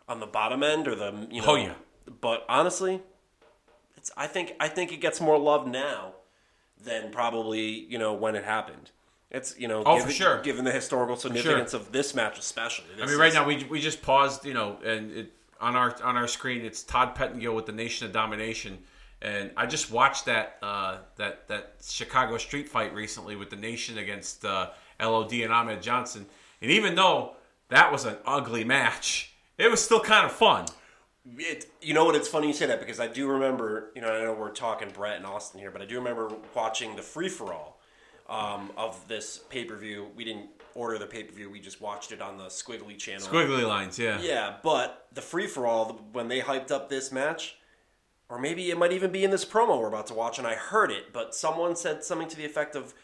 on 0.08 0.20
the 0.20 0.26
bottom 0.26 0.62
end 0.62 0.88
or 0.88 0.94
the 0.94 1.26
you 1.30 1.40
know. 1.42 1.48
Oh, 1.48 1.54
yeah. 1.56 1.74
But 2.20 2.44
honestly, 2.48 3.02
it's 3.96 4.10
I 4.16 4.26
think 4.26 4.54
I 4.60 4.68
think 4.68 4.92
it 4.92 5.00
gets 5.00 5.20
more 5.20 5.38
love 5.38 5.66
now 5.66 6.14
than 6.82 7.10
probably 7.10 7.62
you 7.66 7.98
know 7.98 8.12
when 8.14 8.34
it 8.36 8.44
happened. 8.44 8.90
It's 9.30 9.58
you 9.58 9.66
know 9.68 9.82
Oh, 9.84 9.96
given, 9.96 10.08
for 10.08 10.14
sure. 10.14 10.40
given 10.42 10.64
the 10.64 10.70
historical 10.72 11.16
significance 11.16 11.74
of 11.74 11.90
this 11.92 12.14
match 12.14 12.38
especially. 12.38 12.86
I 13.02 13.06
mean, 13.06 13.18
right 13.18 13.28
is- 13.28 13.34
now 13.34 13.44
we, 13.44 13.64
we 13.64 13.80
just 13.80 14.00
paused, 14.02 14.44
you 14.46 14.54
know, 14.54 14.78
and 14.84 15.10
it, 15.10 15.32
on 15.60 15.74
our 15.74 16.00
on 16.02 16.16
our 16.16 16.28
screen 16.28 16.64
it's 16.64 16.82
Todd 16.84 17.14
Pettengill 17.14 17.54
with 17.54 17.66
the 17.66 17.72
Nation 17.72 18.06
of 18.06 18.12
Domination, 18.12 18.78
and 19.20 19.50
I 19.56 19.66
just 19.66 19.90
watched 19.90 20.26
that 20.26 20.58
uh, 20.62 20.98
that 21.16 21.48
that 21.48 21.74
Chicago 21.82 22.38
street 22.38 22.68
fight 22.68 22.94
recently 22.94 23.34
with 23.36 23.50
the 23.50 23.56
Nation 23.56 23.98
against 23.98 24.44
uh, 24.44 24.70
LOD 25.00 25.32
and 25.34 25.52
Ahmed 25.52 25.82
Johnson, 25.82 26.26
and 26.60 26.70
even 26.70 26.94
though 26.94 27.36
that 27.68 27.90
was 27.92 28.04
an 28.04 28.16
ugly 28.24 28.64
match, 28.64 29.34
it 29.58 29.70
was 29.70 29.82
still 29.82 30.00
kind 30.00 30.26
of 30.26 30.32
fun. 30.32 30.66
It, 31.38 31.66
you 31.82 31.94
know 31.94 32.04
what? 32.04 32.14
It's 32.14 32.28
funny 32.28 32.46
you 32.46 32.52
say 32.52 32.66
that 32.66 32.78
because 32.78 33.00
I 33.00 33.08
do 33.08 33.26
remember. 33.28 33.90
You 33.94 34.02
know, 34.02 34.08
I 34.08 34.22
know 34.22 34.32
we're 34.32 34.50
talking 34.50 34.88
Bret 34.90 35.16
and 35.16 35.26
Austin 35.26 35.60
here, 35.60 35.70
but 35.70 35.82
I 35.82 35.84
do 35.84 35.96
remember 35.96 36.30
watching 36.54 36.94
the 36.94 37.02
free 37.02 37.28
for 37.28 37.52
all 37.52 37.80
um, 38.28 38.70
of 38.76 39.06
this 39.08 39.38
pay 39.50 39.64
per 39.64 39.76
view. 39.76 40.08
We 40.14 40.24
didn't 40.24 40.50
order 40.74 40.98
the 40.98 41.06
pay 41.06 41.24
per 41.24 41.32
view; 41.32 41.50
we 41.50 41.60
just 41.60 41.80
watched 41.80 42.12
it 42.12 42.20
on 42.20 42.38
the 42.38 42.44
Squiggly 42.44 42.96
channel. 42.96 43.26
Squiggly 43.26 43.66
lines, 43.66 43.98
yeah. 43.98 44.20
Yeah, 44.20 44.56
but 44.62 45.08
the 45.12 45.22
free 45.22 45.46
for 45.48 45.66
all 45.66 46.00
when 46.12 46.28
they 46.28 46.40
hyped 46.40 46.70
up 46.70 46.88
this 46.88 47.10
match, 47.10 47.56
or 48.28 48.38
maybe 48.38 48.70
it 48.70 48.78
might 48.78 48.92
even 48.92 49.10
be 49.10 49.24
in 49.24 49.30
this 49.30 49.44
promo 49.44 49.80
we're 49.80 49.88
about 49.88 50.06
to 50.08 50.14
watch, 50.14 50.38
and 50.38 50.46
I 50.46 50.54
heard 50.54 50.90
it, 50.90 51.12
but 51.12 51.34
someone 51.34 51.76
said 51.76 52.04
something 52.04 52.28
to 52.28 52.36
the 52.36 52.44
effect 52.44 52.76
of, 52.76 52.94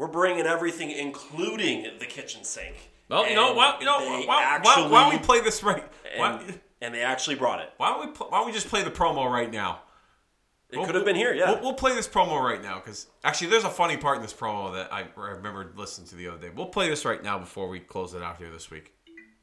we're 0.00 0.06
bringing 0.06 0.46
everything, 0.46 0.90
including 0.90 1.86
the 1.98 2.06
kitchen 2.06 2.42
sink. 2.42 2.74
Well, 3.10 3.28
you 3.28 3.34
know, 3.34 3.54
well, 3.54 3.76
you 3.78 3.84
know, 3.84 3.98
why, 4.26 4.58
why, 4.62 4.88
why 4.88 5.02
don't 5.02 5.12
we 5.12 5.18
play 5.18 5.42
this 5.42 5.62
right? 5.62 5.84
Why, 6.16 6.40
And, 6.40 6.60
and 6.80 6.94
they 6.94 7.02
actually 7.02 7.36
brought 7.36 7.60
it. 7.60 7.68
why 7.76 7.90
don't 7.90 8.06
we? 8.06 8.26
Why 8.28 8.38
don't 8.38 8.46
we 8.46 8.52
just 8.52 8.68
play 8.68 8.82
the 8.82 8.90
promo 8.90 9.30
right 9.30 9.52
now? 9.52 9.80
It 10.70 10.86
could 10.86 10.94
have 10.94 11.04
been 11.04 11.16
here, 11.16 11.34
yeah. 11.34 11.50
We'll, 11.50 11.60
we'll 11.62 11.74
play 11.74 11.94
this 11.94 12.08
promo 12.08 12.40
right 12.40 12.62
now 12.62 12.76
because 12.76 13.08
actually, 13.24 13.50
there's 13.50 13.64
a 13.64 13.70
funny 13.70 13.98
part 13.98 14.16
in 14.16 14.22
this 14.22 14.32
promo 14.32 14.72
that 14.72 14.90
I, 14.90 15.00
I 15.18 15.30
remember 15.32 15.70
listening 15.76 16.08
to 16.08 16.14
the 16.14 16.28
other 16.28 16.38
day. 16.38 16.50
We'll 16.54 16.66
play 16.66 16.88
this 16.88 17.04
right 17.04 17.22
now 17.22 17.38
before 17.38 17.68
we 17.68 17.80
close 17.80 18.14
it 18.14 18.22
out 18.22 18.38
here 18.38 18.50
this 18.50 18.70
week. 18.70 18.94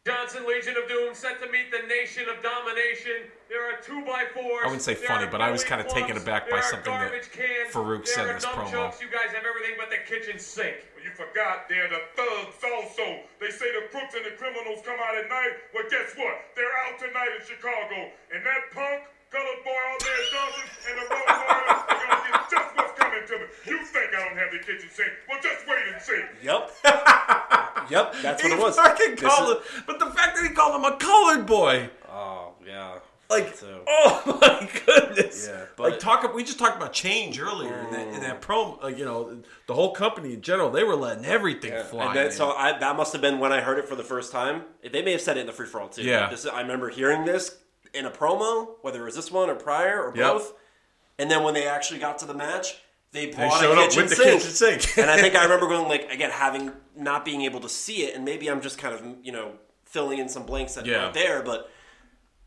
Johnson 0.08 0.48
Legion 0.48 0.80
of 0.80 0.88
Doom 0.88 1.12
set 1.12 1.44
to 1.44 1.52
meet 1.52 1.68
the 1.68 1.84
Nation 1.84 2.32
of 2.32 2.40
Domination. 2.40 3.28
There 3.52 3.60
are 3.60 3.76
two 3.84 4.08
by 4.08 4.24
fours. 4.32 4.64
I 4.64 4.72
wouldn't 4.72 4.80
say 4.80 4.96
There 4.96 5.04
funny, 5.04 5.28
but 5.28 5.44
I 5.44 5.52
was 5.52 5.68
kinda 5.68 5.84
taken 5.84 6.16
aback 6.16 6.48
There 6.48 6.56
by 6.56 6.64
something 6.64 6.96
that 6.96 7.12
cans. 7.36 7.76
Faarooq 7.76 8.08
there 8.08 8.16
said 8.16 8.24
in 8.24 8.30
are 8.32 8.34
this 8.40 8.46
promo. 8.46 8.72
nunchucks. 8.72 9.02
You 9.04 9.12
guys 9.12 9.36
have 9.36 9.44
everything 9.44 9.76
but 9.76 9.92
the 9.92 10.00
kitchen 10.08 10.40
sink. 10.40 10.78
You 11.04 11.12
forgot 11.12 11.68
they're 11.68 11.90
the 11.92 12.00
thugs 12.16 12.56
also. 12.64 13.20
They 13.44 13.52
say 13.52 13.68
the 13.76 13.92
crooks 13.92 14.16
and 14.16 14.24
the 14.24 14.32
criminals 14.40 14.80
come 14.88 14.96
out 14.98 15.18
at 15.18 15.28
night. 15.28 15.60
Well, 15.76 15.84
guess 15.92 16.16
what? 16.16 16.56
They're 16.56 16.78
out 16.88 17.00
tonight 17.00 17.36
in 17.36 17.46
Chicago. 17.46 18.10
And 18.32 18.46
that 18.46 18.72
punk, 18.72 19.04
colored 19.32 19.64
boy 19.64 19.72
out 19.92 20.00
there, 20.00 20.24
Johnson, 20.32 20.64
and 20.90 20.96
the 20.98 21.06
road 21.10 21.28
warrior 21.28 21.68
are 21.68 21.88
gonna 21.88 22.32
get 22.32 22.50
just 22.52 22.76
what's 22.76 23.00
coming 23.00 23.24
to 23.28 23.34
me. 23.40 23.46
You 23.66 23.86
think 23.86 24.10
I 24.16 24.28
don't 24.28 24.38
have 24.38 24.52
the 24.52 24.60
kitchen 24.60 24.90
sink? 24.92 25.12
Well, 25.30 25.40
just 25.42 25.68
wait 25.68 25.94
and 25.94 26.02
see. 26.02 26.22
Yep. 26.44 26.72
yep, 27.90 28.14
that's 28.22 28.44
what 28.44 28.52
he 28.52 28.58
it 28.58 28.60
was. 28.62 28.76
fucking 28.76 29.16
This 29.16 29.22
called 29.22 29.58
is- 29.58 29.82
but 29.86 30.00
the 30.00 30.08
fact 30.12 30.36
that 30.36 30.44
he 30.48 30.54
called 30.54 30.76
him 30.76 30.86
a 30.92 30.98
colored 30.98 31.46
boy, 31.46 31.90
Oh, 32.10 32.54
yeah. 32.66 33.00
like, 33.30 33.56
So- 33.56 33.84
oh 33.88 34.38
my 34.42 34.70
goodness, 34.86 35.48
Yeah, 35.50 35.60
like 35.60 35.68
but- 35.76 35.94
Mm. 35.94 36.00
talk. 36.00 36.34
We 36.34 36.44
just 36.44 36.60
talked 36.60 36.78
about 36.78 36.94
change 36.94 37.40
earlier 37.40 37.80
in 37.86 37.92
that, 37.92 38.08
in 38.10 38.20
that 38.22 38.42
promo. 38.42 38.82
Like, 38.82 38.98
you 38.98 39.06
know, 39.06 39.42
the 39.68 39.74
whole 39.74 39.92
company 39.94 40.34
in 40.34 40.42
general, 40.42 40.70
they 40.70 40.84
were 40.84 40.96
letting 40.96 41.26
everything 41.26 41.74
fly. 41.86 42.08
And 42.08 42.16
then, 42.16 42.32
so 42.32 42.52
I, 42.52 42.78
that 42.78 42.96
must 42.96 43.14
have 43.14 43.22
been 43.22 43.40
when 43.40 43.52
I 43.52 43.60
heard 43.62 43.78
it 43.80 43.88
for 43.88 43.96
the 43.96 44.04
first 44.04 44.32
time. 44.32 44.64
They 44.90 45.02
may 45.02 45.12
have 45.14 45.22
said 45.22 45.38
it 45.38 45.42
in 45.42 45.48
the 45.48 45.54
free 45.54 45.68
for 45.68 45.82
all 45.82 45.90
too. 45.90 46.04
Yeah. 46.04 46.30
This, 46.30 46.46
I 46.46 46.62
remember 46.62 46.90
hearing 46.90 47.26
this 47.26 47.58
in 47.98 48.06
a 48.06 48.12
promo, 48.12 48.76
whether 48.82 49.02
it 49.02 49.06
was 49.06 49.16
this 49.16 49.32
one 49.32 49.50
or 49.50 49.56
prior 49.56 50.02
or 50.04 50.16
Yep. 50.16 50.34
both. 50.34 50.54
And 51.20 51.30
then 51.32 51.44
when 51.44 51.54
they 51.54 51.68
actually 51.68 52.00
got 52.00 52.18
to 52.20 52.26
the 52.26 52.34
match, 52.34 52.76
they 53.12 53.26
they 53.28 53.32
brought 53.36 53.60
showed 53.60 53.78
a 53.78 53.88
kitchen 53.88 54.08
sink. 54.08 54.42
kitchen 54.42 54.52
sink, 54.52 54.98
and 54.98 55.10
I 55.10 55.20
think 55.20 55.36
I 55.36 55.44
remember 55.48 55.68
going 55.68 55.88
like 55.88 56.12
again 56.12 56.30
having 56.32 56.72
not 56.96 57.26
being 57.26 57.42
able 57.42 57.60
to 57.62 57.70
see 57.70 58.04
it, 58.04 58.16
and 58.16 58.24
maybe 58.24 58.50
I'm 58.50 58.62
just 58.62 58.78
kind 58.78 58.94
of 58.94 59.02
you 59.24 59.32
know 59.32 59.54
filling 59.86 60.20
in 60.20 60.30
some 60.30 60.46
blanks 60.46 60.76
that 60.76 60.86
Yeah. 60.86 61.04
aren't 61.06 61.14
there, 61.14 61.42
but 61.42 61.72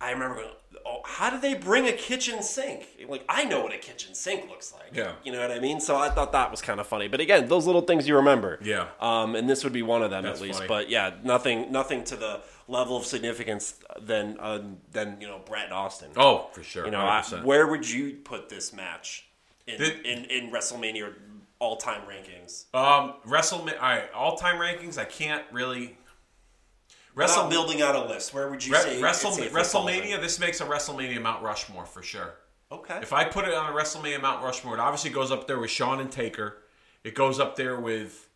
I 0.02 0.12
remember 0.12 0.36
going, 0.36 0.48
oh, 0.86 1.00
how 1.04 1.28
did 1.30 1.42
they 1.42 1.54
bring 1.54 1.86
a 1.88 1.92
kitchen 1.92 2.42
sink? 2.42 2.86
Like 3.08 3.24
I 3.28 3.44
know 3.44 3.62
what 3.62 3.74
a 3.74 3.78
kitchen 3.78 4.14
sink 4.14 4.48
looks 4.48 4.72
like. 4.72 4.94
Yeah. 4.94 5.12
you 5.24 5.32
know 5.32 5.40
what 5.40 5.50
I 5.50 5.58
mean. 5.58 5.80
So 5.80 5.96
I 5.96 6.08
thought 6.10 6.32
that 6.32 6.50
was 6.50 6.62
kind 6.62 6.78
of 6.80 6.86
funny. 6.86 7.08
But 7.08 7.20
again, 7.20 7.48
those 7.48 7.66
little 7.66 7.82
things 7.82 8.06
you 8.08 8.16
remember. 8.16 8.58
Yeah. 8.62 8.86
Um, 9.00 9.34
and 9.36 9.48
this 9.48 9.64
would 9.64 9.72
be 9.72 9.82
one 9.82 10.02
of 10.02 10.10
them 10.10 10.22
That's 10.24 10.38
at 10.40 10.42
least. 10.46 10.58
funny. 10.58 10.68
But 10.68 10.88
yeah, 10.90 11.14
nothing, 11.22 11.70
nothing 11.72 12.04
to 12.04 12.16
the 12.16 12.40
level 12.70 12.96
of 12.96 13.04
significance 13.04 13.74
than 14.00 14.38
uh, 14.40 14.60
than 14.92 15.20
you 15.20 15.26
know 15.26 15.40
Bret 15.44 15.64
and 15.64 15.72
Austin. 15.74 16.10
oh, 16.16 16.48
for 16.52 16.62
sure, 16.62 16.84
You 16.84 16.90
know, 16.90 17.00
I, 17.00 17.20
100%. 17.20 17.44
where 17.44 17.66
would 17.66 17.88
you 17.88 18.14
put 18.24 18.48
this 18.48 18.72
match 18.72 19.26
in 19.66 19.78
The- 19.78 20.00
in, 20.10 20.24
in 20.26 20.50
WrestleMania 20.52 21.12
all 21.58 21.76
time 21.76 22.02
rankings? 22.02 22.72
Um, 22.74 23.14
WrestleMania. 23.26 23.74
All 23.76 23.88
right, 23.88 24.12
all 24.14 24.36
time 24.36 24.56
rankings. 24.56 24.96
I 24.98 25.04
can't 25.04 25.44
really. 25.52 25.96
Wrestle 27.16 27.48
building 27.48 27.82
out 27.82 27.96
a 27.96 28.04
list. 28.04 28.32
Where 28.32 28.48
would 28.48 28.64
you 28.64 28.72
Re- 28.72 28.78
say 28.80 29.02
Wrestle, 29.02 29.32
say 29.32 29.42
it 29.46 29.50
falls 29.52 29.74
in? 29.74 29.80
WrestleMania. 30.02 30.20
This 30.20 30.38
makes 30.38 30.60
a 30.60 30.64
WrestleMania 30.64 31.20
Mount 31.20 31.42
Rushmore 31.42 31.84
for 31.84 32.02
sure. 32.02 32.34
Okay. 32.70 33.00
If 33.02 33.12
I 33.12 33.24
put 33.24 33.46
it 33.48 33.52
on 33.52 33.68
a 33.70 33.74
WrestleMania 33.76 34.22
Mount 34.22 34.44
Rushmore, 34.44 34.74
it 34.74 34.80
obviously 34.80 35.10
goes 35.10 35.32
up 35.32 35.48
there 35.48 35.58
with 35.58 35.70
Shawn 35.70 35.98
and 35.98 36.10
Taker. 36.10 36.58
It 37.02 37.16
goes 37.16 37.40
up 37.40 37.56
there 37.56 37.80
with 37.80 38.28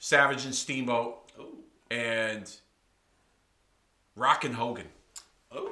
Savage 0.00 0.44
and 0.44 0.52
Steamboat 0.54 1.30
and 1.90 2.52
Rock 4.16 4.44
and 4.44 4.54
Hogan. 4.54 4.86
oh. 5.52 5.70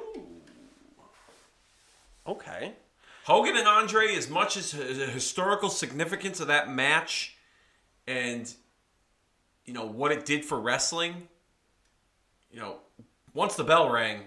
Okay. 2.27 2.73
Hogan 3.25 3.57
and 3.57 3.67
Andre, 3.67 4.15
as 4.15 4.29
much 4.29 4.55
as 4.55 4.71
the 4.71 4.83
historical 4.83 5.69
significance 5.69 6.39
of 6.39 6.47
that 6.47 6.69
match 6.69 7.35
and 8.07 8.53
you 9.65 9.73
know 9.73 9.85
what 9.85 10.11
it 10.11 10.25
did 10.25 10.45
for 10.45 10.59
wrestling, 10.59 11.27
you 12.51 12.59
know, 12.59 12.77
once 13.33 13.55
the 13.55 13.63
bell 13.63 13.91
rang, 13.91 14.21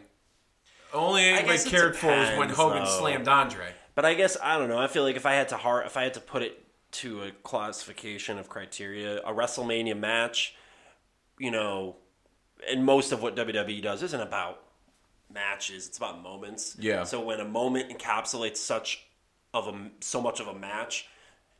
only 0.92 1.24
anybody 1.24 1.58
cared 1.68 1.96
for 1.96 2.08
was 2.08 2.36
when 2.38 2.48
Hogan 2.48 2.84
though. 2.84 2.98
slammed 2.98 3.28
Andre. 3.28 3.66
But 3.94 4.04
I 4.04 4.14
guess 4.14 4.36
I 4.42 4.58
don't 4.58 4.68
know. 4.68 4.78
I 4.78 4.88
feel 4.88 5.04
like 5.04 5.16
if 5.16 5.26
I 5.26 5.34
had 5.34 5.48
to 5.50 5.56
hard, 5.56 5.86
if 5.86 5.96
I 5.96 6.02
had 6.02 6.14
to 6.14 6.20
put 6.20 6.42
it 6.42 6.64
to 6.90 7.22
a 7.22 7.30
classification 7.30 8.38
of 8.38 8.48
criteria, 8.48 9.20
a 9.20 9.32
WrestleMania 9.32 9.96
match, 9.98 10.56
you 11.38 11.50
know, 11.50 11.96
and 12.68 12.84
most 12.84 13.12
of 13.12 13.22
what 13.22 13.36
WWE 13.36 13.82
does 13.82 14.02
isn't 14.02 14.20
about 14.20 14.60
matches; 15.32 15.86
it's 15.86 15.98
about 15.98 16.22
moments. 16.22 16.76
Yeah. 16.78 17.04
So 17.04 17.20
when 17.20 17.40
a 17.40 17.44
moment 17.44 17.90
encapsulates 17.90 18.56
such 18.58 19.06
of 19.54 19.68
a 19.68 19.90
so 20.00 20.20
much 20.20 20.40
of 20.40 20.48
a 20.48 20.54
match, 20.54 21.06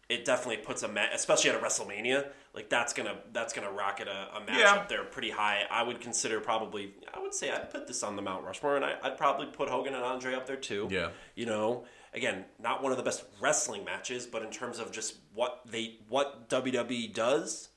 it 0.09 0.25
definitely 0.25 0.63
puts 0.65 0.83
a 0.83 0.89
match, 0.89 1.11
especially 1.15 1.51
at 1.51 1.57
a 1.57 1.59
WrestleMania, 1.59 2.27
like 2.55 2.69
that's 2.71 2.93
gonna 2.93 3.17
that's 3.33 3.53
gonna 3.53 3.71
rocket 3.71 4.09
a, 4.09 4.37
a 4.37 4.41
match 4.41 4.59
Yeah. 4.61 4.75
up 4.75 4.89
there 4.89 5.05
pretty 5.05 5.31
high. 5.31 5.63
I 5.71 5.83
would 5.83 6.01
consider 6.01 6.41
probably 6.41 6.95
I 7.13 7.21
would 7.21 7.35
say 7.35 7.51
I'd 7.51 7.71
put 7.71 7.87
this 7.87 8.03
on 8.03 8.17
the 8.17 8.23
Mount 8.23 8.45
Rushmore, 8.45 8.77
and 8.77 8.85
I, 8.85 8.95
I'd 9.03 9.19
probably 9.19 9.47
put 9.47 9.69
Hogan 9.69 9.95
and 9.95 10.05
Andre 10.05 10.35
up 10.35 10.47
there 10.47 10.57
too. 10.57 10.89
Yeah. 10.91 11.11
You 11.35 11.47
know, 11.47 11.85
again, 12.15 12.45
not 12.59 12.83
one 12.83 12.91
of 12.93 12.99
the 12.99 13.05
best 13.05 13.25
wrestling 13.41 13.85
matches, 13.85 14.27
but 14.27 14.43
in 14.43 14.51
terms 14.51 14.79
of 14.79 14.91
just 14.93 15.15
what 15.35 15.61
they 15.67 15.99
what 16.09 16.49
WWE 16.49 17.13
does. 17.13 17.69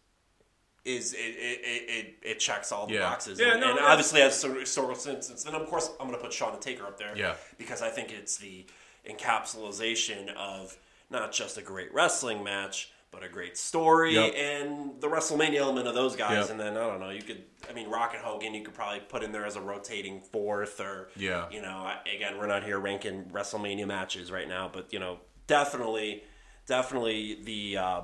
Is 0.84 1.13
it 1.13 1.17
it, 1.17 1.59
it, 1.63 1.89
it, 1.89 2.15
it 2.23 2.39
checks 2.39 2.71
all 2.71 2.88
the 2.88 2.95
Yeah. 2.95 3.01
boxes 3.01 3.39
Yeah, 3.39 3.51
and, 3.51 3.61
no, 3.61 3.69
and 3.69 3.77
that's- 3.77 3.91
obviously 3.91 4.21
has 4.21 4.39
some 4.39 4.59
historical 4.59 4.95
sense. 4.95 5.43
Then 5.43 5.53
of 5.55 5.67
course 5.67 5.89
I'm 5.99 6.07
going 6.07 6.17
to 6.17 6.23
put 6.23 6.34
Shawn 6.34 6.53
and 6.53 6.61
Taker 6.61 6.86
up 6.86 6.97
there, 6.97 7.15
Yeah. 7.15 7.36
because 7.57 7.82
I 7.84 7.89
think 7.89 8.11
it's 8.11 8.38
the 8.38 8.65
encapsulation 9.07 10.34
of 10.36 10.77
not 11.09 11.32
just 11.32 11.57
a 11.57 11.61
great 11.61 11.93
wrestling 11.93 12.43
match, 12.43 12.91
but 13.11 13.23
a 13.23 13.27
great 13.29 13.57
story 13.57 14.13
Yep. 14.15 14.34
and 14.36 15.01
the 15.01 15.07
WrestleMania 15.07 15.57
element 15.59 15.88
of 15.88 15.93
those 15.93 16.15
guys. 16.15 16.43
Yep. 16.43 16.49
And 16.51 16.59
then 16.59 16.77
I 16.77 16.88
don't 16.88 16.99
know, 17.01 17.09
you 17.09 17.21
could, 17.21 17.43
I 17.69 17.73
mean, 17.73 17.89
Rock 17.89 18.13
and 18.13 18.23
Hogan, 18.23 18.53
you 18.53 18.63
could 18.63 18.73
probably 18.73 19.01
put 19.01 19.21
in 19.21 19.32
there 19.34 19.45
as 19.45 19.57
a 19.57 19.61
rotating 19.61 20.21
fourth, 20.21 20.79
or 20.79 21.09
Yeah. 21.17 21.49
you 21.51 21.61
know, 21.61 21.91
again, 22.13 22.38
we're 22.38 22.47
not 22.47 22.63
here 22.63 22.79
ranking 22.79 23.25
WrestleMania 23.25 23.86
matches 23.86 24.32
right 24.32 24.47
now, 24.47 24.69
but 24.71 24.93
you 24.93 24.99
know, 24.99 25.19
definitely, 25.47 26.23
definitely 26.67 27.39
the 27.43 27.77
uh, 27.77 28.01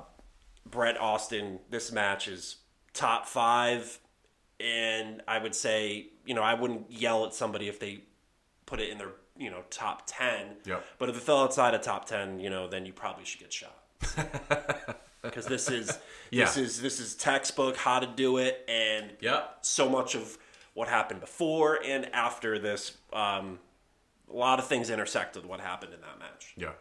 Bret 0.70 1.00
Austin. 1.00 1.60
This 1.70 1.92
match 1.94 2.28
is 2.28 2.58
top 2.98 3.26
five, 3.28 4.00
and 4.60 5.22
I 5.28 5.38
would 5.40 5.54
say, 5.56 6.08
you 6.26 6.34
know, 6.34 6.42
I 6.42 6.54
wouldn't 6.56 6.92
yell 6.92 7.26
at 7.26 7.34
somebody 7.34 7.68
if 7.68 7.80
they 7.80 8.00
put 8.66 8.80
it 8.80 8.90
in 8.90 8.98
their 8.98 9.12
you 9.40 9.52
know 9.52 9.62
top 9.70 10.02
10 10.08 10.48
Yep. 10.66 10.84
but 10.98 11.10
if 11.10 11.16
it 11.16 11.22
fell 11.22 11.44
outside 11.44 11.76
of 11.76 11.82
top 11.82 12.06
10 12.06 12.40
you 12.40 12.50
know 12.50 12.68
then 12.68 12.88
you 12.88 12.92
probably 12.92 13.24
should 13.24 13.40
get 13.40 13.54
shot 13.54 13.78
because 15.22 15.46
this 15.46 15.70
is 15.70 16.00
this 16.32 16.58
is 16.58 16.82
this 16.82 17.00
is 17.00 17.14
textbook 17.14 17.78
how 17.78 18.00
to 18.00 18.08
do 18.08 18.38
it 18.38 18.66
and 18.68 19.12
Yep. 19.22 19.60
so 19.62 19.88
much 19.88 20.16
of 20.16 20.40
what 20.74 20.88
happened 20.88 21.20
before 21.20 21.80
and 21.86 22.08
after 22.16 22.58
this 22.58 22.98
um, 23.14 23.60
a 24.28 24.36
lot 24.36 24.58
of 24.58 24.66
things 24.66 24.90
intersect 24.90 25.36
with 25.36 25.46
what 25.46 25.60
happened 25.60 25.94
in 25.94 26.02
that 26.02 26.18
match 26.18 26.54
Yeah. 26.58 26.72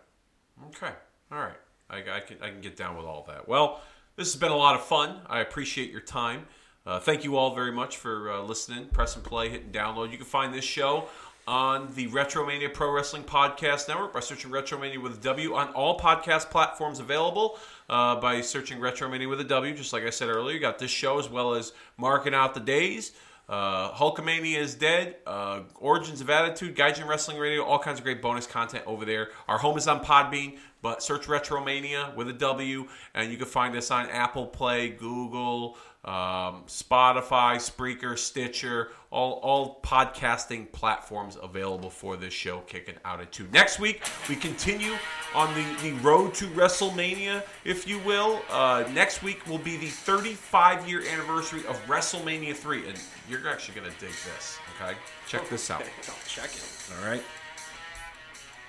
Okay. 0.68 0.92
All 1.30 1.38
right. 1.38 1.58
I, 1.90 1.98
I 1.98 2.20
can 2.20 2.38
I 2.42 2.48
can 2.48 2.62
get 2.62 2.74
down 2.76 2.96
with 2.96 3.04
all 3.04 3.24
that. 3.28 3.46
Well, 3.46 3.80
this 4.16 4.32
has 4.32 4.40
been 4.40 4.52
a 4.52 4.56
lot 4.56 4.74
of 4.74 4.84
fun. 4.84 5.20
I 5.26 5.40
appreciate 5.40 5.90
your 5.90 6.00
time. 6.00 6.46
Uh, 6.86 6.98
thank 6.98 7.24
you 7.24 7.36
all 7.36 7.54
very 7.54 7.72
much 7.72 7.96
for 7.96 8.30
uh, 8.30 8.40
listening. 8.42 8.86
Press 8.86 9.14
and 9.14 9.24
play, 9.24 9.48
hit 9.48 9.64
and 9.64 9.72
download. 9.72 10.10
You 10.10 10.16
can 10.16 10.26
find 10.26 10.54
this 10.54 10.64
show 10.64 11.08
on 11.46 11.92
the 11.94 12.08
Retromania 12.08 12.72
Pro 12.72 12.90
Wrestling 12.90 13.22
Podcast 13.22 13.88
Network 13.88 14.12
by 14.12 14.20
searching 14.20 14.50
Retromania 14.50 15.00
with 15.00 15.18
a 15.18 15.20
W 15.22 15.54
on 15.54 15.68
all 15.74 15.98
podcast 15.98 16.50
platforms 16.50 16.98
available 16.98 17.58
uh, 17.88 18.16
by 18.16 18.40
searching 18.40 18.78
Retromania 18.78 19.28
with 19.28 19.40
a 19.40 19.44
W. 19.44 19.74
Just 19.74 19.92
like 19.92 20.04
I 20.04 20.10
said 20.10 20.28
earlier, 20.28 20.54
you 20.54 20.60
got 20.60 20.78
this 20.78 20.90
show 20.90 21.18
as 21.18 21.28
well 21.28 21.54
as 21.54 21.72
marking 21.96 22.34
out 22.34 22.54
the 22.54 22.60
days. 22.60 23.12
Uh, 23.48 23.92
Hulkamania 23.92 24.58
is 24.58 24.74
dead. 24.74 25.16
Uh, 25.24 25.60
Origins 25.76 26.20
of 26.20 26.30
Attitude, 26.30 26.74
Gaijin 26.74 27.06
Wrestling 27.06 27.38
Radio, 27.38 27.64
all 27.64 27.78
kinds 27.78 28.00
of 28.00 28.04
great 28.04 28.20
bonus 28.20 28.46
content 28.46 28.82
over 28.86 29.04
there. 29.04 29.28
Our 29.46 29.58
home 29.58 29.78
is 29.78 29.86
on 29.86 30.04
Podbean, 30.04 30.58
but 30.86 31.02
search 31.02 31.26
Retromania 31.26 32.14
with 32.14 32.28
a 32.28 32.32
W, 32.32 32.86
and 33.12 33.32
you 33.32 33.36
can 33.36 33.48
find 33.48 33.74
us 33.74 33.90
on 33.90 34.08
Apple 34.08 34.46
Play, 34.46 34.90
Google, 34.90 35.76
um, 36.04 36.62
Spotify, 36.68 37.56
Spreaker, 37.56 38.16
Stitcher, 38.16 38.90
all, 39.10 39.40
all 39.42 39.80
podcasting 39.82 40.70
platforms 40.70 41.36
available 41.42 41.90
for 41.90 42.16
this 42.16 42.32
show, 42.32 42.60
Kicking 42.68 42.94
Out 43.04 43.20
at 43.20 43.32
Two. 43.32 43.48
Next 43.52 43.80
week, 43.80 44.00
we 44.28 44.36
continue 44.36 44.92
on 45.34 45.52
the, 45.54 45.82
the 45.82 45.92
road 46.02 46.34
to 46.34 46.46
WrestleMania, 46.50 47.42
if 47.64 47.88
you 47.88 47.98
will. 47.98 48.40
Uh, 48.48 48.84
next 48.94 49.24
week 49.24 49.44
will 49.48 49.58
be 49.58 49.76
the 49.76 49.88
35 49.88 50.88
year 50.88 51.02
anniversary 51.12 51.66
of 51.66 51.84
WrestleMania 51.88 52.54
3, 52.54 52.90
and 52.90 53.02
you're 53.28 53.48
actually 53.48 53.74
going 53.80 53.92
to 53.92 53.98
dig 53.98 54.10
this, 54.10 54.60
okay? 54.80 54.96
Check 55.26 55.48
this 55.48 55.68
out. 55.68 55.80
I'll 56.08 56.14
check 56.28 56.50
it 56.54 56.92
All 56.96 57.10
right. 57.10 57.24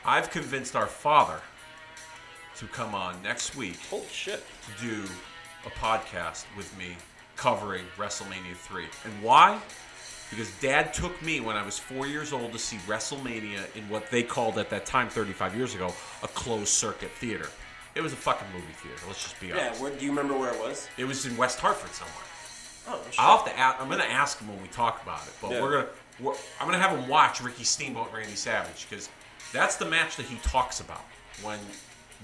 I've 0.03 0.32
convinced 0.32 0.76
our 0.76 0.88
father 0.88 1.41
to 2.58 2.66
come 2.68 2.95
on 2.95 3.22
next 3.24 3.55
week 3.55 3.78
holy 3.89 4.05
shit 4.12 4.43
to 4.66 4.84
do 4.86 5.03
a 5.66 5.70
podcast 5.72 6.45
with 6.55 6.76
me 6.78 6.95
covering 7.36 7.84
WrestleMania 7.97 8.55
3. 8.55 8.86
And 9.05 9.22
why? 9.22 9.60
Because 10.30 10.51
dad 10.60 10.93
took 10.93 11.22
me 11.22 11.39
when 11.39 11.55
I 11.55 11.64
was 11.64 11.78
four 11.80 12.08
years 12.08 12.34
old 12.34 12.51
to 12.51 12.60
see 12.60 12.78
WrestleMania 12.88 13.76
in 13.76 13.88
what 13.89 14.10
they 14.12 14.24
called 14.24 14.58
at 14.58 14.70
that 14.72 14.86
time, 14.86 15.08
35 15.10 15.55
years 15.55 15.76
ago, 15.76 15.93
a 16.24 16.28
closed 16.30 16.68
circuit 16.70 17.12
theater. 17.12 17.47
It 17.95 18.01
was 18.01 18.12
a 18.14 18.18
fucking 18.18 18.47
movie 18.53 18.66
theater, 18.82 18.99
let's 19.08 19.24
just 19.24 19.39
be 19.39 19.51
honest. 19.51 19.76
Yeah, 19.80 19.84
where, 19.84 19.91
do 19.95 20.03
you 20.03 20.12
remember 20.12 20.38
where 20.38 20.53
it 20.53 20.60
was? 20.60 20.88
It 20.97 21.05
was 21.05 21.26
in 21.26 21.38
West 21.38 21.60
Hartford 21.60 21.91
somewhere. 21.91 22.14
Oh, 22.89 23.01
shit. 23.10 23.20
I'll 23.20 23.38
have 23.38 23.45
to 23.47 23.58
ask, 23.60 23.82
I'm 23.82 23.88
going 23.88 23.99
to 23.99 24.12
ask 24.12 24.39
him 24.39 24.47
when 24.49 24.62
we 24.62 24.68
talk 24.70 25.01
about 25.03 25.26
it, 25.28 25.34
but 25.41 25.51
Yeah. 25.51 25.62
we're 25.62 25.72
going 25.72 25.86
to. 25.86 25.91
We're, 26.24 26.34
I'm 26.60 26.68
going 26.68 26.80
to 26.80 26.86
have 26.86 26.97
him 26.97 27.08
watch 27.08 27.41
Ricky 27.41 27.64
Steamboat 27.64 28.12
Randy 28.14 28.36
Savage 28.36 28.88
because 28.89 29.10
that's 29.53 29.76
the 29.76 29.86
match 29.86 30.16
that 30.18 30.26
he 30.26 30.38
talks 30.38 30.80
about 30.80 31.01
when 31.43 31.60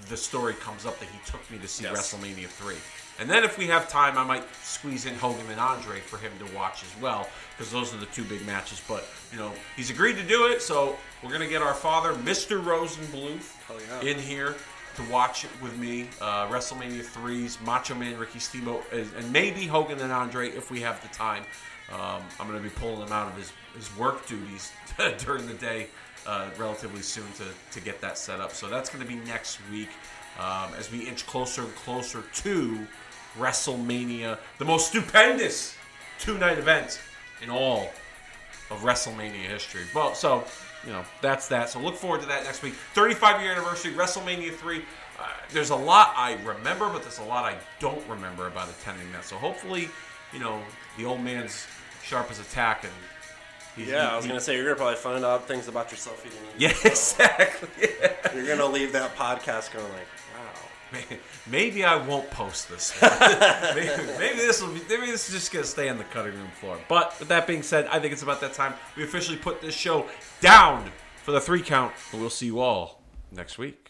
the 0.08 0.16
story 0.16 0.54
comes 0.54 0.86
up 0.86 0.98
that 0.98 1.08
he 1.08 1.18
took 1.24 1.48
me 1.50 1.58
to 1.58 1.68
see 1.68 1.84
Yes. 1.84 2.14
WrestleMania 2.14 2.46
3. 2.46 2.74
And 3.20 3.30
then 3.30 3.44
if 3.44 3.56
we 3.56 3.66
have 3.68 3.88
time, 3.88 4.18
I 4.18 4.24
might 4.24 4.42
squeeze 4.62 5.06
in 5.06 5.14
Hogan 5.14 5.48
and 5.48 5.60
Andre 5.60 6.00
for 6.00 6.18
him 6.18 6.32
to 6.40 6.54
watch 6.54 6.82
as 6.82 7.00
well 7.00 7.28
because 7.56 7.70
those 7.70 7.94
are 7.94 7.98
the 7.98 8.06
two 8.06 8.24
big 8.24 8.44
matches. 8.44 8.82
But, 8.88 9.06
you 9.30 9.38
know, 9.38 9.52
he's 9.76 9.90
agreed 9.90 10.16
to 10.16 10.24
do 10.24 10.46
it, 10.46 10.60
so 10.60 10.96
we're 11.22 11.28
going 11.28 11.40
to 11.42 11.48
get 11.48 11.62
our 11.62 11.74
father, 11.74 12.12
Mr. 12.14 12.62
Rosenbluth, 12.62 13.54
yeah. 14.02 14.10
in 14.10 14.18
here 14.18 14.56
to 14.96 15.02
watch 15.10 15.44
it 15.44 15.50
with 15.62 15.76
me. 15.78 16.08
Uh, 16.20 16.48
WrestleMania 16.48 17.04
3's 17.04 17.60
Macho 17.60 17.94
Man 17.94 18.18
Ricky 18.18 18.38
Steamboat, 18.40 18.84
and 18.92 19.08
and 19.16 19.32
maybe 19.32 19.66
Hogan 19.66 20.00
and 20.00 20.12
Andre 20.12 20.48
if 20.50 20.70
we 20.70 20.80
have 20.80 21.00
the 21.02 21.08
time. 21.14 21.44
Um, 21.92 22.22
I'm 22.40 22.48
going 22.48 22.60
to 22.60 22.62
be 22.62 22.74
pulling 22.74 23.02
him 23.06 23.12
out 23.12 23.28
of 23.28 23.36
his, 23.36 23.52
his 23.76 23.94
work 23.98 24.26
duties 24.26 24.72
during 25.18 25.46
the 25.46 25.54
day 25.54 25.88
uh, 26.26 26.48
relatively 26.58 27.02
soon 27.02 27.26
to, 27.32 27.44
to 27.72 27.84
get 27.84 28.00
that 28.00 28.18
set 28.18 28.40
up. 28.40 28.52
So 28.52 28.68
that's 28.68 28.88
going 28.88 29.02
to 29.02 29.08
be 29.08 29.16
next 29.26 29.58
week 29.70 29.90
um, 30.38 30.70
as 30.78 30.90
we 30.90 31.00
inch 31.00 31.26
closer 31.26 31.62
and 31.62 31.74
closer 31.74 32.22
to 32.22 32.86
WrestleMania, 33.38 34.38
the 34.58 34.64
most 34.64 34.88
stupendous 34.88 35.76
two 36.18 36.38
night 36.38 36.58
event 36.58 37.00
in 37.42 37.50
all 37.50 37.90
of 38.70 38.80
WrestleMania 38.82 39.46
history. 39.48 39.82
Well, 39.94 40.14
so 40.14 40.44
you 40.84 40.92
know 40.92 41.04
that's 41.20 41.48
that. 41.48 41.70
So 41.70 41.80
look 41.80 41.96
forward 41.96 42.20
to 42.22 42.26
that 42.28 42.44
next 42.44 42.62
week. 42.62 42.74
35 42.94 43.42
year 43.42 43.52
anniversary, 43.52 43.92
WrestleMania 43.92 44.54
three. 44.54 44.82
Uh, 45.18 45.26
there's 45.52 45.70
a 45.70 45.76
lot 45.76 46.12
I 46.16 46.36
remember, 46.44 46.88
but 46.88 47.02
there's 47.02 47.18
a 47.18 47.24
lot 47.24 47.44
I 47.44 47.56
don't 47.78 48.06
remember 48.08 48.46
about 48.46 48.68
attending 48.68 49.10
that. 49.12 49.24
So 49.24 49.36
hopefully, 49.36 49.88
you 50.32 50.40
know, 50.40 50.60
the 50.96 51.04
old 51.04 51.20
man's 51.22 51.66
sharp 52.02 52.30
as 52.30 52.40
a 52.40 52.44
tack, 52.44 52.84
and 52.84 52.92
Yeah, 53.76 54.12
I 54.12 54.16
was 54.16 54.26
gonna 54.26 54.40
say 54.40 54.54
you're 54.54 54.64
gonna 54.64 54.76
probably 54.76 54.96
find 54.96 55.24
out 55.24 55.48
things 55.48 55.68
about 55.68 55.90
yourself 55.90 56.24
even 56.24 56.38
Yeah, 56.58 56.72
exactly. 56.84 57.68
Yeah. 57.80 58.12
You're 58.34 58.46
gonna 58.46 58.66
leave 58.66 58.92
that 58.92 59.14
podcast 59.16 59.72
going 59.72 59.86
like, 59.92 60.06
wow. 60.34 61.18
Maybe 61.50 61.84
I 61.84 61.96
won't 61.96 62.30
post 62.30 62.68
this. 62.68 62.92
maybe, 63.02 63.90
maybe 64.18 64.38
this 64.38 64.62
will 64.62 64.72
be. 64.72 64.80
Maybe 64.88 65.06
this 65.06 65.28
is 65.28 65.34
just 65.34 65.52
gonna 65.52 65.64
stay 65.64 65.88
on 65.88 65.98
the 65.98 66.04
cutting 66.04 66.34
room 66.34 66.50
floor. 66.60 66.78
But 66.88 67.18
with 67.18 67.28
that 67.28 67.46
being 67.46 67.62
said, 67.62 67.86
I 67.86 67.98
think 67.98 68.12
it's 68.12 68.22
about 68.22 68.40
that 68.40 68.54
time 68.54 68.74
we 68.96 69.04
officially 69.04 69.36
put 69.36 69.60
this 69.60 69.74
show 69.74 70.06
down 70.40 70.90
for 71.22 71.32
the 71.32 71.40
three 71.40 71.62
count. 71.62 71.92
And 72.12 72.20
we'll 72.20 72.30
see 72.30 72.46
you 72.46 72.60
all 72.60 73.00
next 73.32 73.58
week. 73.58 73.83